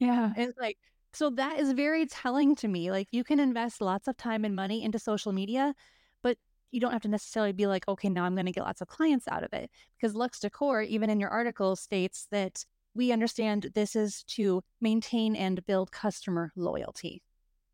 Yeah. 0.00 0.32
And 0.36 0.48
it's 0.48 0.58
like, 0.58 0.76
so 1.12 1.30
that 1.30 1.60
is 1.60 1.70
very 1.70 2.04
telling 2.06 2.56
to 2.56 2.66
me. 2.66 2.90
Like, 2.90 3.06
you 3.12 3.22
can 3.22 3.38
invest 3.38 3.80
lots 3.80 4.08
of 4.08 4.16
time 4.16 4.44
and 4.44 4.56
money 4.56 4.82
into 4.82 4.98
social 4.98 5.32
media, 5.32 5.72
but 6.20 6.36
you 6.72 6.80
don't 6.80 6.92
have 6.92 7.02
to 7.02 7.08
necessarily 7.08 7.52
be 7.52 7.68
like, 7.68 7.86
okay, 7.86 8.08
now 8.08 8.24
I'm 8.24 8.34
going 8.34 8.46
to 8.46 8.52
get 8.52 8.64
lots 8.64 8.80
of 8.80 8.88
clients 8.88 9.28
out 9.28 9.44
of 9.44 9.52
it. 9.52 9.70
Because 9.96 10.16
Luxe 10.16 10.40
Decor, 10.40 10.82
even 10.82 11.10
in 11.10 11.20
your 11.20 11.30
article, 11.30 11.76
states 11.76 12.26
that 12.32 12.64
we 12.92 13.12
understand 13.12 13.70
this 13.76 13.94
is 13.94 14.24
to 14.24 14.64
maintain 14.80 15.36
and 15.36 15.64
build 15.64 15.92
customer 15.92 16.50
loyalty. 16.56 17.22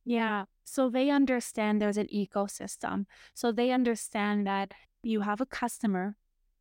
Yeah. 0.05 0.44
So 0.64 0.88
they 0.90 1.11
understand 1.11 1.80
there's 1.80 1.96
an 1.96 2.09
ecosystem. 2.09 3.07
So 3.34 3.52
they 3.52 3.70
understand 3.70 4.46
that 4.46 4.72
you 5.02 5.20
have 5.22 5.40
a 5.40 5.46
customer 5.46 6.16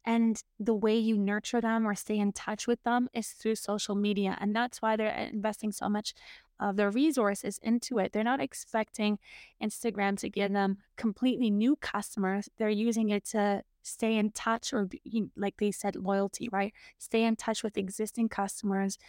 And 0.07 0.43
the 0.59 0.75
way 0.75 0.97
you 0.99 1.17
nurture 1.17 1.61
them 1.63 1.87
or 1.87 1.95
stay 1.95 2.19
in 2.19 2.33
touch 2.33 2.67
with 2.67 2.83
them 2.83 3.09
is 3.15 3.29
through 3.33 3.55
social 3.57 3.95
media. 3.95 4.37
And 4.41 4.55
that's 4.55 4.83
why 4.83 4.97
they're 4.97 5.17
eh, 5.17 5.31
investing 5.33 5.73
so 5.73 5.89
much 5.89 6.13
of 6.61 6.77
their 6.77 6.91
resources 6.91 7.59
into 7.63 7.99
it. 7.99 8.13
They're 8.13 8.23
not 8.23 8.41
expecting 8.41 9.19
Instagram 9.63 10.19
to 10.19 10.29
give 10.29 10.53
them 10.53 10.79
completely 10.97 11.51
new 11.51 11.75
customers. 11.77 12.49
They're 12.59 12.69
using 12.69 13.09
it 13.11 13.25
to 13.33 13.63
stay 13.83 14.17
in 14.17 14.31
touch 14.33 14.73
or, 14.73 14.89
like 15.37 15.57
they 15.57 15.71
said, 15.71 15.95
loyalty, 15.97 16.49
right? 16.51 16.73
Stay 16.99 17.23
in 17.25 17.35
touch 17.37 17.63
with 17.63 17.77
existing 17.79 18.29
customers 18.29 18.99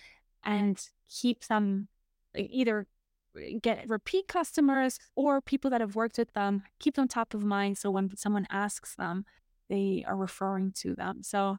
and 0.45 0.81
keep 1.09 1.45
them 1.47 1.89
either 2.37 2.87
get 3.61 3.89
repeat 3.89 4.29
customers 4.29 4.99
or 5.15 5.41
people 5.41 5.71
that 5.71 5.81
have 5.81 5.97
worked 5.97 6.19
with 6.19 6.33
them, 6.33 6.63
keep 6.79 6.95
them 6.95 7.09
top 7.09 7.35
of 7.35 7.45
mind. 7.45 7.79
So 7.79 7.91
when 7.91 8.17
someone 8.17 8.47
asks 8.51 8.95
them, 8.95 9.25
they 9.69 10.05
are 10.07 10.17
referring 10.17 10.73
to 10.73 10.95
them. 10.95 11.23
So 11.23 11.59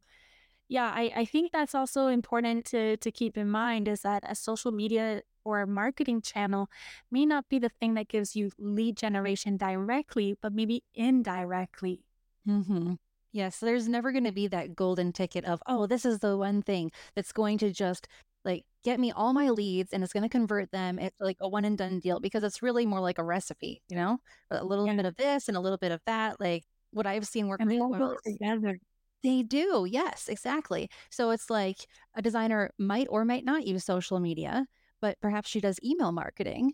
yeah, 0.68 0.92
I, 0.94 1.12
I 1.16 1.26
think 1.26 1.52
that's 1.52 1.76
also 1.76 2.08
important 2.08 2.66
to 2.66 2.98
to 2.98 3.12
keep 3.12 3.38
in 3.38 3.50
mind 3.50 3.88
is 3.88 4.02
that 4.02 4.24
a 4.28 4.36
social 4.36 4.72
media 4.72 5.22
or 5.44 5.66
marketing 5.68 6.22
channel 6.22 6.70
may 7.12 7.26
not 7.26 7.48
be 7.50 7.60
the 7.60 7.70
thing 7.70 7.94
that 7.94 8.08
gives 8.08 8.36
you 8.36 8.52
lead 8.58 8.98
generation 8.98 9.58
directly, 9.58 10.36
but 10.42 10.54
maybe 10.54 10.84
indirectly. 10.96 12.04
Mm-hmm. 12.48 12.94
Yes, 13.32 13.60
there's 13.60 13.88
never 13.88 14.12
going 14.12 14.24
to 14.24 14.32
be 14.32 14.48
that 14.48 14.76
golden 14.76 15.12
ticket 15.12 15.46
of, 15.46 15.62
oh, 15.68 15.88
this 15.88 16.06
is 16.06 16.20
the 16.20 16.38
one 16.38 16.62
thing 16.62 16.92
that's 17.16 17.32
going 17.34 17.58
to 17.60 17.72
just 17.72 18.08
like 18.46 18.64
get 18.84 19.00
me 19.00 19.12
all 19.12 19.34
my 19.34 19.50
leads 19.50 19.92
and 19.92 20.04
it's 20.04 20.14
going 20.14 20.24
to 20.24 20.30
convert 20.30 20.72
them 20.72 21.00
it's 21.00 21.20
like 21.20 21.38
a 21.42 21.50
one 21.50 21.66
and 21.66 21.78
done 21.78 22.00
deal 22.00 22.20
because 22.20 22.44
it's 22.44 22.62
really 22.62 22.86
more 22.86 23.00
like 23.00 23.18
a 23.18 23.24
recipe 23.24 23.82
you 23.90 23.98
know? 23.98 24.20
A 24.52 24.64
little 24.64 24.86
yeah. 24.86 24.94
bit 24.94 25.06
of 25.06 25.16
this 25.18 25.48
and 25.48 25.58
a 25.58 25.60
little 25.60 25.78
bit 25.78 25.92
of 25.92 26.02
that 26.06 26.40
like 26.40 26.64
what 26.92 27.06
i've 27.08 27.28
seen 27.28 27.48
work 27.48 27.60
and 27.60 27.70
they 27.70 27.80
all 27.80 27.94
go 27.94 28.16
together. 28.24 28.78
They 29.24 29.42
do 29.42 29.88
yes 29.90 30.30
exactly. 30.30 30.90
So 31.10 31.32
it's 31.32 31.50
like 31.50 31.78
a 32.14 32.22
designer 32.22 32.70
might 32.78 33.08
or 33.10 33.26
might 33.26 33.44
not 33.44 33.66
use 33.66 33.84
social 33.84 34.20
media 34.20 34.68
but 35.02 35.20
perhaps 35.20 35.50
she 35.50 35.60
does 35.60 35.80
email 35.84 36.12
marketing 36.12 36.74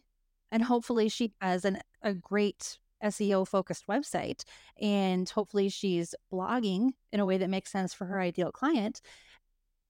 and 0.51 0.63
hopefully 0.63 1.07
she 1.07 1.31
has 1.41 1.63
an, 1.65 1.79
a 2.01 2.13
great 2.13 2.77
SEO 3.03 3.47
focused 3.47 3.87
website 3.87 4.43
and 4.79 5.29
hopefully 5.29 5.69
she's 5.69 6.13
blogging 6.31 6.91
in 7.11 7.19
a 7.19 7.25
way 7.25 7.37
that 7.37 7.49
makes 7.49 7.71
sense 7.71 7.93
for 7.93 8.05
her 8.05 8.19
ideal 8.19 8.51
client 8.51 9.01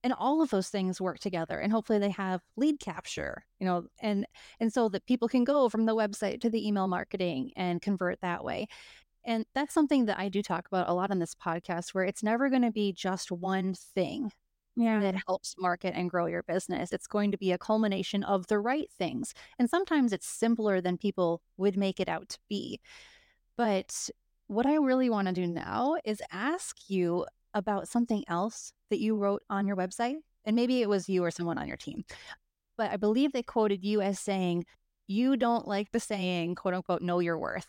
and 0.02 0.12
all 0.12 0.42
of 0.42 0.50
those 0.50 0.68
things 0.68 1.00
work 1.00 1.18
together 1.18 1.58
and 1.58 1.72
hopefully 1.72 1.98
they 1.98 2.10
have 2.10 2.40
lead 2.56 2.80
capture 2.80 3.44
you 3.60 3.66
know 3.66 3.84
and 4.00 4.26
and 4.60 4.72
so 4.72 4.88
that 4.88 5.06
people 5.06 5.28
can 5.28 5.44
go 5.44 5.68
from 5.68 5.86
the 5.86 5.94
website 5.94 6.40
to 6.40 6.50
the 6.50 6.66
email 6.66 6.88
marketing 6.88 7.50
and 7.56 7.82
convert 7.82 8.20
that 8.20 8.44
way. 8.44 8.66
And 9.24 9.44
that's 9.54 9.74
something 9.74 10.06
that 10.06 10.18
i 10.18 10.28
do 10.28 10.42
talk 10.42 10.66
about 10.66 10.88
a 10.88 10.94
lot 10.94 11.10
on 11.10 11.18
this 11.18 11.34
podcast 11.34 11.90
where 11.90 12.04
it's 12.04 12.22
never 12.22 12.48
going 12.50 12.62
to 12.62 12.72
be 12.72 12.92
just 12.92 13.30
one 13.30 13.74
thing 13.74 14.32
yeah. 14.74 15.00
that 15.00 15.14
helps 15.26 15.54
market 15.58 15.94
and 15.94 16.10
grow 16.10 16.26
your 16.26 16.42
business. 16.42 16.92
It's 16.92 17.06
going 17.06 17.30
to 17.32 17.38
be 17.38 17.52
a 17.52 17.58
culmination 17.58 18.24
of 18.24 18.46
the 18.48 18.58
right 18.58 18.90
things 18.98 19.34
and 19.58 19.70
sometimes 19.70 20.12
it's 20.12 20.26
simpler 20.26 20.80
than 20.80 20.98
people 20.98 21.42
would 21.56 21.76
make 21.76 22.00
it 22.00 22.08
out 22.08 22.30
to 22.30 22.38
be. 22.48 22.80
But 23.56 24.10
what 24.48 24.66
i 24.66 24.74
really 24.74 25.08
want 25.08 25.28
to 25.28 25.32
do 25.32 25.46
now 25.46 25.96
is 26.04 26.20
ask 26.30 26.76
you 26.88 27.24
about 27.54 27.88
something 27.88 28.24
else 28.28 28.72
that 28.90 29.00
you 29.00 29.16
wrote 29.16 29.42
on 29.50 29.66
your 29.66 29.76
website. 29.76 30.16
And 30.44 30.56
maybe 30.56 30.82
it 30.82 30.88
was 30.88 31.08
you 31.08 31.24
or 31.24 31.30
someone 31.30 31.58
on 31.58 31.68
your 31.68 31.76
team. 31.76 32.04
But 32.76 32.90
I 32.90 32.96
believe 32.96 33.32
they 33.32 33.42
quoted 33.42 33.84
you 33.84 34.00
as 34.00 34.18
saying, 34.18 34.64
you 35.06 35.36
don't 35.36 35.68
like 35.68 35.92
the 35.92 36.00
saying, 36.00 36.54
quote 36.54 36.74
unquote, 36.74 37.02
know 37.02 37.18
your 37.20 37.38
worth. 37.38 37.68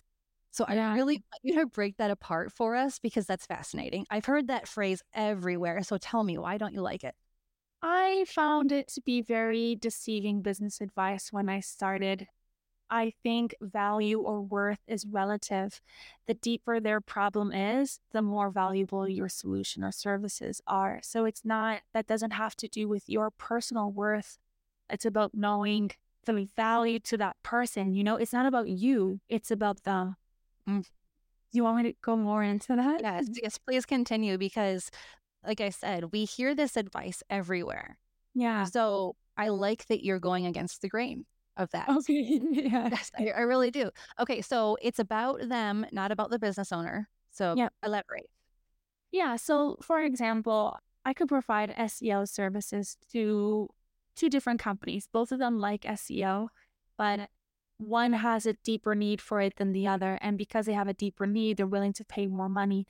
So 0.52 0.66
yeah. 0.70 0.92
I 0.92 0.96
really 0.96 1.16
want 1.16 1.42
you 1.44 1.56
to 1.56 1.66
break 1.66 1.98
that 1.98 2.12
apart 2.12 2.52
for 2.52 2.76
us 2.76 3.00
because 3.00 3.26
that's 3.26 3.46
fascinating. 3.46 4.06
I've 4.10 4.26
heard 4.26 4.48
that 4.48 4.68
phrase 4.68 5.02
everywhere. 5.14 5.82
So 5.84 5.98
tell 5.98 6.24
me, 6.24 6.38
why 6.38 6.58
don't 6.58 6.74
you 6.74 6.82
like 6.82 7.04
it? 7.04 7.16
I 7.82 8.26
found 8.28 8.72
it 8.72 8.88
to 8.90 9.02
be 9.02 9.22
very 9.22 9.76
deceiving 9.76 10.42
business 10.42 10.80
advice 10.80 11.34
when 11.34 11.50
I 11.50 11.60
started 11.60 12.28
I 12.94 13.14
think 13.24 13.56
value 13.60 14.20
or 14.20 14.40
worth 14.40 14.78
is 14.88 15.04
relative. 15.04 15.82
The 16.28 16.36
deeper 16.36 16.80
their 16.80 17.02
problem 17.02 17.52
is, 17.52 18.00
the 18.12 18.22
more 18.22 18.52
valuable 18.52 19.10
your 19.10 19.30
solution 19.30 19.84
or 19.84 19.92
services 19.92 20.62
are. 20.68 21.00
So 21.02 21.26
it's 21.26 21.44
not, 21.44 21.82
that 21.96 22.06
doesn't 22.06 22.32
have 22.32 22.56
to 22.58 22.68
do 22.68 22.88
with 22.88 23.10
your 23.10 23.32
personal 23.32 23.92
worth. 23.92 24.38
It's 24.92 25.06
about 25.06 25.32
knowing 25.34 25.90
the 26.26 26.48
value 26.56 27.00
to 27.00 27.18
that 27.18 27.36
person. 27.42 27.96
You 27.96 28.04
know, 28.04 28.16
it's 28.16 28.32
not 28.32 28.46
about 28.46 28.70
you, 28.70 29.20
it's 29.28 29.50
about 29.50 29.86
them. 29.86 30.16
Mm. 30.70 30.86
You 31.52 31.64
want 31.64 31.78
me 31.78 31.92
to 31.92 31.98
go 32.00 32.16
more 32.16 32.44
into 32.44 32.76
that? 32.76 33.02
Yes, 33.02 33.26
yes, 33.42 33.58
please 33.58 33.88
continue 33.88 34.38
because, 34.38 34.92
like 35.44 35.62
I 35.62 35.72
said, 35.72 36.12
we 36.12 36.26
hear 36.26 36.54
this 36.54 36.78
advice 36.78 37.24
everywhere. 37.28 37.98
Yeah. 38.36 38.66
So 38.66 39.16
I 39.36 39.48
like 39.48 39.88
that 39.88 40.06
you're 40.06 40.20
going 40.20 40.46
against 40.46 40.84
the 40.84 40.90
grain 40.90 41.26
of 41.58 41.70
that. 41.72 41.88
Okay. 41.98 42.42
yeah. 42.52 42.90
Yes, 42.92 43.12
I, 43.18 43.30
I, 43.30 43.42
really 43.42 43.72
do. 43.72 43.90
Okay. 44.20 44.42
So 44.42 44.78
it's 44.82 45.00
about 45.00 45.48
them, 45.48 45.86
not 45.92 46.12
about 46.12 46.30
the 46.32 46.40
business 46.40 46.72
owner. 46.72 47.08
So 47.32 47.54
yeah. 47.56 47.70
elaborate. 47.84 48.30
Yeah. 49.12 49.36
So 49.36 49.78
for 49.82 50.02
example, 50.02 50.78
I 51.06 51.14
could 51.14 51.28
provide 51.28 51.76
SEO 51.76 52.28
services 52.28 52.98
to 53.12 53.70
two 54.16 54.30
different 54.30 54.60
companies. 54.60 55.08
Both 55.12 55.32
of 55.32 55.40
them 55.40 55.60
like 55.60 55.82
SEO, 55.82 56.48
but 56.98 57.30
one 57.78 58.14
has 58.14 58.46
a 58.46 58.54
deeper 58.54 58.96
need 58.96 59.20
for 59.22 59.42
it 59.42 59.58
than 59.58 59.74
the 59.74 59.88
other. 59.88 60.18
And 60.22 60.38
because 60.38 60.66
they 60.66 60.74
have 60.74 60.88
a 60.88 60.94
deeper 60.94 61.28
need, 61.28 61.58
they're 61.58 61.68
willing 61.68 61.94
to 61.94 62.06
pay 62.06 62.28
more 62.28 62.50
money. 62.50 62.88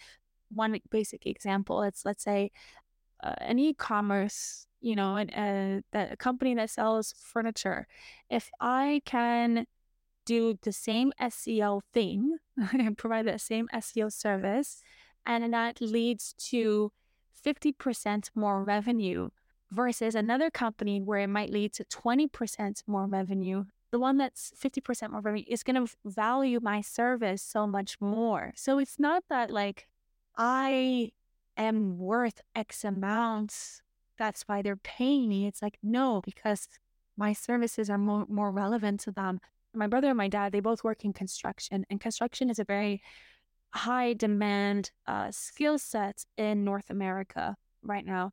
One 0.49 0.79
basic 0.89 1.25
example, 1.25 1.81
it's 1.83 2.05
let's 2.05 2.23
say 2.23 2.51
uh, 3.23 3.33
an 3.39 3.57
e-commerce 3.59 4.67
you 4.83 4.95
know, 4.95 5.17
a, 5.17 5.81
uh, 5.93 6.07
a 6.11 6.17
company 6.17 6.53
that 6.55 6.69
sells 6.69 7.15
furniture, 7.17 7.87
if 8.29 8.51
I 8.59 9.01
can 9.05 9.65
do 10.25 10.59
the 10.61 10.73
same 10.73 11.13
SEO 11.19 11.81
thing 11.93 12.37
and 12.57 12.97
provide 12.97 13.25
that 13.25 13.41
same 13.41 13.67
SEO 13.73 14.11
service, 14.11 14.83
and 15.25 15.53
that 15.53 15.79
leads 15.81 16.33
to 16.33 16.91
50% 17.45 18.29
more 18.35 18.63
revenue 18.63 19.29
versus 19.71 20.15
another 20.15 20.51
company 20.51 21.01
where 21.01 21.19
it 21.19 21.27
might 21.27 21.49
lead 21.49 21.73
to 21.73 21.85
20% 21.85 22.83
more 22.85 23.07
revenue, 23.07 23.63
the 23.91 23.99
one 23.99 24.17
that's 24.17 24.51
50% 24.61 25.11
more 25.11 25.21
revenue 25.21 25.45
is 25.47 25.63
going 25.63 25.85
to 25.85 25.93
value 26.05 26.59
my 26.61 26.81
service 26.81 27.41
so 27.41 27.65
much 27.65 27.99
more. 28.01 28.51
So 28.55 28.79
it's 28.79 28.99
not 28.99 29.23
that 29.29 29.49
like 29.49 29.87
I 30.35 31.11
am 31.55 31.97
worth 31.97 32.41
X 32.53 32.83
amount 32.83 33.81
that's 34.23 34.43
why 34.43 34.61
they're 34.61 34.77
paying 34.97 35.27
me. 35.27 35.47
It's 35.47 35.61
like, 35.61 35.77
no, 35.83 36.21
because 36.23 36.69
my 37.17 37.33
services 37.33 37.89
are 37.89 37.97
more, 37.97 38.25
more 38.29 38.51
relevant 38.51 39.01
to 39.01 39.11
them. 39.11 39.41
My 39.73 39.87
brother 39.87 40.07
and 40.09 40.17
my 40.17 40.29
dad, 40.29 40.51
they 40.53 40.61
both 40.61 40.83
work 40.83 41.03
in 41.03 41.11
construction, 41.11 41.85
and 41.89 41.99
construction 41.99 42.49
is 42.49 42.59
a 42.59 42.63
very 42.63 43.01
high 43.73 44.13
demand 44.13 44.91
uh, 45.07 45.29
skill 45.31 45.77
set 45.77 46.25
in 46.37 46.63
North 46.63 46.89
America 46.89 47.57
right 47.81 48.05
now. 48.05 48.31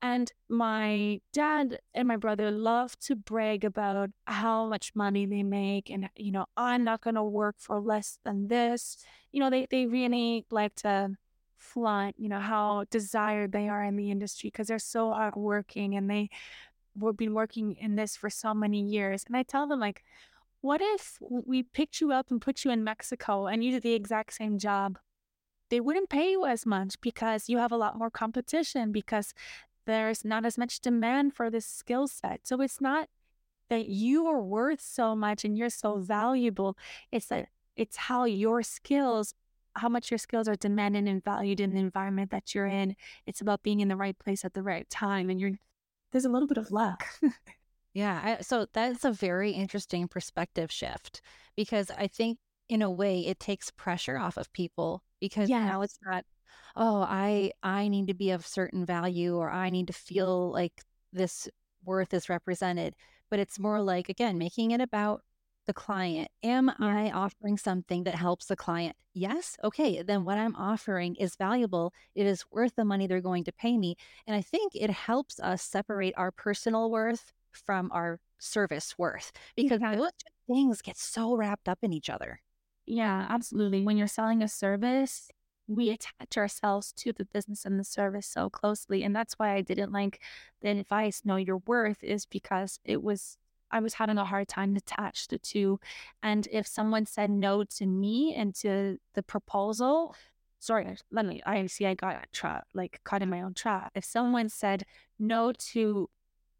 And 0.00 0.32
my 0.48 1.20
dad 1.32 1.78
and 1.94 2.08
my 2.08 2.16
brother 2.16 2.50
love 2.50 2.98
to 3.06 3.14
brag 3.14 3.64
about 3.64 4.10
how 4.26 4.66
much 4.66 4.96
money 4.96 5.26
they 5.26 5.44
make 5.44 5.90
and, 5.90 6.08
you 6.16 6.32
know, 6.32 6.46
I'm 6.56 6.82
not 6.82 7.02
going 7.02 7.14
to 7.14 7.22
work 7.22 7.56
for 7.58 7.80
less 7.80 8.18
than 8.24 8.48
this. 8.48 8.96
You 9.30 9.38
know, 9.38 9.50
they, 9.50 9.68
they 9.70 9.86
really 9.86 10.44
like 10.50 10.74
to 10.76 11.16
flaunt, 11.62 12.16
you 12.18 12.28
know, 12.28 12.40
how 12.40 12.84
desired 12.90 13.52
they 13.52 13.68
are 13.68 13.84
in 13.84 13.96
the 13.96 14.10
industry 14.10 14.50
because 14.50 14.66
they're 14.66 14.78
so 14.78 15.12
hardworking 15.12 15.94
and 15.94 16.10
they 16.10 16.28
have 17.02 17.16
been 17.16 17.34
working 17.34 17.76
in 17.80 17.96
this 17.96 18.16
for 18.16 18.28
so 18.28 18.52
many 18.52 18.82
years. 18.82 19.24
And 19.26 19.36
I 19.36 19.42
tell 19.42 19.66
them, 19.66 19.80
like, 19.80 20.02
what 20.60 20.80
if 20.82 21.18
we 21.20 21.62
picked 21.62 22.00
you 22.00 22.12
up 22.12 22.30
and 22.30 22.40
put 22.40 22.64
you 22.64 22.70
in 22.70 22.84
Mexico 22.84 23.46
and 23.46 23.64
you 23.64 23.72
did 23.72 23.82
the 23.82 23.94
exact 23.94 24.34
same 24.34 24.58
job? 24.58 24.98
They 25.70 25.80
wouldn't 25.80 26.10
pay 26.10 26.32
you 26.32 26.44
as 26.44 26.66
much 26.66 27.00
because 27.00 27.48
you 27.48 27.58
have 27.58 27.72
a 27.72 27.76
lot 27.76 27.96
more 27.96 28.10
competition 28.10 28.92
because 28.92 29.32
there's 29.86 30.24
not 30.24 30.44
as 30.44 30.58
much 30.58 30.80
demand 30.80 31.34
for 31.34 31.50
this 31.50 31.66
skill 31.66 32.06
set. 32.06 32.46
So 32.46 32.60
it's 32.60 32.80
not 32.80 33.08
that 33.70 33.88
you 33.88 34.26
are 34.26 34.40
worth 34.40 34.80
so 34.80 35.16
much 35.16 35.44
and 35.44 35.56
you're 35.56 35.70
so 35.70 35.96
valuable. 35.96 36.76
It's 37.10 37.26
that 37.26 37.48
it's 37.74 37.96
how 37.96 38.24
your 38.24 38.62
skills 38.62 39.34
how 39.74 39.88
much 39.88 40.10
your 40.10 40.18
skills 40.18 40.48
are 40.48 40.56
demanded 40.56 41.06
and 41.06 41.24
valued 41.24 41.60
in 41.60 41.72
the 41.72 41.80
environment 41.80 42.30
that 42.30 42.54
you're 42.54 42.66
in. 42.66 42.96
It's 43.26 43.40
about 43.40 43.62
being 43.62 43.80
in 43.80 43.88
the 43.88 43.96
right 43.96 44.18
place 44.18 44.44
at 44.44 44.54
the 44.54 44.62
right 44.62 44.88
time. 44.90 45.30
And 45.30 45.40
you're, 45.40 45.52
there's 46.10 46.24
a 46.24 46.30
little 46.30 46.48
bit 46.48 46.58
of 46.58 46.70
luck. 46.70 47.06
yeah. 47.94 48.20
I, 48.38 48.42
so 48.42 48.66
that's 48.72 49.04
a 49.04 49.12
very 49.12 49.52
interesting 49.52 50.08
perspective 50.08 50.70
shift 50.70 51.20
because 51.56 51.90
I 51.90 52.06
think 52.06 52.38
in 52.68 52.82
a 52.82 52.90
way 52.90 53.20
it 53.20 53.40
takes 53.40 53.70
pressure 53.70 54.18
off 54.18 54.36
of 54.36 54.52
people 54.52 55.02
because 55.20 55.48
yes. 55.48 55.64
now 55.66 55.82
it's 55.82 55.98
not, 56.04 56.24
oh, 56.76 57.02
I, 57.02 57.52
I 57.62 57.88
need 57.88 58.08
to 58.08 58.14
be 58.14 58.30
of 58.30 58.46
certain 58.46 58.84
value 58.84 59.36
or 59.36 59.50
I 59.50 59.70
need 59.70 59.86
to 59.88 59.92
feel 59.92 60.50
like 60.52 60.82
this 61.12 61.48
worth 61.84 62.14
is 62.14 62.28
represented. 62.28 62.94
But 63.30 63.38
it's 63.38 63.58
more 63.58 63.80
like, 63.80 64.08
again, 64.08 64.36
making 64.36 64.72
it 64.72 64.80
about 64.80 65.22
the 65.66 65.72
client? 65.72 66.28
Am 66.42 66.70
I 66.78 67.10
offering 67.10 67.56
something 67.56 68.04
that 68.04 68.14
helps 68.14 68.46
the 68.46 68.56
client? 68.56 68.96
Yes. 69.14 69.56
Okay. 69.62 70.02
Then 70.02 70.24
what 70.24 70.38
I'm 70.38 70.56
offering 70.56 71.14
is 71.16 71.36
valuable. 71.36 71.92
It 72.14 72.26
is 72.26 72.44
worth 72.50 72.74
the 72.76 72.84
money 72.84 73.06
they're 73.06 73.20
going 73.20 73.44
to 73.44 73.52
pay 73.52 73.76
me. 73.78 73.96
And 74.26 74.34
I 74.36 74.42
think 74.42 74.72
it 74.74 74.90
helps 74.90 75.38
us 75.40 75.62
separate 75.62 76.14
our 76.16 76.30
personal 76.30 76.90
worth 76.90 77.32
from 77.52 77.90
our 77.92 78.18
service 78.38 78.96
worth 78.98 79.32
because 79.54 79.80
Yeah. 79.80 79.96
those 79.96 80.10
things 80.46 80.82
get 80.82 80.96
so 80.96 81.36
wrapped 81.36 81.68
up 81.68 81.78
in 81.82 81.92
each 81.92 82.10
other. 82.10 82.40
Yeah, 82.86 83.26
absolutely. 83.28 83.84
When 83.84 83.96
you're 83.96 84.08
selling 84.08 84.42
a 84.42 84.48
service, 84.48 85.30
we 85.68 85.90
attach 85.90 86.36
ourselves 86.36 86.92
to 86.94 87.12
the 87.12 87.24
business 87.24 87.64
and 87.64 87.78
the 87.78 87.84
service 87.84 88.26
so 88.26 88.50
closely. 88.50 89.04
And 89.04 89.14
that's 89.14 89.34
why 89.34 89.54
I 89.54 89.60
didn't 89.60 89.92
like 89.92 90.20
the 90.60 90.70
advice, 90.70 91.22
know 91.24 91.36
your 91.36 91.58
worth, 91.58 92.02
is 92.02 92.26
because 92.26 92.80
it 92.84 93.02
was, 93.02 93.36
I 93.72 93.80
was 93.80 93.94
having 93.94 94.18
a 94.18 94.24
hard 94.24 94.48
time 94.48 94.74
to 94.74 94.78
attach 94.78 95.28
the 95.28 95.38
two. 95.38 95.80
And 96.22 96.46
if 96.52 96.66
someone 96.66 97.06
said 97.06 97.30
no 97.30 97.64
to 97.64 97.86
me 97.86 98.34
and 98.34 98.54
to 98.56 98.98
the 99.14 99.22
proposal, 99.22 100.14
sorry, 100.58 100.96
let 101.10 101.26
me, 101.26 101.42
I 101.44 101.66
see 101.66 101.86
I 101.86 101.94
got 101.94 102.32
trap, 102.32 102.66
like 102.74 103.00
caught 103.04 103.22
in 103.22 103.30
my 103.30 103.42
own 103.42 103.54
trap. 103.54 103.92
If 103.94 104.04
someone 104.04 104.48
said 104.48 104.84
no 105.18 105.52
to 105.72 106.08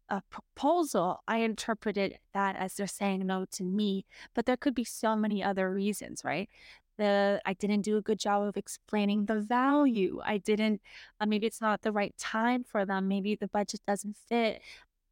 a 0.09 0.21
proposal, 0.29 1.21
I 1.27 1.37
interpreted 1.37 2.17
that 2.33 2.55
as 2.57 2.75
they're 2.75 2.87
saying 2.87 3.25
no 3.25 3.45
to 3.51 3.63
me 3.63 4.05
but 4.33 4.45
there 4.45 4.57
could 4.57 4.75
be 4.75 4.83
so 4.83 5.15
many 5.15 5.43
other 5.43 5.71
reasons, 5.73 6.23
right? 6.23 6.49
The 6.97 7.41
I 7.45 7.53
didn't 7.53 7.81
do 7.81 7.97
a 7.97 8.01
good 8.01 8.19
job 8.19 8.43
of 8.43 8.57
explaining 8.57 9.25
the 9.25 9.39
value. 9.39 10.19
I 10.23 10.37
didn't. 10.37 10.81
Uh, 11.19 11.25
maybe 11.25 11.47
it's 11.47 11.61
not 11.61 11.81
the 11.81 11.91
right 11.91 12.15
time 12.17 12.63
for 12.63 12.85
them. 12.85 13.07
Maybe 13.07 13.35
the 13.35 13.47
budget 13.47 13.81
doesn't 13.87 14.15
fit. 14.29 14.61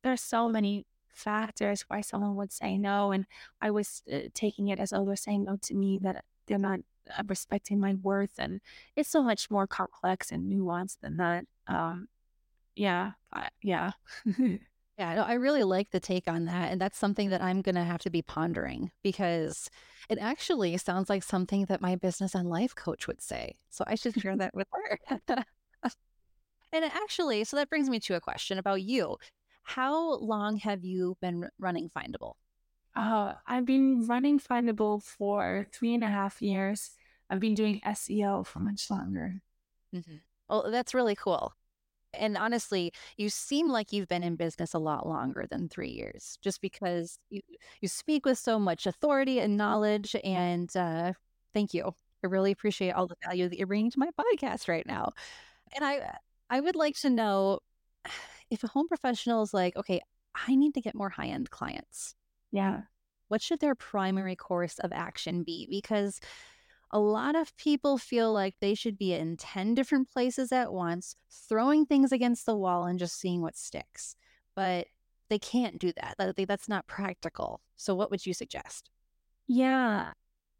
There's 0.04 0.22
so 0.22 0.47
many 0.49 0.86
factors 1.14 1.86
why 1.88 2.01
someone 2.01 2.36
would 2.36 2.51
say 2.51 2.78
no, 2.78 3.12
and 3.12 3.26
I 3.62 3.72
was 3.72 4.03
uh, 4.12 4.30
taking 4.34 4.70
it 4.70 4.80
as 4.80 4.93
oh 4.93 5.05
they're 5.05 5.16
saying 5.16 5.45
no 5.45 5.57
to 5.64 5.74
me 5.76 5.99
that 6.01 6.24
they're 6.47 6.57
not 6.57 6.80
uh, 7.18 7.24
respecting 7.28 7.80
my 7.80 7.95
worth, 7.95 8.34
and 8.38 8.62
it's 8.95 9.09
so 9.09 9.24
much 9.24 9.49
more 9.51 9.68
complex 9.68 10.32
and 10.32 10.51
nuanced 10.51 10.99
than 11.01 11.18
that. 11.18 11.45
Um, 11.68 12.07
yeah, 12.76 13.12
I, 13.34 13.49
yeah. 13.62 13.91
Yeah, 15.01 15.16
no, 15.16 15.24
I 15.24 15.34
really 15.34 15.64
like 15.64 15.89
the 15.89 15.99
take 15.99 16.28
on 16.28 16.45
that. 16.45 16.72
And 16.72 16.80
that's 16.80 16.97
something 16.97 17.32
that 17.32 17.41
I'm 17.41 17.64
going 17.64 17.74
to 17.74 17.84
have 17.84 18.01
to 18.01 18.12
be 18.12 18.22
pondering 18.22 18.91
because 19.01 19.68
it 20.09 20.20
actually 20.20 20.78
sounds 20.78 21.09
like 21.09 21.24
something 21.24 21.66
that 21.66 21.82
my 21.82 21.95
business 21.95 22.36
and 22.36 22.47
life 22.47 22.76
coach 22.76 23.07
would 23.07 23.20
say. 23.20 23.55
So 23.72 23.84
I 23.88 23.95
should 23.95 24.22
share 24.22 24.36
that 24.38 24.53
with 24.53 24.68
her. 24.72 24.99
and 26.72 26.86
actually, 26.86 27.45
so 27.45 27.57
that 27.57 27.70
brings 27.70 27.89
me 27.89 27.99
to 28.01 28.16
a 28.16 28.22
question 28.22 28.59
about 28.59 28.84
you. 28.84 29.18
How 29.64 30.18
long 30.18 30.57
have 30.57 30.84
you 30.84 31.18
been 31.22 31.49
running 31.59 31.89
Findable? 31.89 32.34
Uh, 32.95 33.34
I've 33.47 33.66
been 33.66 34.05
running 34.07 34.39
Findable 34.39 35.01
for 35.01 35.68
three 35.72 35.93
and 35.93 36.03
a 36.03 36.07
half 36.07 36.41
years. 36.41 36.91
I've 37.30 37.39
been 37.39 37.55
doing 37.55 37.80
SEO 37.86 38.45
for 38.45 38.59
much 38.59 38.89
longer. 38.89 39.41
Well, 40.49 40.70
that's 40.70 40.93
really 40.93 41.16
cool. 41.16 41.53
And 42.14 42.38
honestly, 42.38 42.91
you 43.16 43.30
seem 43.30 43.70
like 43.70 43.93
you've 43.93 44.09
been 44.09 44.24
in 44.24 44.36
business 44.36 44.74
a 44.74 44.80
lot 44.80 45.07
longer 45.07 45.45
than 45.49 45.70
three 45.70 45.91
years, 45.91 46.38
just 46.41 46.59
because 46.59 47.18
you 47.30 47.41
you 47.80 47.88
speak 47.88 48.26
with 48.26 48.38
so 48.38 48.59
much 48.59 48.86
authority 48.86 49.39
and 49.39 49.55
knowledge. 49.55 50.14
And 50.22 50.76
uh, 50.76 51.14
thank 51.53 51.74
you. 51.74 51.93
I 52.24 52.28
really 52.28 52.51
appreciate 52.51 52.91
all 52.91 53.07
the 53.07 53.16
value 53.26 53.47
that 53.47 53.57
you're 53.57 53.68
bringing 53.68 53.91
to 53.91 53.99
my 53.99 54.09
podcast 54.20 54.68
right 54.68 54.86
now. 54.86 55.14
And 55.74 55.86
I 55.86 56.18
I 56.49 56.59
would 56.59 56.76
like 56.76 56.97
to 56.97 57.09
know 57.09 57.59
if 58.52 58.64
a 58.64 58.68
home 58.68 58.88
professional 58.88 59.41
is 59.41 59.54
like, 59.54 59.76
okay, 59.76 60.02
I 60.36 60.56
need 60.56 60.74
to 60.76 60.82
get 60.82 60.93
more 60.93 61.10
high 61.10 61.28
end 61.28 61.49
clients. 61.49 62.14
Yeah. 62.52 62.82
What 63.30 63.41
should 63.41 63.62
their 63.62 63.76
primary 63.76 64.36
course 64.36 64.78
of 64.80 64.91
action 64.93 65.43
be? 65.43 65.66
Because 65.70 66.20
a 66.91 66.99
lot 66.99 67.36
of 67.36 67.56
people 67.56 67.97
feel 67.97 68.34
like 68.34 68.56
they 68.60 68.76
should 68.76 68.97
be 68.97 69.14
in 69.14 69.38
10 69.38 69.74
different 69.74 70.12
places 70.12 70.52
at 70.52 70.74
once, 70.74 71.16
throwing 71.47 71.86
things 71.86 72.12
against 72.12 72.45
the 72.45 72.56
wall 72.58 72.84
and 72.84 72.99
just 72.99 73.18
seeing 73.18 73.41
what 73.41 73.58
sticks. 73.58 74.16
But 74.54 74.88
they 75.30 75.39
can't 75.39 75.80
do 75.80 75.93
that. 75.93 76.16
That- 76.18 76.36
That's 76.47 76.68
not 76.68 76.88
practical. 76.88 77.62
So, 77.78 77.95
what 77.95 78.12
would 78.12 78.26
you 78.26 78.34
suggest? 78.34 78.89
Yeah. 79.47 80.12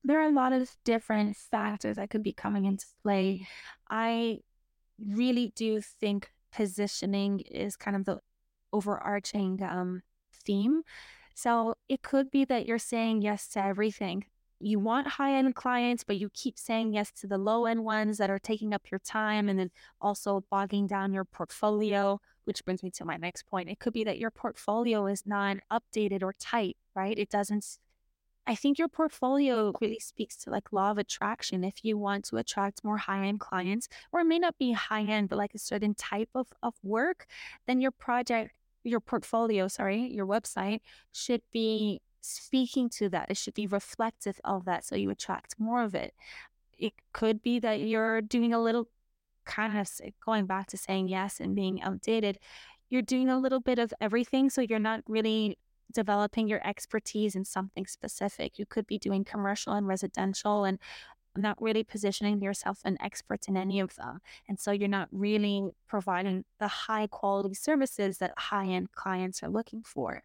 There 0.06 0.20
are 0.22 0.30
a 0.30 0.32
lot 0.32 0.54
of 0.54 0.76
different 0.86 1.36
factors 1.36 1.98
that 1.98 2.10
could 2.10 2.24
be 2.24 2.34
coming 2.34 2.66
into 2.66 2.86
play. 3.04 3.46
I 3.90 4.40
really 4.98 5.52
do 5.56 5.82
think 5.82 6.32
positioning 6.52 7.40
is 7.42 7.76
kind 7.76 7.96
of 7.96 8.06
the 8.06 8.20
overarching 8.74 9.62
um, 9.64 10.02
theme. 10.46 10.82
So 11.34 11.76
it 11.90 12.02
could 12.02 12.30
be 12.32 12.46
that 12.46 12.66
you're 12.66 12.78
saying 12.78 13.22
yes 13.22 13.48
to 13.50 13.64
everything. 13.64 14.26
You 14.60 14.80
want 14.80 15.08
high 15.08 15.34
end 15.34 15.56
clients, 15.56 16.04
but 16.04 16.18
you 16.18 16.30
keep 16.34 16.60
saying 16.60 16.94
yes 16.94 17.12
to 17.14 17.28
the 17.28 17.38
low 17.38 17.66
end 17.66 17.84
ones 17.84 18.18
that 18.20 18.30
are 18.30 18.40
taking 18.40 18.74
up 18.74 18.92
your 18.92 19.00
time 19.00 19.50
and 19.50 19.58
then 19.58 19.72
also 20.00 20.44
bogging 20.52 20.86
down 20.86 21.14
your 21.14 21.26
portfolio, 21.26 22.20
which 22.44 22.64
brings 22.64 22.84
me 22.84 22.92
to 22.92 23.06
my 23.06 23.18
next 23.18 23.44
point. 23.44 23.70
It 23.70 23.80
could 23.80 23.94
be 23.94 24.04
that 24.04 24.20
your 24.20 24.30
portfolio 24.30 25.08
is 25.08 25.26
not 25.26 25.58
updated 25.72 26.22
or 26.22 26.36
tight, 26.40 26.78
right? 26.96 27.18
It 27.18 27.30
doesn't. 27.30 27.78
I 28.52 28.56
think 28.56 28.78
your 28.78 28.90
portfolio 28.90 29.72
really 29.80 30.00
speaks 30.00 30.36
to 30.40 30.50
like 30.50 30.74
law 30.74 30.92
of 30.92 30.98
attraction. 30.98 31.64
If 31.64 31.86
you 31.86 31.98
want 31.98 32.26
to 32.26 32.36
attract 32.36 32.84
more 32.84 32.98
high 32.98 33.26
end 33.26 33.40
clients, 33.40 33.88
or 34.12 34.20
it 34.20 34.26
may 34.26 34.40
not 34.40 34.58
be 34.58 34.74
high 34.74 35.04
end, 35.04 35.30
but 35.30 35.38
like 35.38 35.56
a 35.56 35.58
certain 35.58 35.96
type 35.96 36.28
of, 36.36 36.48
of 36.62 36.74
work, 36.84 37.28
then 37.66 37.80
your 37.80 37.92
project, 37.92 38.52
your 38.84 39.00
portfolio, 39.00 39.70
sorry, 39.70 40.02
your 40.02 40.26
website 40.26 40.82
should 41.14 41.42
be 41.54 42.02
speaking 42.20 42.90
to 42.90 43.08
that. 43.08 43.32
It 43.32 43.38
should 43.38 43.54
be 43.54 43.68
reflective 43.68 44.38
of 44.44 44.66
that 44.66 44.84
so 44.84 44.98
you 44.98 45.10
attract 45.12 45.56
more 45.58 45.82
of 45.82 45.96
it. 45.96 46.14
It 46.78 46.92
could 47.14 47.42
be 47.42 47.58
that 47.60 47.80
you're 47.80 48.22
doing 48.22 48.54
a 48.54 48.62
little 48.62 48.90
kind 49.46 49.80
of 49.80 49.90
going 50.26 50.46
back 50.46 50.68
to 50.68 50.78
saying 50.78 51.08
yes 51.08 51.40
and 51.40 51.56
being 51.56 51.82
outdated. 51.82 52.38
You're 52.90 53.02
doing 53.02 53.30
a 53.30 53.40
little 53.40 53.62
bit 53.62 53.80
of 53.80 53.94
everything. 54.02 54.50
So 54.50 54.60
you're 54.60 54.78
not 54.78 55.04
really 55.08 55.58
developing 55.94 56.48
your 56.48 56.66
expertise 56.68 57.36
in 57.36 57.46
something 57.46 57.86
specific. 57.86 58.58
You 58.58 58.66
could 58.66 58.88
be 58.88 58.98
doing 58.98 59.24
commercial 59.24 59.74
and 59.74 59.88
residential 59.88 60.64
and 60.64 60.80
not 61.36 61.62
really 61.62 61.84
positioning 61.84 62.42
yourself 62.42 62.80
an 62.84 62.98
expert 63.02 63.48
in 63.48 63.56
any 63.56 63.80
of 63.80 63.96
them. 63.96 64.20
And 64.50 64.60
so 64.60 64.72
you're 64.72 64.90
not 64.90 65.08
really 65.12 65.70
providing 65.88 66.44
the 66.60 66.68
high 66.68 67.08
quality 67.08 67.54
services 67.54 68.18
that 68.18 68.34
high 68.38 68.68
end 68.68 68.92
clients 68.94 69.42
are 69.42 69.50
looking 69.50 69.84
for. 69.84 70.24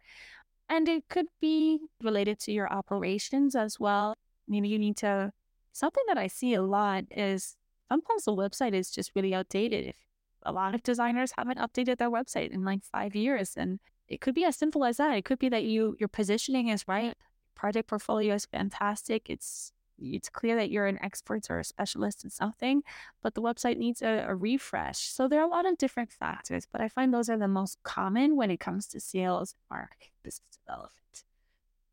And 0.69 0.89
it 0.89 1.07
could 1.09 1.27
be 1.39 1.79
related 2.03 2.39
to 2.41 2.51
your 2.51 2.71
operations 2.71 3.55
as 3.55 3.79
well. 3.79 4.13
Maybe 4.47 4.67
you 4.67 4.79
need 4.79 4.97
to, 4.97 5.31
something 5.71 6.03
that 6.07 6.17
I 6.17 6.27
see 6.27 6.53
a 6.53 6.61
lot 6.61 7.05
is 7.09 7.55
sometimes 7.89 8.25
the 8.25 8.35
website 8.35 8.73
is 8.73 8.91
just 8.91 9.11
really 9.15 9.33
outdated. 9.33 9.87
If 9.87 9.95
a 10.43 10.51
lot 10.51 10.75
of 10.75 10.83
designers 10.83 11.31
haven't 11.37 11.59
updated 11.59 11.97
their 11.97 12.11
website 12.11 12.51
in 12.51 12.65
like 12.65 12.83
five 12.83 13.15
years, 13.15 13.53
and 13.55 13.79
it 14.07 14.21
could 14.21 14.35
be 14.35 14.45
as 14.45 14.55
simple 14.55 14.85
as 14.85 14.97
that. 14.97 15.15
It 15.15 15.25
could 15.25 15.39
be 15.39 15.49
that 15.49 15.63
you 15.63 15.95
your 15.99 16.09
positioning 16.09 16.69
is 16.69 16.87
right, 16.87 17.15
project 17.55 17.89
portfolio 17.89 18.35
is 18.35 18.45
fantastic. 18.45 19.29
It's 19.29 19.71
it's 19.99 20.29
clear 20.29 20.55
that 20.55 20.69
you're 20.69 20.85
an 20.85 20.99
expert 21.01 21.49
or 21.49 21.59
a 21.59 21.63
specialist 21.63 22.23
in 22.23 22.29
something, 22.29 22.83
but 23.23 23.33
the 23.33 23.41
website 23.41 23.77
needs 23.77 24.01
a, 24.01 24.25
a 24.27 24.35
refresh. 24.35 24.99
So 24.99 25.27
there 25.27 25.41
are 25.41 25.47
a 25.47 25.49
lot 25.49 25.65
of 25.65 25.77
different 25.77 26.11
factors, 26.11 26.67
but 26.71 26.81
I 26.81 26.87
find 26.87 27.11
those 27.11 27.29
are 27.29 27.37
the 27.37 27.47
most 27.47 27.81
common 27.81 28.35
when 28.35 28.51
it 28.51 28.59
comes 28.59 28.85
to 28.89 28.99
sales, 28.99 29.55
marketing, 29.71 30.09
business 30.23 30.59
development. 30.65 31.23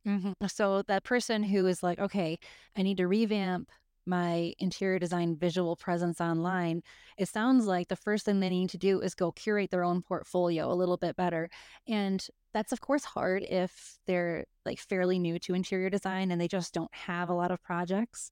Mm-hmm. 0.07 0.47
So, 0.49 0.83
that 0.83 1.03
person 1.03 1.43
who 1.43 1.67
is 1.67 1.83
like, 1.83 1.99
okay, 1.99 2.39
I 2.77 2.83
need 2.83 2.99
to 2.99 3.09
revamp 3.09 3.71
my 4.07 4.53
interior 4.59 4.99
design 4.99 5.37
visual 5.37 5.77
presence 5.77 6.19
mm-hmm. 6.19 6.31
online, 6.31 6.83
it 7.17 7.29
sounds 7.29 7.67
like 7.67 7.89
the 7.89 7.97
first 7.97 8.25
thing 8.25 8.41
they 8.41 8.49
need 8.49 8.71
to 8.71 8.79
do 8.79 9.01
is 9.01 9.15
go 9.15 9.33
curate 9.33 9.71
their 9.71 9.85
own 9.85 10.03
portfolio 10.03 10.71
a 10.71 10.75
little 10.75 10.97
bit 10.97 11.17
better. 11.17 11.49
And 11.87 12.27
that's, 12.53 12.73
of 12.73 12.81
course, 12.81 13.05
hard 13.05 13.45
if 13.49 13.99
they're 14.07 14.47
like 14.65 14.79
fairly 14.79 15.19
new 15.19 15.39
to 15.41 15.55
interior 15.55 15.91
design 15.91 16.31
and 16.31 16.41
they 16.41 16.49
just 16.49 16.73
don't 16.73 16.95
have 16.95 17.29
a 17.29 17.35
lot 17.35 17.51
of 17.51 17.63
projects. 17.63 18.31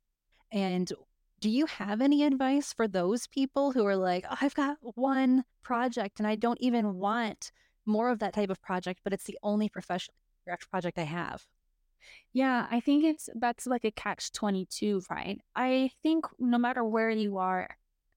And 0.52 0.92
do 1.40 1.50
you 1.50 1.66
have 1.66 2.00
any 2.00 2.22
advice 2.24 2.72
for 2.72 2.86
those 2.86 3.26
people 3.26 3.72
who 3.72 3.84
are 3.84 3.96
like, 3.96 4.24
oh, 4.30 4.36
I've 4.40 4.54
got 4.54 4.76
one 4.80 5.44
project 5.62 6.20
and 6.20 6.26
I 6.26 6.36
don't 6.36 6.60
even 6.60 6.94
want 6.94 7.50
more 7.84 8.10
of 8.10 8.20
that 8.20 8.34
type 8.34 8.50
of 8.50 8.62
project, 8.62 9.00
but 9.02 9.12
it's 9.12 9.24
the 9.24 9.38
only 9.42 9.68
professional 9.68 10.14
project 10.70 10.98
I 10.98 11.02
have? 11.02 11.46
Yeah, 12.32 12.66
I 12.70 12.80
think 12.80 13.04
it's 13.04 13.28
that's 13.34 13.66
like 13.66 13.84
a 13.84 13.90
catch 13.90 14.32
22, 14.32 15.02
right? 15.10 15.40
I 15.54 15.90
think 16.02 16.26
no 16.38 16.58
matter 16.58 16.84
where 16.84 17.10
you 17.10 17.38
are, 17.38 17.68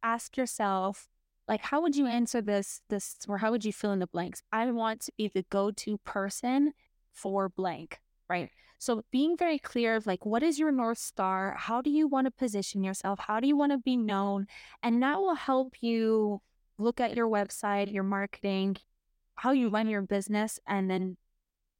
ask 0.04 0.38
yourself 0.38 1.08
like 1.48 1.62
how 1.62 1.82
would 1.82 1.96
you 1.96 2.08
answer 2.08 2.42
this 2.42 2.82
this 2.90 3.18
or 3.28 3.38
how 3.40 3.52
would 3.52 3.66
you 3.66 3.74
fill 3.74 3.92
in 3.92 4.00
the 4.00 4.08
blanks? 4.08 4.42
I 4.52 4.70
want 4.72 5.02
to 5.02 5.12
be 5.18 5.28
the 5.28 5.46
go-to 5.50 5.98
person 6.00 6.74
for 7.14 7.50
blank, 7.50 8.00
right? 8.30 8.50
So 8.78 9.04
being 9.12 9.38
very 9.38 9.60
clear 9.60 9.96
of 9.96 10.08
like 10.08 10.26
what 10.26 10.44
is 10.44 10.60
your 10.60 10.72
north 10.72 10.98
star? 10.98 11.56
How 11.58 11.82
do 11.82 11.90
you 11.90 12.08
want 12.08 12.26
to 12.26 12.32
position 12.32 12.84
yourself? 12.84 13.20
How 13.20 13.40
do 13.40 13.48
you 13.48 13.58
want 13.58 13.72
to 13.72 13.78
be 13.78 13.98
known? 13.98 14.48
And 14.84 15.02
that 15.04 15.20
will 15.20 15.36
help 15.36 15.82
you 15.82 16.42
look 16.78 17.00
at 17.00 17.16
your 17.16 17.28
website, 17.28 17.94
your 17.94 18.04
marketing, 18.04 18.78
how 19.36 19.52
you 19.52 19.70
run 19.70 19.88
your 19.88 20.02
business 20.02 20.60
and 20.68 20.90
then, 20.90 21.18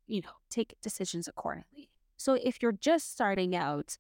you 0.08 0.22
know, 0.22 0.30
take 0.50 0.76
decisions 0.82 1.28
accordingly. 1.28 1.90
So 2.18 2.34
if 2.34 2.62
you're 2.62 2.72
just 2.72 3.12
starting 3.12 3.56
out, 3.56 3.98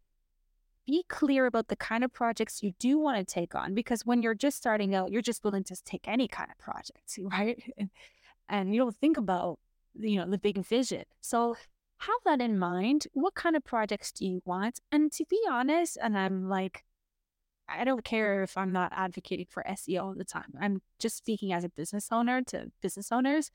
be 0.86 1.04
clear 1.10 1.46
about 1.46 1.68
the 1.68 1.76
kind 1.76 2.04
of 2.04 2.14
projects 2.14 2.62
you 2.62 2.74
do 2.80 3.00
want 3.00 3.18
to 3.18 3.34
take 3.34 3.56
on 3.56 3.74
because 3.74 4.06
when 4.06 4.22
you're 4.22 4.36
just 4.36 4.58
starting 4.58 4.94
out, 4.94 5.12
you're 5.12 5.22
just 5.22 5.44
willing 5.44 5.64
to 5.66 5.76
take 5.84 6.08
any 6.08 6.28
kind 6.28 6.50
of 6.52 6.58
project, 6.58 7.18
right? 7.22 7.62
And 8.48 8.74
you 8.74 8.80
don't 8.80 8.96
think 8.96 9.18
about 9.18 9.60
you 9.98 10.18
know 10.18 10.30
the 10.30 10.38
big 10.38 10.64
vision. 10.66 11.04
So 11.22 11.56
have 12.00 12.16
that 12.26 12.42
in 12.42 12.60
mind. 12.60 13.08
What 13.14 13.36
kind 13.36 13.56
of 13.56 13.64
projects 13.64 14.12
do 14.12 14.26
you 14.26 14.42
want? 14.46 14.80
And 14.92 15.12
to 15.14 15.26
be 15.30 15.40
honest, 15.50 15.98
and 16.02 16.18
I'm 16.18 16.50
like, 16.50 16.84
I 17.68 17.84
don't 17.84 18.04
care 18.04 18.44
if 18.44 18.58
I'm 18.58 18.72
not 18.72 18.92
advocating 18.96 19.48
for 19.50 19.64
SEO 19.68 20.04
all 20.04 20.16
the 20.16 20.26
time. 20.26 20.54
I'm 20.60 20.82
just 21.00 21.18
speaking 21.18 21.52
as 21.52 21.64
a 21.64 21.70
business 21.70 22.10
owner 22.12 22.42
to 22.44 22.72
business 22.82 23.12
owners. 23.12 23.50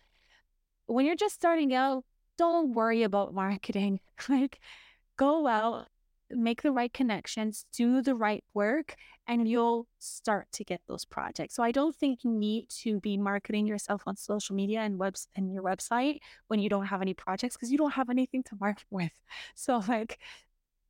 When 0.87 1.07
you're 1.07 1.17
just 1.17 1.37
starting 1.37 1.73
out, 1.73 2.05
don't 2.41 2.73
worry 2.73 3.03
about 3.03 3.35
marketing. 3.35 4.01
like, 4.31 4.61
go 5.19 5.47
out, 5.47 5.89
make 6.31 6.63
the 6.63 6.73
right 6.73 6.91
connections, 6.91 7.67
do 7.71 8.01
the 8.01 8.15
right 8.15 8.43
work, 8.55 8.97
and 9.29 9.47
you'll 9.47 9.87
start 9.99 10.47
to 10.53 10.65
get 10.65 10.81
those 10.89 11.05
projects. 11.05 11.55
So 11.55 11.63
I 11.63 11.71
don't 11.71 11.95
think 11.95 12.25
you 12.25 12.31
need 12.31 12.71
to 12.83 12.99
be 13.01 13.19
marketing 13.19 13.67
yourself 13.67 14.03
on 14.07 14.17
social 14.17 14.57
media 14.57 14.81
and 14.81 14.99
webs 14.99 15.29
and 15.37 15.53
your 15.53 15.63
website 15.63 16.21
when 16.49 16.61
you 16.61 16.71
don't 16.71 16.87
have 16.87 17.03
any 17.03 17.13
projects 17.13 17.57
because 17.57 17.71
you 17.71 17.77
don't 17.77 17.93
have 17.93 18.09
anything 18.09 18.43
to 18.45 18.57
market 18.59 18.87
with. 18.91 19.13
So 19.55 19.83
like 19.87 20.19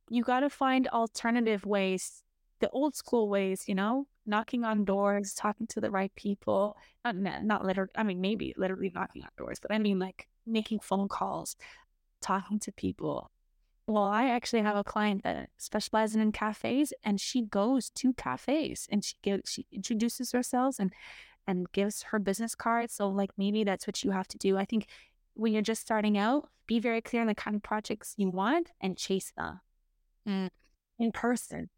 you 0.09 0.23
got 0.23 0.39
to 0.39 0.49
find 0.49 0.87
alternative 0.87 1.65
ways, 1.65 2.23
the 2.61 2.69
old 2.69 2.95
school 2.95 3.27
ways, 3.27 3.65
you 3.67 3.75
know, 3.75 4.07
knocking 4.25 4.63
on 4.63 4.85
doors, 4.85 5.33
talking 5.33 5.67
to 5.67 5.81
the 5.81 5.91
right 5.91 6.15
people, 6.15 6.77
not 7.03 7.43
not 7.43 7.65
literally, 7.65 7.91
I 7.97 8.03
mean 8.03 8.21
maybe 8.21 8.53
literally 8.55 8.91
knocking 8.95 9.23
on 9.23 9.31
doors, 9.37 9.59
but 9.59 9.73
I 9.73 9.79
mean 9.79 9.99
like 9.99 10.29
making 10.45 10.79
phone 10.79 11.07
calls, 11.07 11.55
talking 12.21 12.59
to 12.59 12.71
people, 12.71 13.31
well, 13.87 14.03
I 14.03 14.29
actually 14.29 14.61
have 14.61 14.77
a 14.77 14.83
client 14.83 15.23
that 15.23 15.49
specializes 15.57 16.15
in 16.15 16.31
cafes, 16.31 16.93
and 17.03 17.19
she 17.19 17.41
goes 17.41 17.89
to 17.95 18.13
cafes 18.13 18.87
and 18.91 19.03
she 19.03 19.15
gives 19.21 19.51
she 19.51 19.65
introduces 19.71 20.31
herself 20.31 20.77
and 20.79 20.93
and 21.47 21.71
gives 21.71 22.03
her 22.03 22.19
business 22.19 22.55
card. 22.55 22.91
So 22.91 23.09
like 23.09 23.31
maybe 23.37 23.63
that's 23.63 23.87
what 23.87 24.03
you 24.03 24.11
have 24.11 24.27
to 24.29 24.37
do. 24.37 24.57
I 24.57 24.65
think 24.65 24.87
when 25.33 25.53
you're 25.53 25.61
just 25.61 25.81
starting 25.81 26.17
out, 26.17 26.49
be 26.67 26.79
very 26.79 27.01
clear 27.01 27.21
on 27.21 27.27
the 27.27 27.35
kind 27.35 27.55
of 27.55 27.63
projects 27.63 28.13
you 28.17 28.29
want 28.29 28.71
and 28.79 28.97
chase 28.97 29.33
them 29.35 29.59
mm. 30.27 30.49
in 30.99 31.11
person. 31.11 31.69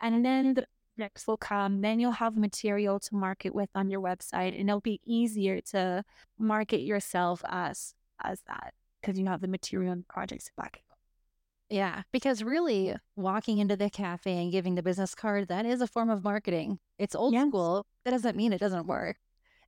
And 0.00 0.24
then 0.24 0.54
the 0.54 0.66
next 0.96 1.26
will 1.26 1.36
come. 1.36 1.80
Then 1.80 1.98
you'll 2.00 2.12
have 2.12 2.36
material 2.36 3.00
to 3.00 3.14
market 3.14 3.54
with 3.54 3.70
on 3.74 3.90
your 3.90 4.00
website, 4.00 4.58
and 4.58 4.68
it'll 4.68 4.80
be 4.80 5.00
easier 5.04 5.60
to 5.72 6.04
market 6.38 6.80
yourself 6.80 7.42
as 7.48 7.94
as 8.22 8.40
that 8.46 8.74
because 9.00 9.18
you 9.18 9.26
have 9.26 9.40
the 9.40 9.48
material 9.48 9.92
and 9.92 10.06
projects 10.08 10.46
to 10.46 10.52
back 10.56 10.76
it 10.76 10.82
yeah, 11.70 12.02
because 12.12 12.42
really 12.42 12.94
walking 13.14 13.58
into 13.58 13.76
the 13.76 13.90
cafe 13.90 14.42
and 14.42 14.50
giving 14.50 14.74
the 14.74 14.82
business 14.82 15.14
card, 15.14 15.48
that 15.48 15.66
is 15.66 15.80
a 15.80 15.86
form 15.86 16.08
of 16.08 16.24
marketing. 16.24 16.78
It's 16.98 17.14
old 17.14 17.34
yes. 17.34 17.46
school. 17.48 17.86
That 18.04 18.12
doesn't 18.12 18.36
mean 18.36 18.52
it 18.52 18.60
doesn't 18.60 18.86
work. 18.86 19.16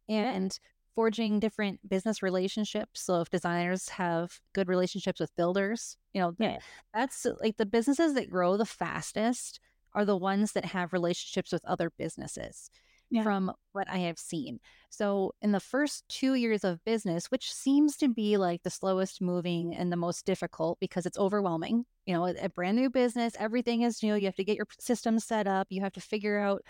And 0.09 0.59
forging 0.95 1.39
different 1.39 1.89
business 1.89 2.23
relationships. 2.23 3.03
So 3.03 3.21
if 3.21 3.31
designers 3.31 3.91
have 3.91 4.41
good 4.55 4.67
relationships 4.67 5.21
with 5.21 5.35
builders, 5.37 5.97
you 6.13 6.21
know, 6.21 6.35
yeah. 6.39 6.59
that's 6.93 7.27
like 7.41 7.59
the 7.59 7.67
businesses 7.67 8.15
that 8.15 8.31
grow 8.31 8.57
the 8.57 8.67
fastest 8.67 9.61
are 9.95 10.05
the 10.05 10.17
ones 10.17 10.53
that 10.53 10.65
have 10.65 10.93
relationships 10.93 11.53
with 11.53 11.65
other 11.65 11.93
businesses 11.97 12.71
yeah. 13.11 13.23
from 13.23 13.53
what 13.73 13.89
I 13.91 13.99
have 13.99 14.19
seen. 14.19 14.61
So, 14.89 15.33
in 15.43 15.53
the 15.53 15.61
first 15.61 16.05
two 16.09 16.35
years 16.35 16.65
of 16.65 16.85
business, 16.85 17.27
which 17.27 17.53
seems 17.53 17.97
to 17.99 18.09
be 18.09 18.37
like 18.37 18.63
the 18.63 18.71
slowest 18.71 19.21
moving 19.21 19.75
and 19.75 19.93
the 19.93 19.97
most 19.97 20.25
difficult 20.25 20.79
because 20.81 21.07
it's 21.07 21.19
overwhelming, 21.19 21.85
you 22.07 22.15
know, 22.15 22.27
a, 22.27 22.49
brand 22.49 22.77
new 22.77 22.91
business, 22.91 23.35
everything 23.39 23.83
is 23.83 24.03
new. 24.03 24.15
You 24.15 24.27
have 24.27 24.37
to 24.37 24.45
get 24.45 24.57
your 24.57 24.67
systems 24.79 25.25
set 25.25 25.47
up, 25.47 25.67
you 25.71 25.81
have 25.83 25.93
to 25.93 26.01
figure 26.01 26.39
out 26.39 26.63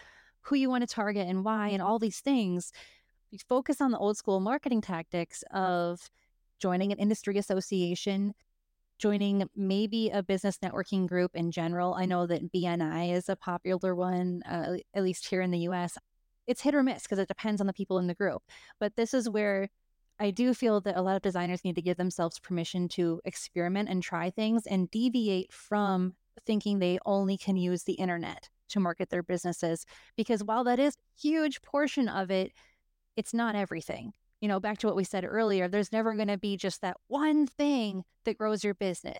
who 0.42 0.56
you 0.56 0.70
want 0.70 0.86
to 0.88 0.92
target 0.94 1.28
and 1.28 1.44
why, 1.44 1.68
and 1.68 1.82
all 1.82 1.98
these 1.98 2.20
things. 2.20 2.72
You 3.30 3.38
focus 3.48 3.80
on 3.80 3.90
the 3.90 3.98
old 3.98 4.16
school 4.16 4.40
marketing 4.40 4.80
tactics 4.80 5.44
of 5.52 6.10
joining 6.58 6.92
an 6.92 6.98
industry 6.98 7.36
association, 7.38 8.34
joining 8.98 9.48
maybe 9.54 10.10
a 10.10 10.22
business 10.22 10.58
networking 10.58 11.06
group 11.06 11.30
in 11.34 11.50
general. 11.50 11.94
I 11.94 12.06
know 12.06 12.26
that 12.26 12.52
BNI 12.52 13.12
is 13.12 13.28
a 13.28 13.36
popular 13.36 13.94
one, 13.94 14.42
uh, 14.42 14.76
at 14.94 15.02
least 15.02 15.26
here 15.26 15.42
in 15.42 15.50
the 15.50 15.60
US 15.60 15.96
it's 16.46 16.62
hit 16.62 16.74
or 16.74 16.82
miss 16.82 17.02
because 17.02 17.18
it 17.18 17.28
depends 17.28 17.60
on 17.60 17.66
the 17.66 17.72
people 17.72 17.98
in 17.98 18.06
the 18.06 18.14
group. 18.14 18.42
But 18.78 18.96
this 18.96 19.14
is 19.14 19.28
where 19.28 19.68
I 20.18 20.30
do 20.30 20.52
feel 20.52 20.80
that 20.82 20.98
a 20.98 21.02
lot 21.02 21.16
of 21.16 21.22
designers 21.22 21.64
need 21.64 21.76
to 21.76 21.82
give 21.82 21.96
themselves 21.96 22.38
permission 22.38 22.88
to 22.90 23.20
experiment 23.24 23.88
and 23.88 24.02
try 24.02 24.30
things 24.30 24.66
and 24.66 24.90
deviate 24.90 25.52
from 25.52 26.14
thinking 26.46 26.78
they 26.78 26.98
only 27.06 27.38
can 27.38 27.56
use 27.56 27.84
the 27.84 27.94
internet 27.94 28.48
to 28.68 28.80
market 28.80 29.10
their 29.10 29.22
businesses. 29.22 29.86
Because 30.16 30.44
while 30.44 30.64
that 30.64 30.78
is 30.78 30.94
a 30.94 31.20
huge 31.20 31.62
portion 31.62 32.08
of 32.08 32.30
it, 32.30 32.52
it's 33.16 33.34
not 33.34 33.54
everything. 33.54 34.12
You 34.40 34.48
know, 34.48 34.60
back 34.60 34.78
to 34.78 34.86
what 34.86 34.96
we 34.96 35.04
said 35.04 35.24
earlier, 35.24 35.68
there's 35.68 35.92
never 35.92 36.14
going 36.14 36.28
to 36.28 36.38
be 36.38 36.56
just 36.56 36.80
that 36.82 36.96
one 37.08 37.46
thing 37.46 38.04
that 38.24 38.38
grows 38.38 38.64
your 38.64 38.74
business. 38.74 39.18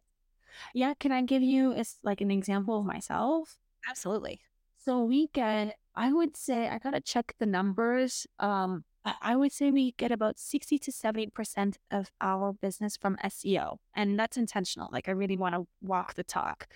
Yeah, 0.75 0.95
can 0.99 1.12
I 1.12 1.23
give 1.23 1.43
you 1.43 1.73
a, 1.73 1.85
like 2.03 2.21
an 2.21 2.31
example 2.31 2.79
of 2.79 2.87
myself? 2.87 3.59
Absolutely. 3.89 4.41
So 4.85 5.05
we 5.05 5.29
get 5.29 5.77
I 5.95 6.12
would 6.12 6.36
say 6.36 6.68
I 6.68 6.78
gotta 6.78 7.01
check 7.01 7.34
the 7.38 7.47
numbers. 7.47 8.26
Um, 8.38 8.84
I 9.05 9.34
would 9.34 9.53
say 9.53 9.70
we 9.70 9.93
get 9.93 10.12
about 10.12 10.38
60 10.38 10.78
to 10.78 10.91
70% 10.93 11.76
of 11.91 12.11
our 12.20 12.53
business 12.53 12.97
from 12.97 13.16
SEO. 13.24 13.78
And 13.95 14.18
that's 14.18 14.36
intentional. 14.36 14.91
Like 14.93 15.09
I 15.09 15.12
really 15.12 15.38
want 15.38 15.55
to 15.55 15.66
walk 15.80 16.14
the 16.14 16.22
talk. 16.22 16.66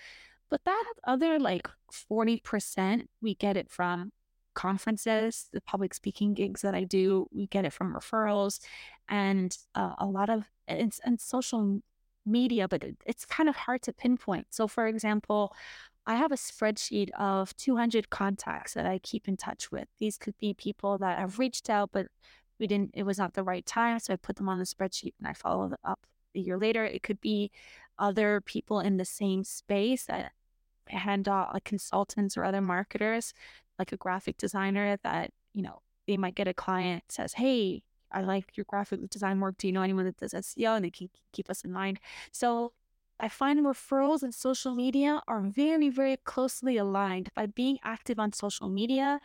But 0.49 0.63
that 0.65 0.85
other 1.03 1.39
like 1.39 1.69
40%, 1.91 3.03
we 3.21 3.35
get 3.35 3.57
it 3.57 3.69
from 3.69 4.11
conferences, 4.55 5.49
the 5.53 5.61
public 5.61 5.93
speaking 5.93 6.33
gigs 6.33 6.61
that 6.61 6.73
I 6.73 6.83
do. 6.83 7.27
We 7.31 7.45
get 7.47 7.65
it 7.65 7.73
from 7.73 7.93
referrals 7.93 8.59
and 9.07 9.55
uh, 9.75 9.93
a 9.99 10.05
lot 10.05 10.29
of 10.29 10.45
it's 10.67 10.99
and 11.05 11.19
social 11.19 11.81
media, 12.25 12.67
but 12.67 12.83
it, 12.83 12.97
it's 13.05 13.25
kind 13.25 13.49
of 13.49 13.55
hard 13.55 13.83
to 13.83 13.93
pinpoint. 13.93 14.47
So, 14.49 14.67
for 14.67 14.87
example, 14.87 15.53
I 16.07 16.15
have 16.15 16.31
a 16.31 16.35
spreadsheet 16.35 17.09
of 17.11 17.55
200 17.57 18.09
contacts 18.09 18.73
that 18.73 18.85
I 18.85 18.99
keep 18.99 19.27
in 19.27 19.37
touch 19.37 19.71
with. 19.71 19.87
These 19.97 20.17
could 20.17 20.37
be 20.37 20.53
people 20.53 20.97
that 20.99 21.17
have 21.17 21.39
reached 21.39 21.69
out, 21.69 21.89
but 21.91 22.07
we 22.59 22.67
didn't, 22.67 22.91
it 22.93 23.03
was 23.03 23.17
not 23.17 23.33
the 23.33 23.43
right 23.43 23.65
time. 23.65 23.99
So 23.99 24.13
I 24.13 24.17
put 24.17 24.35
them 24.35 24.47
on 24.47 24.59
the 24.59 24.65
spreadsheet 24.65 25.13
and 25.19 25.27
I 25.27 25.33
follow 25.33 25.73
up 25.83 26.05
a 26.35 26.39
year 26.39 26.57
later. 26.57 26.85
It 26.85 27.03
could 27.03 27.19
be 27.21 27.51
other 27.97 28.41
people 28.41 28.79
in 28.79 28.97
the 28.97 29.05
same 29.05 29.43
space 29.43 30.05
that 30.05 30.31
hand 30.87 31.27
out 31.27 31.53
like 31.53 31.63
consultants 31.63 32.37
or 32.37 32.43
other 32.43 32.61
marketers, 32.61 33.33
like 33.79 33.91
a 33.91 33.97
graphic 33.97 34.37
designer 34.37 34.97
that, 35.03 35.31
you 35.53 35.63
know, 35.63 35.81
they 36.07 36.17
might 36.17 36.35
get 36.35 36.47
a 36.47 36.53
client 36.53 37.03
says, 37.09 37.33
Hey, 37.33 37.81
I 38.11 38.21
like 38.21 38.55
your 38.55 38.65
graphic 38.67 39.09
design 39.09 39.39
work. 39.39 39.57
Do 39.57 39.67
you 39.67 39.73
know 39.73 39.81
anyone 39.81 40.05
that 40.05 40.17
does 40.17 40.33
SEO? 40.33 40.75
And 40.75 40.85
they 40.85 40.91
can 40.91 41.09
keep 41.33 41.49
us 41.49 41.63
in 41.63 41.71
mind. 41.71 41.99
So 42.31 42.73
I 43.19 43.29
find 43.29 43.65
referrals 43.65 44.23
and 44.23 44.33
social 44.33 44.75
media 44.75 45.21
are 45.27 45.41
very, 45.41 45.89
very 45.89 46.17
closely 46.17 46.77
aligned. 46.77 47.29
By 47.35 47.45
being 47.45 47.77
active 47.83 48.19
on 48.19 48.33
social 48.33 48.69
media, 48.69 49.19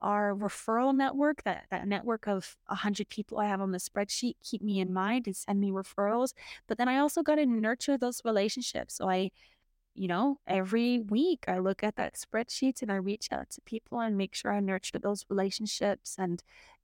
our 0.00 0.34
referral 0.34 0.94
network, 0.94 1.42
that, 1.44 1.64
that 1.70 1.86
network 1.86 2.26
of 2.26 2.56
100 2.66 3.08
people 3.08 3.38
I 3.38 3.46
have 3.46 3.60
on 3.60 3.72
the 3.72 3.78
spreadsheet, 3.78 4.34
keep 4.42 4.62
me 4.62 4.80
in 4.80 4.92
mind 4.92 5.26
and 5.26 5.36
send 5.36 5.60
me 5.60 5.70
referrals. 5.70 6.34
But 6.66 6.78
then 6.78 6.88
I 6.88 6.98
also 6.98 7.22
got 7.22 7.36
to 7.36 7.46
nurture 7.46 7.98
those 7.98 8.20
relationships. 8.24 8.94
So 8.94 9.08
I, 9.08 9.30
you 9.94 10.08
know, 10.08 10.38
every 10.46 11.00
week 11.00 11.44
I 11.48 11.58
look 11.58 11.82
at 11.82 11.96
that 11.96 12.14
spreadsheet 12.14 12.82
and 12.82 12.90
I 12.90 12.96
reach 12.96 13.28
out 13.30 13.50
to 13.50 13.60
people 13.62 14.00
and 14.00 14.16
make 14.16 14.34
sure 14.34 14.52
I 14.52 14.60
nurture 14.60 14.98
those 14.98 15.24
relationships 15.28 16.16
and 16.18 16.42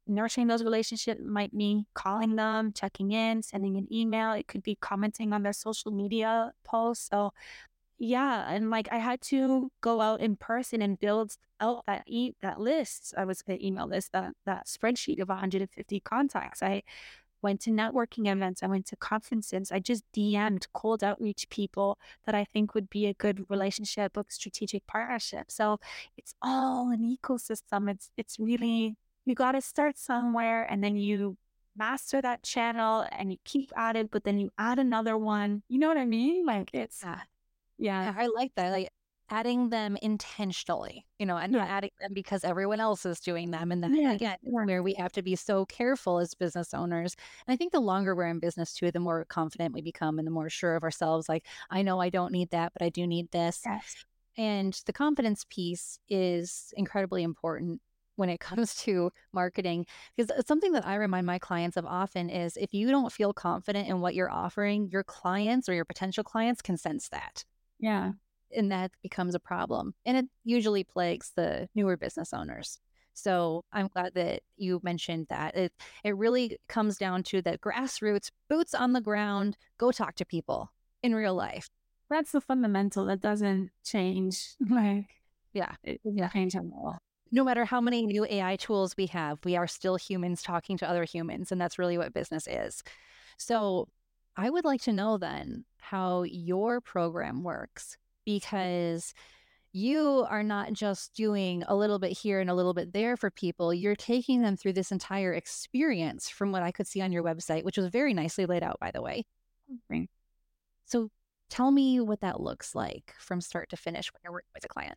nurturing 0.09 0.47
those 0.47 0.65
relationships 0.65 1.21
might 1.25 1.53
mean 1.53 1.87
calling 1.95 2.37
them, 2.37 2.73
checking 2.73 3.13
in, 3.13 3.43
sending 3.43 3.77
an 3.77 3.87
email. 3.93 4.33
It 4.33 4.49
could 4.49 4.63
be 4.63 4.77
commenting 4.77 5.33
on 5.33 5.43
their 5.43 5.53
social 5.53 5.91
media 5.91 6.53
posts. 6.65 7.09
So, 7.09 7.33
yeah, 7.99 8.51
and 8.51 8.71
like 8.71 8.89
I 8.93 8.99
had 8.99 9.21
to 9.23 9.71
go 9.81 10.01
out 10.01 10.21
in 10.21 10.37
person 10.37 10.83
and 10.83 10.99
build 10.99 11.37
out 11.61 11.85
that 11.87 12.05
e- 12.07 12.35
that 12.43 12.61
list. 12.61 13.15
I 13.17 13.25
was 13.25 13.43
to 13.43 13.65
email 13.65 13.87
list 13.87 14.13
that 14.13 14.33
that 14.47 14.67
spreadsheet 14.67 15.21
of 15.21 15.29
150 15.29 16.01
contacts. 16.01 16.63
I 16.63 16.83
went 17.43 17.61
to 17.63 17.71
networking 17.71 18.31
events. 18.31 18.63
I 18.63 18.67
went 18.67 18.87
to 18.87 18.97
conferences. 18.97 19.71
I 19.73 19.79
just 19.79 20.05
DM'd 20.13 20.73
cold 20.73 21.05
outreach 21.05 21.49
people 21.51 21.99
that 22.27 22.35
I 22.35 22.45
think 22.45 22.75
would 22.75 22.91
be 22.91 23.07
a 23.07 23.15
good 23.15 23.47
relationship, 23.49 24.17
a 24.17 24.25
strategic 24.29 24.87
partnership. 24.87 25.51
So 25.51 25.79
it's 26.17 26.35
all 26.43 26.91
an 26.91 27.03
ecosystem. 27.05 27.91
It's 27.91 28.11
it's 28.17 28.39
really 28.39 28.97
you 29.29 29.35
got 29.35 29.53
to 29.53 29.61
start 29.61 29.99
somewhere 29.99 30.65
and 30.65 30.83
then 30.83 30.97
you 30.97 31.37
master 31.77 32.21
that 32.21 32.43
channel 32.43 33.07
and 33.13 33.31
you 33.31 33.39
keep 33.45 33.71
at 33.77 33.97
it, 33.97 34.11
but 34.11 34.25
then 34.25 34.39
you 34.39 34.51
add 34.59 34.79
another 34.79 35.17
one. 35.17 35.63
You 35.69 35.79
know 35.79 35.89
what 35.89 35.97
I 35.99 36.05
mean? 36.05 36.45
Like 36.45 36.71
it's, 36.73 37.03
yeah, 37.03 37.21
yeah 37.79 38.15
I 38.17 38.27
like 38.27 38.53
that. 38.57 38.71
Like 38.73 38.89
adding 39.31 39.69
them 39.69 39.97
intentionally, 40.01 41.05
you 41.19 41.27
know, 41.27 41.37
and 41.37 41.53
Yeah. 41.53 41.61
not 41.61 41.69
adding 41.69 41.91
them 42.01 42.15
because 42.15 42.45
everyone 42.45 42.81
else 42.81 43.05
is 43.05 43.21
doing 43.21 43.51
them. 43.51 43.71
And 43.71 43.83
then 43.85 43.95
Yeah, 43.95 44.13
again, 44.13 44.39
where 44.41 44.83
we 44.83 44.95
have 44.95 45.13
to 45.13 45.23
be 45.23 45.37
so 45.37 45.67
careful 45.67 46.19
as 46.19 46.35
business 46.35 46.73
owners. 46.73 47.15
And 47.47 47.53
I 47.53 47.57
think 47.57 47.73
the 47.73 47.81
longer 47.81 48.17
we're 48.17 48.27
in 48.29 48.39
business 48.41 48.73
too, 48.73 48.91
the 48.91 49.01
more 49.01 49.25
confident 49.27 49.75
we 49.75 49.83
become 49.83 50.19
and 50.19 50.27
the 50.27 50.33
more 50.33 50.49
sure 50.49 50.77
of 50.77 50.83
ourselves. 50.83 51.29
Like, 51.29 51.45
I 51.71 51.83
know 51.83 52.01
I 52.01 52.09
don't 52.09 52.33
need 52.33 52.51
that, 52.51 52.73
but 52.73 52.83
I 52.83 52.89
do 52.89 53.07
need 53.07 53.31
this. 53.31 53.63
Yes. 53.67 54.05
And 54.39 54.81
the 54.87 54.93
confidence 54.93 55.45
piece 55.51 55.99
is 56.09 56.73
incredibly 56.77 57.23
important 57.23 57.83
when 58.19 58.29
it 58.29 58.41
comes 58.51 58.75
to 58.75 59.11
marketing 59.33 59.87
because 60.17 60.31
uh, 60.31 60.43
something 60.47 60.73
that 60.73 60.85
I 60.87 60.97
remind 60.97 61.25
my 61.27 61.39
clients 61.39 61.77
of 61.77 61.87
often 61.87 62.29
is 62.29 62.57
if 62.57 62.75
you 62.75 62.91
don't 62.91 63.13
feel 63.13 63.33
confident 63.33 63.89
in 63.89 64.01
what 64.01 64.15
you're 64.15 64.31
offering, 64.31 64.89
your 64.91 65.05
clients 65.05 65.69
or 65.69 65.75
your 65.75 65.85
potential 65.85 66.25
clients 66.25 66.61
can 66.61 66.77
sense 66.77 67.09
that. 67.11 67.45
Yeah. 67.79 68.13
And 68.57 68.73
that 68.73 68.91
becomes 69.03 69.35
a 69.35 69.41
problem. 69.41 69.95
And 70.05 70.17
it 70.17 70.27
usually 70.45 70.83
plagues 70.83 71.33
the 71.37 71.69
newer 71.75 71.97
business 71.97 72.33
owners. 72.35 72.81
So 73.15 73.65
I'm 73.73 73.89
glad 73.89 74.15
that 74.15 74.43
you 74.57 74.81
mentioned 74.83 75.27
that. 75.29 75.57
It 75.57 75.73
it 76.05 76.17
really 76.17 76.59
comes 76.69 76.99
down 76.99 77.23
to 77.25 77.43
the 77.43 77.59
grassroots, 77.59 78.31
boots 78.49 78.75
on 78.75 78.93
the 78.93 79.01
ground, 79.01 79.57
go 79.77 79.91
talk 79.93 80.15
to 80.17 80.25
people 80.25 80.71
in 81.03 81.15
real 81.15 81.35
life. 81.35 81.69
That's 82.11 82.33
the 82.33 82.41
fundamental 82.41 83.05
that 83.07 83.21
doesn't 83.21 83.71
change. 83.85 84.55
Like, 84.71 85.07
Yeah. 85.53 85.75
it 85.85 86.01
doesn't 86.03 86.19
Yeah. 86.19 86.29
change 86.29 86.55
at 86.57 86.63
all. 86.73 86.99
No 87.31 87.45
matter 87.45 87.65
how 87.65 87.81
many 87.81 88.07
new 88.07 88.25
AI 88.25 88.57
tools 88.57 88.97
we 88.97 89.07
have, 89.07 89.39
we 89.45 89.57
are 89.57 89.67
still 89.67 89.97
humans 89.97 90.43
talking 90.43 90.77
to 90.79 90.89
other 90.89 91.05
humans. 91.05 91.53
And 91.53 91.61
that's 91.61 91.79
really 91.79 91.99
what 91.99 92.15
business 92.15 92.47
is. 92.47 92.83
So 93.37 93.89
I 94.37 94.51
would 94.51 94.65
like 94.65 94.83
to 94.83 94.93
know 94.93 95.19
then 95.19 95.65
how 95.79 96.23
your 96.23 96.81
program 96.81 97.43
works 97.43 97.97
because 98.25 99.15
you 99.73 100.27
are 100.29 100.43
not 100.43 100.73
just 100.73 101.15
doing 101.15 101.63
a 101.69 101.77
little 101.77 101.99
bit 101.99 102.13
here 102.13 102.41
and 102.41 102.49
a 102.49 102.55
little 102.55 102.75
bit 102.75 102.93
there 102.93 103.17
for 103.17 103.31
people. 103.31 103.75
You're 103.75 103.97
taking 103.97 104.43
them 104.43 104.57
through 104.57 104.73
this 104.73 104.93
entire 104.93 105.35
experience 105.35 106.29
from 106.29 106.53
what 106.53 106.63
I 106.63 106.73
could 106.73 106.87
see 106.87 107.01
on 107.03 107.13
your 107.13 107.23
website, 107.23 107.65
which 107.65 107.77
was 107.77 107.89
very 107.89 108.15
nicely 108.15 108.47
laid 108.47 108.63
out, 108.63 108.79
by 108.81 108.91
the 108.91 109.03
way. 109.03 109.25
Oh, 109.71 109.77
so 110.87 111.11
tell 111.51 111.71
me 111.71 112.01
what 112.01 112.21
that 112.21 112.41
looks 112.41 112.75
like 112.75 113.15
from 113.19 113.41
start 113.41 113.69
to 113.71 113.77
finish 113.77 114.13
when 114.13 114.21
you're 114.25 114.33
working 114.33 114.51
with 114.55 114.65
a 114.65 114.69
client. 114.69 114.97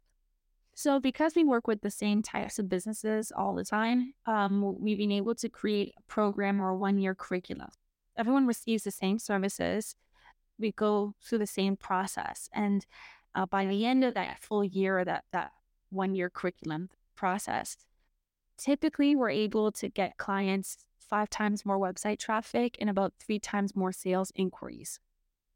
So, 0.73 0.99
because 0.99 1.35
we 1.35 1.43
work 1.43 1.67
with 1.67 1.81
the 1.81 1.91
same 1.91 2.21
types 2.21 2.57
of 2.57 2.69
businesses 2.69 3.31
all 3.35 3.53
the 3.53 3.65
time, 3.65 4.13
um, 4.25 4.75
we've 4.79 4.97
been 4.97 5.11
able 5.11 5.35
to 5.35 5.49
create 5.49 5.93
a 5.97 6.01
program 6.03 6.61
or 6.61 6.69
a 6.69 6.77
one 6.77 6.97
year 6.97 7.13
curriculum. 7.13 7.69
Everyone 8.17 8.47
receives 8.47 8.83
the 8.83 8.91
same 8.91 9.19
services. 9.19 9.95
We 10.57 10.71
go 10.71 11.15
through 11.21 11.39
the 11.39 11.47
same 11.47 11.75
process. 11.75 12.49
And 12.53 12.85
uh, 13.35 13.45
by 13.45 13.65
the 13.65 13.85
end 13.85 14.03
of 14.03 14.13
that 14.13 14.41
full 14.41 14.63
year, 14.63 15.03
that, 15.03 15.25
that 15.31 15.51
one 15.89 16.15
year 16.15 16.29
curriculum 16.29 16.89
process, 17.15 17.77
typically 18.57 19.15
we're 19.15 19.29
able 19.29 19.71
to 19.73 19.89
get 19.89 20.17
clients 20.17 20.77
five 20.99 21.29
times 21.29 21.65
more 21.65 21.77
website 21.77 22.19
traffic 22.19 22.77
and 22.79 22.89
about 22.89 23.13
three 23.19 23.39
times 23.39 23.75
more 23.75 23.91
sales 23.91 24.31
inquiries. 24.35 24.99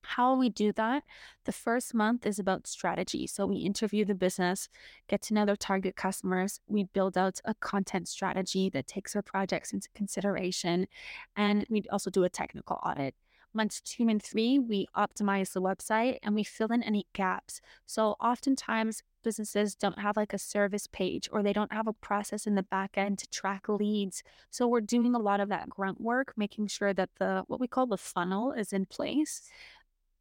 How 0.08 0.36
we 0.36 0.50
do 0.50 0.72
that, 0.74 1.04
the 1.46 1.52
first 1.52 1.94
month 1.94 2.26
is 2.26 2.40
about 2.40 2.68
strategy. 2.68 3.28
So 3.28 3.46
we 3.46 3.58
interview 3.58 4.06
the 4.06 4.16
business, 4.16 4.70
get 5.08 5.22
to 5.24 5.34
know 5.34 5.46
their 5.46 5.56
target 5.56 5.96
customers. 5.96 6.60
We 6.68 6.84
build 6.84 7.18
out 7.18 7.40
a 7.44 7.56
content 7.56 8.08
strategy 8.08 8.70
that 8.70 8.88
takes 8.88 9.14
their 9.14 9.22
projects 9.22 9.74
into 9.74 9.90
consideration. 9.96 10.88
And 11.36 11.66
we 11.70 11.84
also 11.92 12.10
do 12.10 12.24
a 12.24 12.30
technical 12.30 12.80
audit. 12.86 13.16
Months 13.54 13.80
two 13.80 14.08
and 14.10 14.22
three, 14.22 14.60
we 14.60 14.86
optimize 14.98 15.54
the 15.54 15.62
website 15.62 16.18
and 16.22 16.36
we 16.36 16.44
fill 16.44 16.74
in 16.74 16.84
any 16.84 17.08
gaps. 17.14 17.62
So 17.86 18.16
oftentimes 18.20 19.02
businesses 19.24 19.76
don't 19.76 20.00
have 20.00 20.18
like 20.18 20.34
a 20.34 20.38
service 20.38 20.88
page 20.88 21.28
or 21.32 21.42
they 21.42 21.54
don't 21.54 21.74
have 21.74 21.88
a 21.88 21.94
process 21.94 22.46
in 22.46 22.56
the 22.56 22.64
back 22.64 22.98
end 22.98 23.18
to 23.18 23.30
track 23.30 23.68
leads. 23.68 24.24
So 24.52 24.68
we're 24.68 24.82
doing 24.82 25.16
a 25.16 25.20
lot 25.20 25.40
of 25.40 25.50
that 25.50 25.70
grunt 25.70 26.00
work, 26.00 26.34
making 26.38 26.68
sure 26.68 26.94
that 26.94 27.10
the 27.18 27.44
what 27.48 27.60
we 27.60 27.68
call 27.68 27.88
the 27.88 27.98
funnel 27.98 28.52
is 28.52 28.74
in 28.74 28.86
place. 28.86 29.50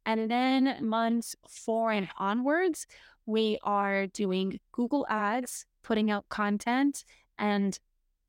And 0.05 0.29
then 0.29 0.77
months 0.81 1.35
four 1.47 1.91
and 1.91 2.07
onwards, 2.17 2.87
we 3.25 3.57
are 3.63 4.07
doing 4.07 4.59
Google 4.71 5.05
Ads, 5.09 5.65
putting 5.83 6.11
out 6.11 6.29
content, 6.29 7.05
and 7.37 7.77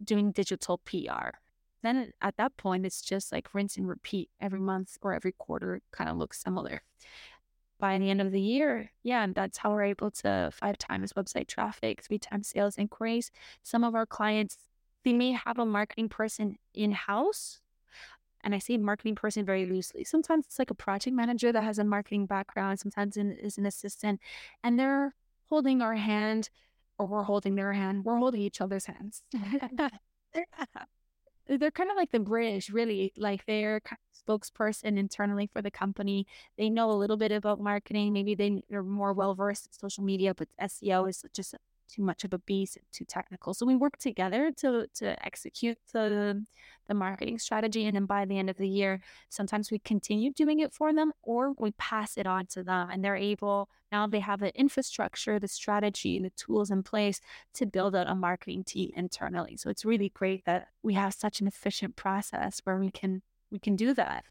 doing 0.02 0.32
digital 0.32 0.78
PR. 0.78 1.36
Then 1.82 2.12
at 2.20 2.36
that 2.38 2.56
point, 2.56 2.86
it's 2.86 3.02
just 3.02 3.30
like 3.30 3.54
rinse 3.54 3.76
and 3.76 3.88
repeat 3.88 4.30
every 4.40 4.60
month 4.60 4.96
or 5.02 5.12
every 5.14 5.32
quarter, 5.32 5.82
kind 5.92 6.10
of 6.10 6.16
looks 6.16 6.40
similar. 6.40 6.82
By 7.78 7.98
the 7.98 8.08
end 8.08 8.22
of 8.22 8.32
the 8.32 8.40
year, 8.40 8.90
yeah, 9.02 9.22
and 9.22 9.34
that's 9.34 9.58
how 9.58 9.70
we're 9.70 9.84
able 9.84 10.10
to 10.10 10.50
five 10.50 10.78
times 10.78 11.12
website 11.12 11.46
traffic, 11.46 12.02
three 12.02 12.18
times 12.18 12.48
sales 12.48 12.78
inquiries. 12.78 13.30
Some 13.62 13.84
of 13.84 13.94
our 13.94 14.06
clients, 14.06 14.56
they 15.04 15.12
may 15.12 15.32
have 15.32 15.58
a 15.58 15.66
marketing 15.66 16.08
person 16.08 16.56
in 16.72 16.92
house 16.92 17.60
and 18.46 18.54
I 18.54 18.58
say 18.60 18.76
marketing 18.78 19.16
person 19.16 19.44
very 19.44 19.66
loosely. 19.66 20.04
Sometimes 20.04 20.46
it's 20.46 20.60
like 20.60 20.70
a 20.70 20.74
project 20.74 21.16
manager 21.16 21.50
that 21.50 21.64
has 21.64 21.80
a 21.80 21.84
marketing 21.84 22.26
background, 22.26 22.78
sometimes 22.78 23.16
it 23.16 23.26
is 23.42 23.58
an 23.58 23.66
assistant, 23.66 24.20
and 24.62 24.78
they're 24.78 25.16
holding 25.48 25.82
our 25.82 25.96
hand 25.96 26.48
or 26.96 27.06
we're 27.06 27.24
holding 27.24 27.56
their 27.56 27.72
hand. 27.72 28.04
We're 28.04 28.18
holding 28.18 28.40
each 28.40 28.60
other's 28.60 28.86
hands. 28.86 29.24
they're 31.48 31.70
kind 31.72 31.90
of 31.90 31.96
like 31.96 32.12
the 32.12 32.20
bridge, 32.20 32.70
really. 32.70 33.12
Like 33.16 33.44
they're 33.46 33.80
kind 33.80 33.98
of 33.98 34.40
spokesperson 34.40 34.96
internally 34.96 35.50
for 35.52 35.60
the 35.60 35.70
company. 35.70 36.26
They 36.56 36.70
know 36.70 36.90
a 36.90 36.94
little 36.94 37.16
bit 37.16 37.32
about 37.32 37.60
marketing. 37.60 38.12
Maybe 38.12 38.36
they, 38.36 38.62
they're 38.70 38.84
more 38.84 39.12
well 39.12 39.34
versed 39.34 39.66
in 39.66 39.72
social 39.72 40.04
media, 40.04 40.34
but 40.34 40.48
SEO 40.62 41.08
is 41.08 41.24
just 41.34 41.54
too 41.88 42.02
much 42.02 42.24
of 42.24 42.32
a 42.32 42.38
beast, 42.38 42.78
too 42.92 43.04
technical. 43.04 43.54
So 43.54 43.66
we 43.66 43.76
work 43.76 43.98
together 43.98 44.50
to 44.58 44.86
to 44.94 45.24
execute 45.24 45.78
the 45.92 46.44
the 46.88 46.94
marketing 46.94 47.38
strategy, 47.38 47.84
and 47.86 47.96
then 47.96 48.06
by 48.06 48.24
the 48.24 48.38
end 48.38 48.50
of 48.50 48.56
the 48.56 48.68
year, 48.68 49.00
sometimes 49.28 49.70
we 49.70 49.78
continue 49.78 50.32
doing 50.32 50.60
it 50.60 50.72
for 50.72 50.92
them, 50.92 51.12
or 51.22 51.52
we 51.58 51.72
pass 51.72 52.16
it 52.16 52.26
on 52.26 52.46
to 52.46 52.62
them, 52.62 52.90
and 52.90 53.04
they're 53.04 53.16
able 53.16 53.68
now 53.92 54.06
they 54.06 54.20
have 54.20 54.40
the 54.40 54.54
infrastructure, 54.58 55.38
the 55.38 55.48
strategy, 55.48 56.18
the 56.18 56.30
tools 56.30 56.70
in 56.70 56.82
place 56.82 57.20
to 57.54 57.66
build 57.66 57.94
out 57.94 58.08
a 58.08 58.14
marketing 58.14 58.64
team 58.64 58.90
internally. 58.96 59.56
So 59.56 59.70
it's 59.70 59.84
really 59.84 60.08
great 60.08 60.44
that 60.44 60.68
we 60.82 60.94
have 60.94 61.14
such 61.14 61.40
an 61.40 61.46
efficient 61.46 61.96
process 61.96 62.60
where 62.64 62.78
we 62.78 62.90
can 62.90 63.22
we 63.50 63.58
can 63.58 63.76
do 63.76 63.94
that. 63.94 64.24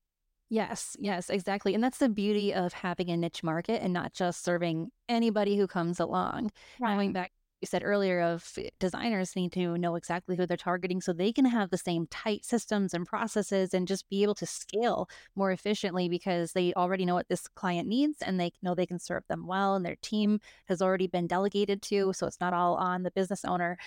Yes, 0.50 0.96
yes, 1.00 1.30
exactly. 1.30 1.74
And 1.74 1.84
that's 1.84 1.98
the 1.98 2.10
beauty 2.10 2.54
of 2.54 2.74
having 2.74 3.10
a 3.10 3.18
niche 3.18 3.44
market 3.44 3.82
and 3.82 3.94
not 3.94 4.14
just 4.14 4.44
serving 4.44 4.92
anybody 5.10 5.58
who 5.58 5.68
comes 5.68 6.00
along. 6.00 6.52
Going 6.80 7.14
back, 7.14 7.32
you 7.62 7.68
said 7.68 7.84
earlier, 7.84 8.22
of 8.22 8.58
designers 8.80 9.36
need 9.36 9.52
to 9.54 9.78
know 9.78 9.96
exactly 9.96 10.36
who 10.36 10.46
they're 10.46 10.58
targeting 10.58 11.02
so 11.02 11.14
they 11.14 11.32
can 11.32 11.46
have 11.46 11.70
the 11.70 11.78
same 11.78 12.06
tight 12.08 12.46
systems 12.46 12.94
and 12.94 13.06
processes 13.06 13.74
and 13.74 13.88
just 13.88 14.10
be 14.10 14.24
able 14.24 14.36
to 14.36 14.46
scale 14.46 15.10
more 15.36 15.52
efficiently 15.52 16.10
because 16.10 16.52
they 16.52 16.74
already 16.74 17.06
know 17.06 17.16
what 17.16 17.30
this 17.30 17.48
client 17.48 17.88
needs 17.88 18.22
and 18.22 18.40
they 18.40 18.52
know 18.62 18.76
they 18.76 18.86
can 18.86 19.00
serve 19.00 19.24
them 19.28 19.48
well 19.48 19.76
and 19.76 19.86
their 19.86 19.96
team 20.02 20.40
has 20.66 20.82
already 20.82 21.08
been 21.08 21.28
delegated 21.28 21.82
to. 21.82 22.12
So 22.14 22.28
it's 22.28 22.42
not 22.42 22.54
all 22.54 22.76
on 22.76 23.04
the 23.04 23.12
business 23.12 23.46
owner. 23.46 23.78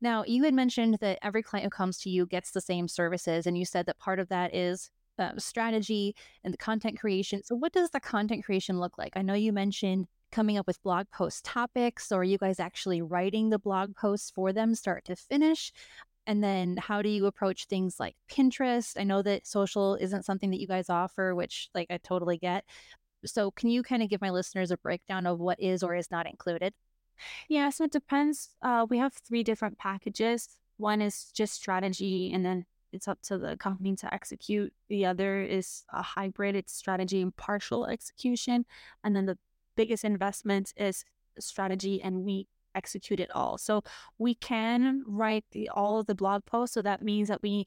Now, 0.00 0.24
you 0.26 0.44
had 0.44 0.54
mentioned 0.54 0.98
that 1.00 1.18
every 1.22 1.42
client 1.42 1.64
who 1.64 1.70
comes 1.70 1.98
to 1.98 2.10
you 2.10 2.26
gets 2.26 2.50
the 2.50 2.60
same 2.60 2.86
services, 2.86 3.46
and 3.46 3.56
you 3.56 3.64
said 3.64 3.86
that 3.86 3.98
part 3.98 4.20
of 4.20 4.28
that 4.28 4.54
is 4.54 4.90
uh, 5.18 5.32
strategy 5.38 6.14
and 6.44 6.52
the 6.52 6.58
content 6.58 7.00
creation. 7.00 7.42
So, 7.42 7.56
what 7.56 7.72
does 7.72 7.90
the 7.90 8.00
content 8.00 8.44
creation 8.44 8.78
look 8.78 8.98
like? 8.98 9.14
I 9.16 9.22
know 9.22 9.32
you 9.32 9.52
mentioned 9.52 10.06
coming 10.32 10.58
up 10.58 10.66
with 10.66 10.82
blog 10.82 11.06
post 11.12 11.44
topics, 11.44 12.12
or 12.12 12.20
are 12.20 12.24
you 12.24 12.38
guys 12.38 12.60
actually 12.60 13.02
writing 13.02 13.50
the 13.50 13.58
blog 13.58 13.96
posts 13.96 14.30
for 14.30 14.52
them 14.52 14.74
start 14.74 15.04
to 15.06 15.16
finish? 15.16 15.72
And 16.26 16.42
then, 16.42 16.76
how 16.76 17.02
do 17.02 17.08
you 17.08 17.26
approach 17.26 17.66
things 17.66 18.00
like 18.00 18.16
Pinterest? 18.30 18.98
I 18.98 19.04
know 19.04 19.22
that 19.22 19.46
social 19.46 19.94
isn't 19.96 20.24
something 20.24 20.50
that 20.50 20.60
you 20.60 20.66
guys 20.66 20.90
offer, 20.90 21.34
which, 21.34 21.68
like, 21.74 21.86
I 21.90 21.98
totally 21.98 22.36
get. 22.36 22.64
So, 23.24 23.50
can 23.52 23.68
you 23.68 23.82
kind 23.82 24.02
of 24.02 24.08
give 24.08 24.20
my 24.20 24.30
listeners 24.30 24.70
a 24.70 24.76
breakdown 24.76 25.26
of 25.26 25.38
what 25.38 25.60
is 25.60 25.82
or 25.82 25.94
is 25.94 26.10
not 26.10 26.26
included? 26.26 26.74
Yeah, 27.48 27.70
so 27.70 27.84
it 27.84 27.92
depends. 27.92 28.50
Uh, 28.60 28.86
we 28.88 28.98
have 28.98 29.14
three 29.14 29.42
different 29.42 29.78
packages. 29.78 30.48
One 30.78 31.00
is 31.00 31.30
just 31.32 31.54
strategy, 31.54 32.32
and 32.32 32.44
then 32.44 32.66
it's 32.92 33.08
up 33.08 33.20
to 33.22 33.38
the 33.38 33.56
company 33.56 33.94
to 33.96 34.12
execute. 34.12 34.72
The 34.88 35.06
other 35.06 35.42
is 35.42 35.84
a 35.92 36.02
hybrid, 36.02 36.56
it's 36.56 36.72
strategy 36.72 37.22
and 37.22 37.34
partial 37.36 37.86
execution. 37.86 38.64
And 39.04 39.14
then 39.14 39.26
the 39.26 39.38
biggest 39.76 40.04
investment 40.04 40.72
is 40.76 41.04
strategy, 41.38 42.02
and 42.02 42.24
we 42.24 42.46
execute 42.74 43.20
it 43.20 43.30
all. 43.34 43.58
So 43.58 43.82
we 44.18 44.34
can 44.34 45.02
write 45.06 45.44
the, 45.52 45.68
all 45.70 45.98
of 45.98 46.06
the 46.06 46.14
blog 46.14 46.44
posts. 46.44 46.74
So 46.74 46.82
that 46.82 47.02
means 47.02 47.28
that 47.28 47.42
we 47.42 47.66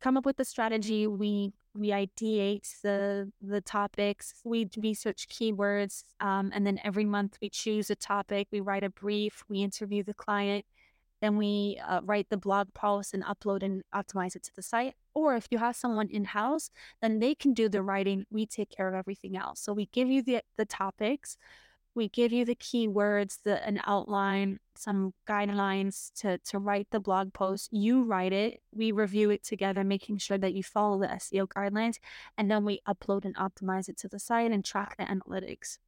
come 0.00 0.16
up 0.16 0.26
with 0.26 0.36
the 0.36 0.44
strategy, 0.44 1.06
we 1.06 1.52
we 1.74 1.88
ideate 1.88 2.80
the 2.82 3.30
the 3.40 3.60
topics, 3.60 4.34
we 4.44 4.68
research 4.78 5.28
keywords, 5.28 6.04
um, 6.20 6.50
and 6.54 6.66
then 6.66 6.80
every 6.84 7.04
month 7.04 7.38
we 7.40 7.50
choose 7.50 7.90
a 7.90 7.96
topic, 7.96 8.48
we 8.50 8.60
write 8.60 8.84
a 8.84 8.90
brief, 8.90 9.44
we 9.48 9.62
interview 9.62 10.02
the 10.02 10.14
client, 10.14 10.64
then 11.20 11.36
we 11.36 11.80
uh, 11.86 12.00
write 12.02 12.28
the 12.30 12.36
blog 12.36 12.72
post 12.74 13.14
and 13.14 13.24
upload 13.24 13.62
and 13.62 13.82
optimize 13.94 14.36
it 14.36 14.42
to 14.44 14.54
the 14.54 14.62
site. 14.62 14.94
Or 15.16 15.34
if 15.34 15.46
you 15.50 15.56
have 15.56 15.74
someone 15.74 16.10
in 16.10 16.26
house, 16.26 16.70
then 17.00 17.20
they 17.20 17.34
can 17.34 17.54
do 17.54 17.70
the 17.70 17.82
writing. 17.82 18.26
We 18.30 18.44
take 18.44 18.68
care 18.68 18.86
of 18.86 18.94
everything 18.94 19.34
else. 19.34 19.60
So 19.60 19.72
we 19.72 19.86
give 19.86 20.08
you 20.10 20.22
the 20.22 20.42
the 20.58 20.66
topics. 20.66 21.38
We 21.94 22.10
give 22.10 22.32
you 22.32 22.44
the 22.44 22.54
keywords, 22.54 23.38
the 23.42 23.66
an 23.66 23.80
outline, 23.86 24.60
some 24.74 25.14
guidelines 25.26 26.12
to 26.20 26.36
to 26.50 26.58
write 26.58 26.88
the 26.90 27.00
blog 27.00 27.32
post. 27.32 27.70
You 27.72 28.02
write 28.02 28.34
it. 28.34 28.60
We 28.72 28.92
review 28.92 29.30
it 29.30 29.42
together, 29.42 29.84
making 29.84 30.18
sure 30.18 30.36
that 30.36 30.52
you 30.52 30.62
follow 30.62 31.00
the 31.00 31.08
SEO 31.08 31.46
guidelines, 31.48 31.96
and 32.36 32.50
then 32.50 32.66
we 32.66 32.82
upload 32.86 33.24
and 33.24 33.34
optimize 33.36 33.88
it 33.88 33.96
to 34.00 34.08
the 34.08 34.18
site 34.18 34.52
and 34.52 34.62
track 34.62 34.98
the 34.98 35.04
analytics. 35.04 35.78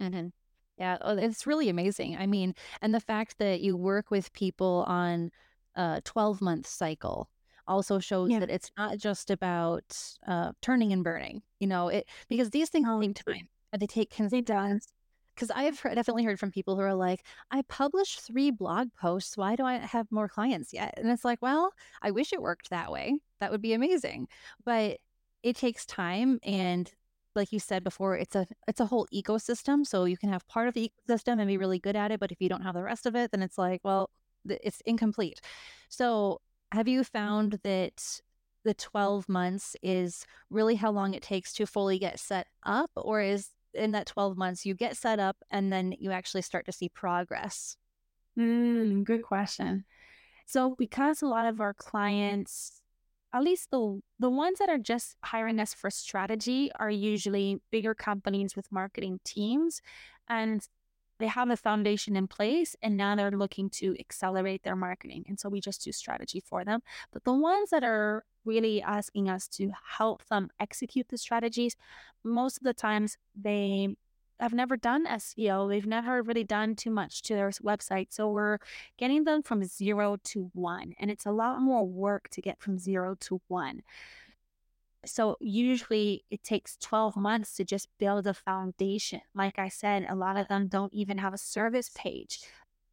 Mm-hmm. 0.00 0.28
Yeah, 0.76 0.98
oh, 1.02 1.16
it's 1.16 1.46
really 1.46 1.68
amazing. 1.68 2.16
I 2.16 2.26
mean, 2.26 2.54
and 2.80 2.92
the 2.92 2.98
fact 3.12 3.38
that 3.38 3.60
you 3.60 3.76
work 3.76 4.10
with 4.10 4.32
people 4.32 4.84
on 4.88 5.30
a 5.76 6.02
12 6.04 6.40
month 6.40 6.66
cycle 6.66 7.28
also 7.72 7.98
shows 7.98 8.30
Yeah. 8.30 8.40
that 8.40 8.50
it's 8.50 8.70
not 8.76 8.98
just 8.98 9.30
about 9.30 9.96
uh, 10.26 10.52
turning 10.60 10.92
and 10.92 11.02
burning, 11.02 11.42
you 11.58 11.66
know, 11.66 11.88
it 11.88 12.06
because 12.28 12.50
these 12.50 12.68
things 12.70 12.86
Oh, 12.88 13.00
take 13.00 13.24
time 13.24 13.48
and 13.72 13.82
they 13.82 13.86
take 13.86 14.12
It 14.20 14.46
does. 14.46 14.86
because 15.34 15.50
I've 15.50 15.80
heard, 15.80 15.94
definitely 15.94 16.24
heard 16.24 16.38
from 16.38 16.50
people 16.50 16.76
who 16.76 16.82
are 16.82 16.94
like, 16.94 17.24
I 17.50 17.62
published 17.62 18.20
three 18.20 18.50
blog 18.50 18.88
posts. 19.00 19.36
Why 19.36 19.56
do 19.56 19.64
I 19.64 19.74
have 19.78 20.06
more 20.10 20.28
clients 20.28 20.72
yet? 20.72 20.94
And 20.98 21.10
it's 21.10 21.24
like, 21.24 21.40
well, 21.40 21.72
I 22.02 22.10
wish 22.10 22.32
it 22.32 22.42
worked 22.42 22.70
that 22.70 22.92
way. 22.92 23.18
That 23.40 23.50
would 23.50 23.62
be 23.62 23.72
amazing. 23.72 24.28
But 24.64 24.98
it 25.42 25.56
takes 25.56 25.84
time. 25.86 26.38
And 26.42 26.92
like 27.34 27.50
you 27.50 27.58
said 27.58 27.82
before, 27.82 28.16
it's 28.16 28.36
a 28.36 28.46
it's 28.68 28.80
a 28.80 28.86
whole 28.86 29.08
ecosystem. 29.12 29.86
So 29.86 30.04
you 30.04 30.18
can 30.18 30.28
have 30.28 30.46
part 30.46 30.68
of 30.68 30.74
the 30.74 30.90
ecosystem 31.08 31.40
and 31.40 31.48
be 31.48 31.56
really 31.56 31.78
good 31.78 31.96
at 31.96 32.10
it. 32.12 32.20
But 32.20 32.30
if 32.30 32.40
you 32.40 32.48
don't 32.50 32.62
have 32.62 32.74
the 32.74 32.82
rest 32.82 33.06
of 33.06 33.16
it, 33.16 33.30
then 33.30 33.42
it's 33.42 33.56
like, 33.56 33.80
well, 33.82 34.10
it's 34.44 34.82
incomplete. 34.84 35.40
So 35.88 36.40
have 36.72 36.88
you 36.88 37.04
found 37.04 37.60
that 37.62 38.20
the 38.64 38.74
12 38.74 39.28
months 39.28 39.76
is 39.82 40.24
really 40.50 40.74
how 40.74 40.90
long 40.90 41.14
it 41.14 41.22
takes 41.22 41.52
to 41.54 41.66
fully 41.66 41.98
get 41.98 42.18
set 42.18 42.46
up? 42.64 42.90
Or 42.96 43.20
is 43.20 43.50
in 43.74 43.92
that 43.92 44.06
12 44.06 44.36
months 44.36 44.66
you 44.66 44.74
get 44.74 44.96
set 44.96 45.18
up 45.18 45.36
and 45.50 45.72
then 45.72 45.94
you 45.98 46.10
actually 46.10 46.42
start 46.42 46.66
to 46.66 46.72
see 46.72 46.88
progress 46.90 47.76
Mm, 48.38 49.04
good 49.04 49.22
question. 49.22 49.84
So 50.46 50.74
because 50.78 51.22
a 51.22 51.26
lot 51.26 51.46
of 51.46 51.60
our 51.60 51.74
clients, 51.74 52.80
at 53.32 53.42
least 53.42 53.70
the 53.70 54.00
the 54.18 54.30
ones 54.30 54.58
that 54.58 54.68
are 54.68 54.78
just 54.78 55.16
hiring 55.22 55.58
us 55.60 55.74
for 55.74 55.90
strategy 55.90 56.70
are 56.78 56.90
usually 56.90 57.60
bigger 57.70 57.94
companies 57.94 58.56
with 58.56 58.72
marketing 58.72 59.20
teams 59.24 59.80
and 60.28 60.66
they 61.22 61.28
have 61.28 61.50
a 61.50 61.56
foundation 61.56 62.16
in 62.16 62.26
place 62.26 62.74
and 62.82 62.96
now 62.96 63.14
they're 63.14 63.30
looking 63.30 63.70
to 63.70 63.94
accelerate 64.00 64.64
their 64.64 64.74
marketing. 64.74 65.24
And 65.28 65.38
so 65.38 65.48
we 65.48 65.60
just 65.60 65.84
do 65.84 65.92
strategy 65.92 66.42
for 66.44 66.64
them. 66.64 66.80
But 67.12 67.22
the 67.22 67.32
ones 67.32 67.70
that 67.70 67.84
are 67.84 68.24
really 68.44 68.82
asking 68.82 69.30
us 69.30 69.46
to 69.48 69.70
help 69.98 70.26
them 70.26 70.48
execute 70.58 71.06
the 71.08 71.16
strategies, 71.16 71.76
most 72.24 72.56
of 72.56 72.64
the 72.64 72.74
times 72.74 73.18
they 73.40 73.94
have 74.40 74.52
never 74.52 74.76
done 74.76 75.06
SEO. 75.06 75.68
They've 75.68 75.86
never 75.86 76.24
really 76.24 76.42
done 76.42 76.74
too 76.74 76.90
much 76.90 77.22
to 77.22 77.34
their 77.34 77.50
website. 77.50 78.08
So 78.10 78.28
we're 78.28 78.58
getting 78.98 79.22
them 79.22 79.44
from 79.44 79.62
zero 79.62 80.16
to 80.24 80.50
one. 80.54 80.94
And 80.98 81.08
it's 81.08 81.26
a 81.26 81.30
lot 81.30 81.60
more 81.60 81.86
work 81.86 82.30
to 82.30 82.40
get 82.40 82.60
from 82.60 82.80
zero 82.80 83.14
to 83.20 83.40
one. 83.46 83.82
So 85.04 85.36
usually 85.40 86.24
it 86.30 86.44
takes 86.44 86.76
12 86.76 87.16
months 87.16 87.56
to 87.56 87.64
just 87.64 87.88
build 87.98 88.26
a 88.26 88.34
foundation. 88.34 89.20
Like 89.34 89.58
I 89.58 89.68
said, 89.68 90.06
a 90.08 90.14
lot 90.14 90.36
of 90.36 90.48
them 90.48 90.68
don't 90.68 90.92
even 90.94 91.18
have 91.18 91.34
a 91.34 91.38
service 91.38 91.90
page. 91.94 92.40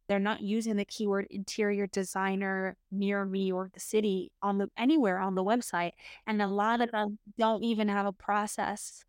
They're 0.08 0.18
not 0.18 0.40
using 0.40 0.74
the 0.74 0.84
keyword 0.84 1.28
interior 1.30 1.86
designer 1.86 2.76
near 2.90 3.24
me 3.24 3.52
or 3.52 3.70
the 3.72 3.78
city 3.78 4.32
on 4.42 4.58
the 4.58 4.68
anywhere 4.76 5.20
on 5.20 5.36
the 5.36 5.44
website. 5.44 5.92
And 6.26 6.42
a 6.42 6.48
lot 6.48 6.80
of 6.80 6.90
them 6.90 7.18
don't 7.38 7.62
even 7.62 7.88
have 7.88 8.06
a 8.06 8.12
process 8.12 9.04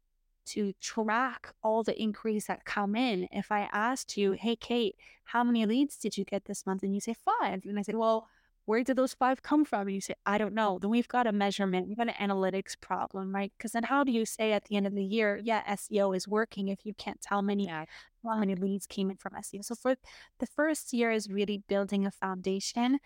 to 0.46 0.74
track 0.80 1.54
all 1.64 1.82
the 1.82 2.00
inquiries 2.00 2.46
that 2.46 2.66
come 2.66 2.96
in. 2.96 3.28
If 3.32 3.52
I 3.52 3.70
asked 3.72 4.16
you, 4.16 4.34
hey, 4.34 4.56
Kate, 4.56 4.96
how 5.24 5.44
many 5.44 5.66
leads 5.66 5.98
did 5.98 6.18
you 6.18 6.24
get 6.24 6.46
this 6.46 6.68
month? 6.68 6.84
And 6.84 6.94
you 6.94 7.02
say 7.02 7.16
five. 7.16 7.64
And 7.66 7.80
I 7.80 7.82
said, 7.82 7.96
well, 7.96 8.28
where 8.72 8.86
did 8.86 8.96
those 8.96 9.14
five 9.14 9.44
come 9.44 9.66
from? 9.66 9.82
And 9.82 9.92
you 9.92 10.00
say, 10.00 10.14
I 10.26 10.38
don't 10.38 10.54
know. 10.54 10.78
Mm. 10.78 10.82
Then 10.82 10.92
we've 10.92 11.08
got 11.10 11.28
a 11.28 11.34
measurement, 11.34 11.90
we've 11.90 11.98
got 11.98 12.08
an 12.08 12.30
analytics 12.30 12.80
problem, 12.80 13.36
right? 13.36 13.52
Because 13.58 13.74
then 13.74 13.84
how 13.84 14.06
do 14.06 14.14
you 14.14 14.26
say 14.26 14.54
at 14.54 14.64
the 14.64 14.78
end 14.78 14.88
of 14.88 14.96
the 14.96 15.04
year, 15.04 15.38
yeah, 15.44 15.62
SEO 15.76 16.16
is 16.16 16.26
working 16.26 16.70
if 16.70 16.86
you 16.86 16.94
can't 16.94 17.20
tell 17.20 17.42
many 17.42 17.66
yeah 17.66 17.84
how 18.24 18.38
many 18.38 18.56
leads 18.56 18.88
came 18.88 19.12
in 19.12 19.18
from 19.18 19.34
SEO? 19.34 19.66
So 19.66 19.76
for 19.76 19.96
the 20.40 20.46
first 20.46 20.94
year 20.94 21.12
is 21.12 21.30
really 21.30 21.62
building 21.68 22.06
a 22.06 22.12
foundation. 22.12 23.00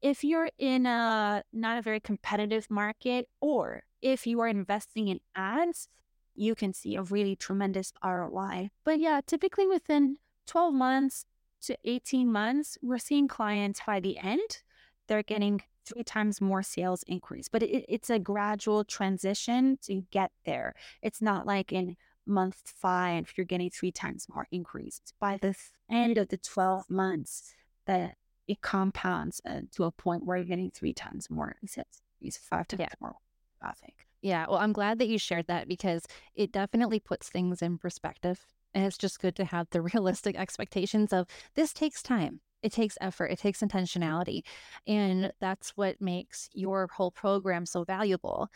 If 0.00 0.22
you're 0.22 0.50
in 0.58 0.86
a 0.86 1.42
not 1.52 1.78
a 1.78 1.82
very 1.82 1.98
competitive 1.98 2.70
market, 2.70 3.26
or 3.40 3.82
if 4.00 4.28
you 4.28 4.38
are 4.42 4.48
investing 4.48 5.08
in 5.08 5.18
ads, 5.34 5.88
you 6.36 6.54
can 6.54 6.72
see 6.72 6.94
a 6.94 7.02
really 7.02 7.34
tremendous 7.34 7.92
ROI. 8.04 8.70
But 8.84 9.00
yeah, 9.00 9.22
typically 9.26 9.66
within 9.66 10.18
12 10.46 10.72
months 10.72 11.26
to 11.62 11.76
18 11.82 12.30
months, 12.30 12.78
we're 12.80 12.98
seeing 12.98 13.26
clients 13.26 13.80
by 13.84 13.98
the 13.98 14.18
end, 14.18 14.62
they're 15.06 15.22
getting 15.22 15.62
three 15.84 16.02
times 16.04 16.40
more 16.40 16.62
sales 16.62 17.02
increase. 17.06 17.48
But 17.48 17.62
it, 17.62 17.84
it's 17.88 18.10
a 18.10 18.18
gradual 18.18 18.84
transition 18.84 19.78
to 19.82 20.02
get 20.10 20.32
there. 20.44 20.74
It's 21.02 21.20
not 21.20 21.46
like 21.46 21.72
in 21.72 21.96
month 22.26 22.62
five, 22.64 23.32
you're 23.36 23.44
getting 23.44 23.70
three 23.70 23.92
times 23.92 24.26
more 24.34 24.46
increase. 24.50 25.00
It's 25.02 25.12
by 25.20 25.38
the 25.40 25.54
end 25.90 26.16
of 26.16 26.28
the 26.28 26.38
12 26.38 26.88
months 26.88 27.54
that 27.86 28.16
it 28.48 28.60
compounds 28.62 29.40
uh, 29.46 29.60
to 29.72 29.84
a 29.84 29.90
point 29.90 30.24
where 30.24 30.36
you're 30.38 30.46
getting 30.46 30.70
three 30.70 30.92
times 30.94 31.28
more 31.30 31.56
sales. 31.66 32.02
Five 32.40 32.68
times 32.68 32.80
Yeah. 32.80 32.88
more 33.00 33.16
traffic. 33.60 34.06
yeah 34.22 34.46
well 34.48 34.58
i'm 34.58 34.72
glad 34.72 34.98
that 34.98 35.08
you 35.08 35.18
shared 35.18 35.46
that 35.46 35.68
because 35.68 36.06
it 36.34 36.50
definitely 36.52 36.98
puts 36.98 37.28
things 37.28 37.60
in 37.60 37.76
perspective 37.78 38.46
and 38.74 38.84
it's 38.86 38.96
just 38.98 39.20
good 39.20 39.36
to 39.36 39.44
have 39.44 39.68
the 39.70 39.80
realistic 39.92 40.34
expectations 40.36 41.12
of 41.12 41.26
this 41.54 41.72
takes 41.74 42.02
time 42.02 42.40
it 42.64 42.72
takes 42.72 42.98
effort 43.00 43.26
it 43.26 43.38
takes 43.38 43.60
intentionality 43.60 44.42
and 44.86 45.32
that's 45.40 45.70
what 45.76 46.00
makes 46.00 46.48
your 46.52 46.88
whole 46.88 47.10
program 47.10 47.64
so 47.66 47.84
valuable 47.84 48.48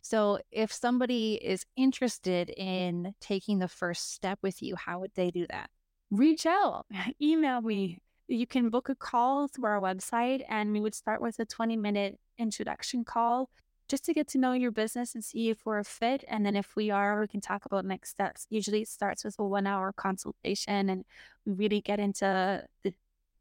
so 0.00 0.38
if 0.52 0.72
somebody 0.72 1.34
is 1.34 1.66
interested 1.76 2.48
in 2.50 3.12
taking 3.20 3.58
the 3.58 3.68
first 3.68 4.12
step 4.14 4.38
with 4.42 4.62
you 4.62 4.76
how 4.76 5.00
would 5.00 5.12
they 5.14 5.30
do 5.30 5.46
that 5.48 5.68
reach 6.10 6.46
out, 6.46 6.86
email 7.22 7.60
me. 7.60 8.00
You 8.28 8.46
can 8.46 8.70
book 8.70 8.88
a 8.88 8.94
call 8.94 9.46
through 9.48 9.66
our 9.66 9.80
website, 9.80 10.42
and 10.48 10.72
we 10.72 10.80
would 10.80 10.94
start 10.94 11.20
with 11.20 11.38
a 11.38 11.44
20 11.44 11.76
minute 11.76 12.18
introduction 12.38 13.04
call 13.04 13.48
just 13.88 14.04
to 14.04 14.12
get 14.12 14.26
to 14.26 14.38
know 14.38 14.52
your 14.52 14.72
business 14.72 15.14
and 15.14 15.24
see 15.24 15.48
if 15.48 15.64
we're 15.64 15.78
a 15.78 15.84
fit. 15.84 16.24
And 16.26 16.44
then 16.44 16.56
if 16.56 16.74
we 16.74 16.90
are, 16.90 17.20
we 17.20 17.28
can 17.28 17.40
talk 17.40 17.66
about 17.66 17.84
next 17.84 18.10
steps. 18.10 18.46
Usually 18.50 18.82
it 18.82 18.88
starts 18.88 19.24
with 19.24 19.36
a 19.38 19.44
one 19.44 19.66
hour 19.66 19.92
consultation, 19.92 20.90
and 20.90 21.04
we 21.44 21.52
really 21.52 21.80
get 21.80 22.00
into 22.00 22.64
the 22.82 22.94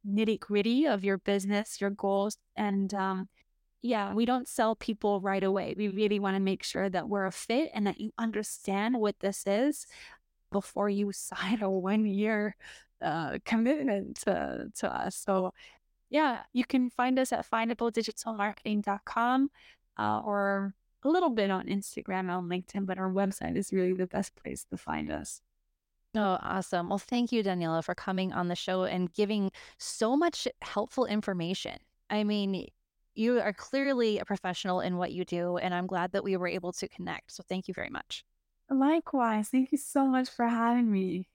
nitty 0.08 0.39
gritty 0.39 0.86
of 0.86 1.03
your 1.03 1.18
business, 1.18 1.82
your 1.82 1.89
goals. 1.89 2.38
And 2.56 2.93
um, 2.93 3.28
yeah, 3.82 4.14
we 4.14 4.26
don't 4.26 4.47
sell 4.47 4.76
people 4.76 5.20
right 5.22 5.43
away. 5.43 5.74
We 5.78 5.88
really 5.89 6.20
want 6.20 6.36
to 6.36 6.39
make 6.39 6.64
sure 6.64 6.89
that 6.89 7.10
we're 7.10 7.26
a 7.26 7.32
fit 7.32 7.72
and 7.74 7.88
that 7.88 7.99
you 7.99 8.12
understand 8.18 8.99
what 8.99 9.20
this 9.20 9.43
is 9.45 9.88
before 10.51 10.89
you 10.89 11.12
sign 11.14 11.62
a 11.62 11.70
one 11.70 12.06
year 12.06 12.56
uh, 13.01 13.39
commitment 13.45 14.22
to, 14.22 14.68
to 14.80 14.93
us. 14.93 15.16
So, 15.16 15.53
yeah, 16.10 16.41
you 16.53 16.66
can 16.66 16.89
find 16.89 17.20
us 17.20 17.32
at 17.32 17.49
findabledigitalmarketing.com 17.49 19.49
uh, 19.97 20.22
or 20.24 20.74
a 21.03 21.10
little 21.10 21.30
bit 21.30 21.51
on 21.51 21.68
Instagram 21.68 22.36
and 22.36 22.49
LinkedIn, 22.49 22.86
but 22.86 22.97
our 22.97 23.12
website 23.12 23.56
is 23.56 23.72
really 23.72 23.93
the 23.93 24.08
best 24.08 24.36
place 24.36 24.66
to 24.72 24.78
find 24.78 25.12
us. 25.12 25.41
Oh, 26.16 26.38
awesome. 26.41 26.89
Well, 26.89 26.97
thank 26.97 27.32
you, 27.34 27.43
Daniela, 27.43 27.84
for 27.84 27.93
coming 27.93 28.32
on 28.32 28.47
the 28.47 28.55
show 28.55 28.86
and 28.86 29.11
giving 29.13 29.51
so 29.78 30.16
much 30.16 30.47
helpful 30.61 31.05
information. 31.05 31.78
I 32.09 32.24
mean, 32.24 32.68
you 33.16 33.41
are 33.41 33.51
clearly 33.51 34.20
a 34.20 34.26
professional 34.26 34.80
in 34.80 34.97
what 34.97 35.11
you 35.11 35.26
do, 35.26 35.57
and 35.57 35.74
I'm 35.74 35.88
glad 35.88 36.13
that 36.13 36.24
we 36.24 36.38
were 36.38 36.47
able 36.47 36.72
to 36.74 36.88
connect. 36.88 37.34
So 37.34 37.43
thank 37.47 37.68
you 37.68 37.74
very 37.74 37.89
much. 37.89 38.24
Likewise, 38.70 39.49
thank 39.49 39.72
you 39.72 39.78
so 39.78 40.07
much 40.07 40.30
for 40.30 40.47
having 40.47 40.89
me. 40.89 41.28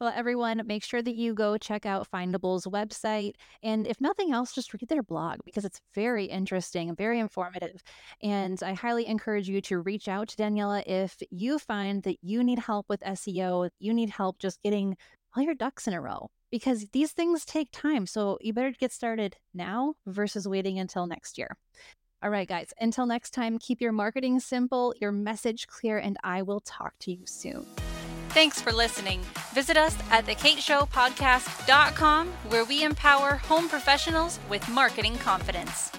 Well, 0.00 0.12
everyone, 0.14 0.62
make 0.64 0.84
sure 0.84 1.02
that 1.02 1.16
you 1.16 1.34
go 1.34 1.58
check 1.58 1.84
out 1.84 2.08
Findable's 2.08 2.66
website. 2.66 3.34
And 3.64 3.84
if 3.84 4.00
nothing 4.00 4.32
else, 4.32 4.54
just 4.54 4.72
read 4.72 4.88
their 4.88 5.02
blog 5.02 5.40
because 5.44 5.64
it's 5.64 5.80
very 5.92 6.26
interesting 6.26 6.88
and 6.88 6.96
very 6.96 7.18
informative. 7.18 7.82
And 8.22 8.62
I 8.62 8.74
highly 8.74 9.08
encourage 9.08 9.48
you 9.48 9.60
to 9.62 9.80
reach 9.80 10.06
out 10.06 10.28
to 10.28 10.36
Daniela 10.36 10.84
if 10.86 11.20
you 11.30 11.58
find 11.58 12.04
that 12.04 12.18
you 12.22 12.44
need 12.44 12.60
help 12.60 12.88
with 12.88 13.00
SEO, 13.00 13.70
you 13.80 13.92
need 13.92 14.10
help 14.10 14.38
just 14.38 14.62
getting 14.62 14.96
all 15.36 15.42
your 15.42 15.54
ducks 15.54 15.88
in 15.88 15.94
a 15.94 16.00
row 16.00 16.30
because 16.52 16.86
these 16.92 17.10
things 17.10 17.44
take 17.44 17.68
time. 17.72 18.06
So 18.06 18.38
you 18.40 18.52
better 18.52 18.70
get 18.70 18.92
started 18.92 19.36
now 19.52 19.94
versus 20.06 20.46
waiting 20.46 20.78
until 20.78 21.08
next 21.08 21.38
year. 21.38 21.56
All 22.22 22.30
right, 22.30 22.48
guys, 22.48 22.72
until 22.80 23.06
next 23.06 23.30
time, 23.30 23.58
keep 23.58 23.80
your 23.80 23.92
marketing 23.92 24.38
simple, 24.38 24.94
your 25.00 25.12
message 25.12 25.66
clear, 25.66 25.98
and 25.98 26.16
I 26.22 26.42
will 26.42 26.60
talk 26.60 26.94
to 27.00 27.12
you 27.12 27.26
soon. 27.26 27.66
Thanks 28.38 28.60
for 28.60 28.72
listening. 28.72 29.20
Visit 29.52 29.76
us 29.76 29.96
at 30.12 30.24
thekateshowpodcast.com 30.26 32.28
where 32.50 32.64
we 32.64 32.84
empower 32.84 33.34
home 33.34 33.68
professionals 33.68 34.38
with 34.48 34.68
marketing 34.68 35.16
confidence. 35.16 35.90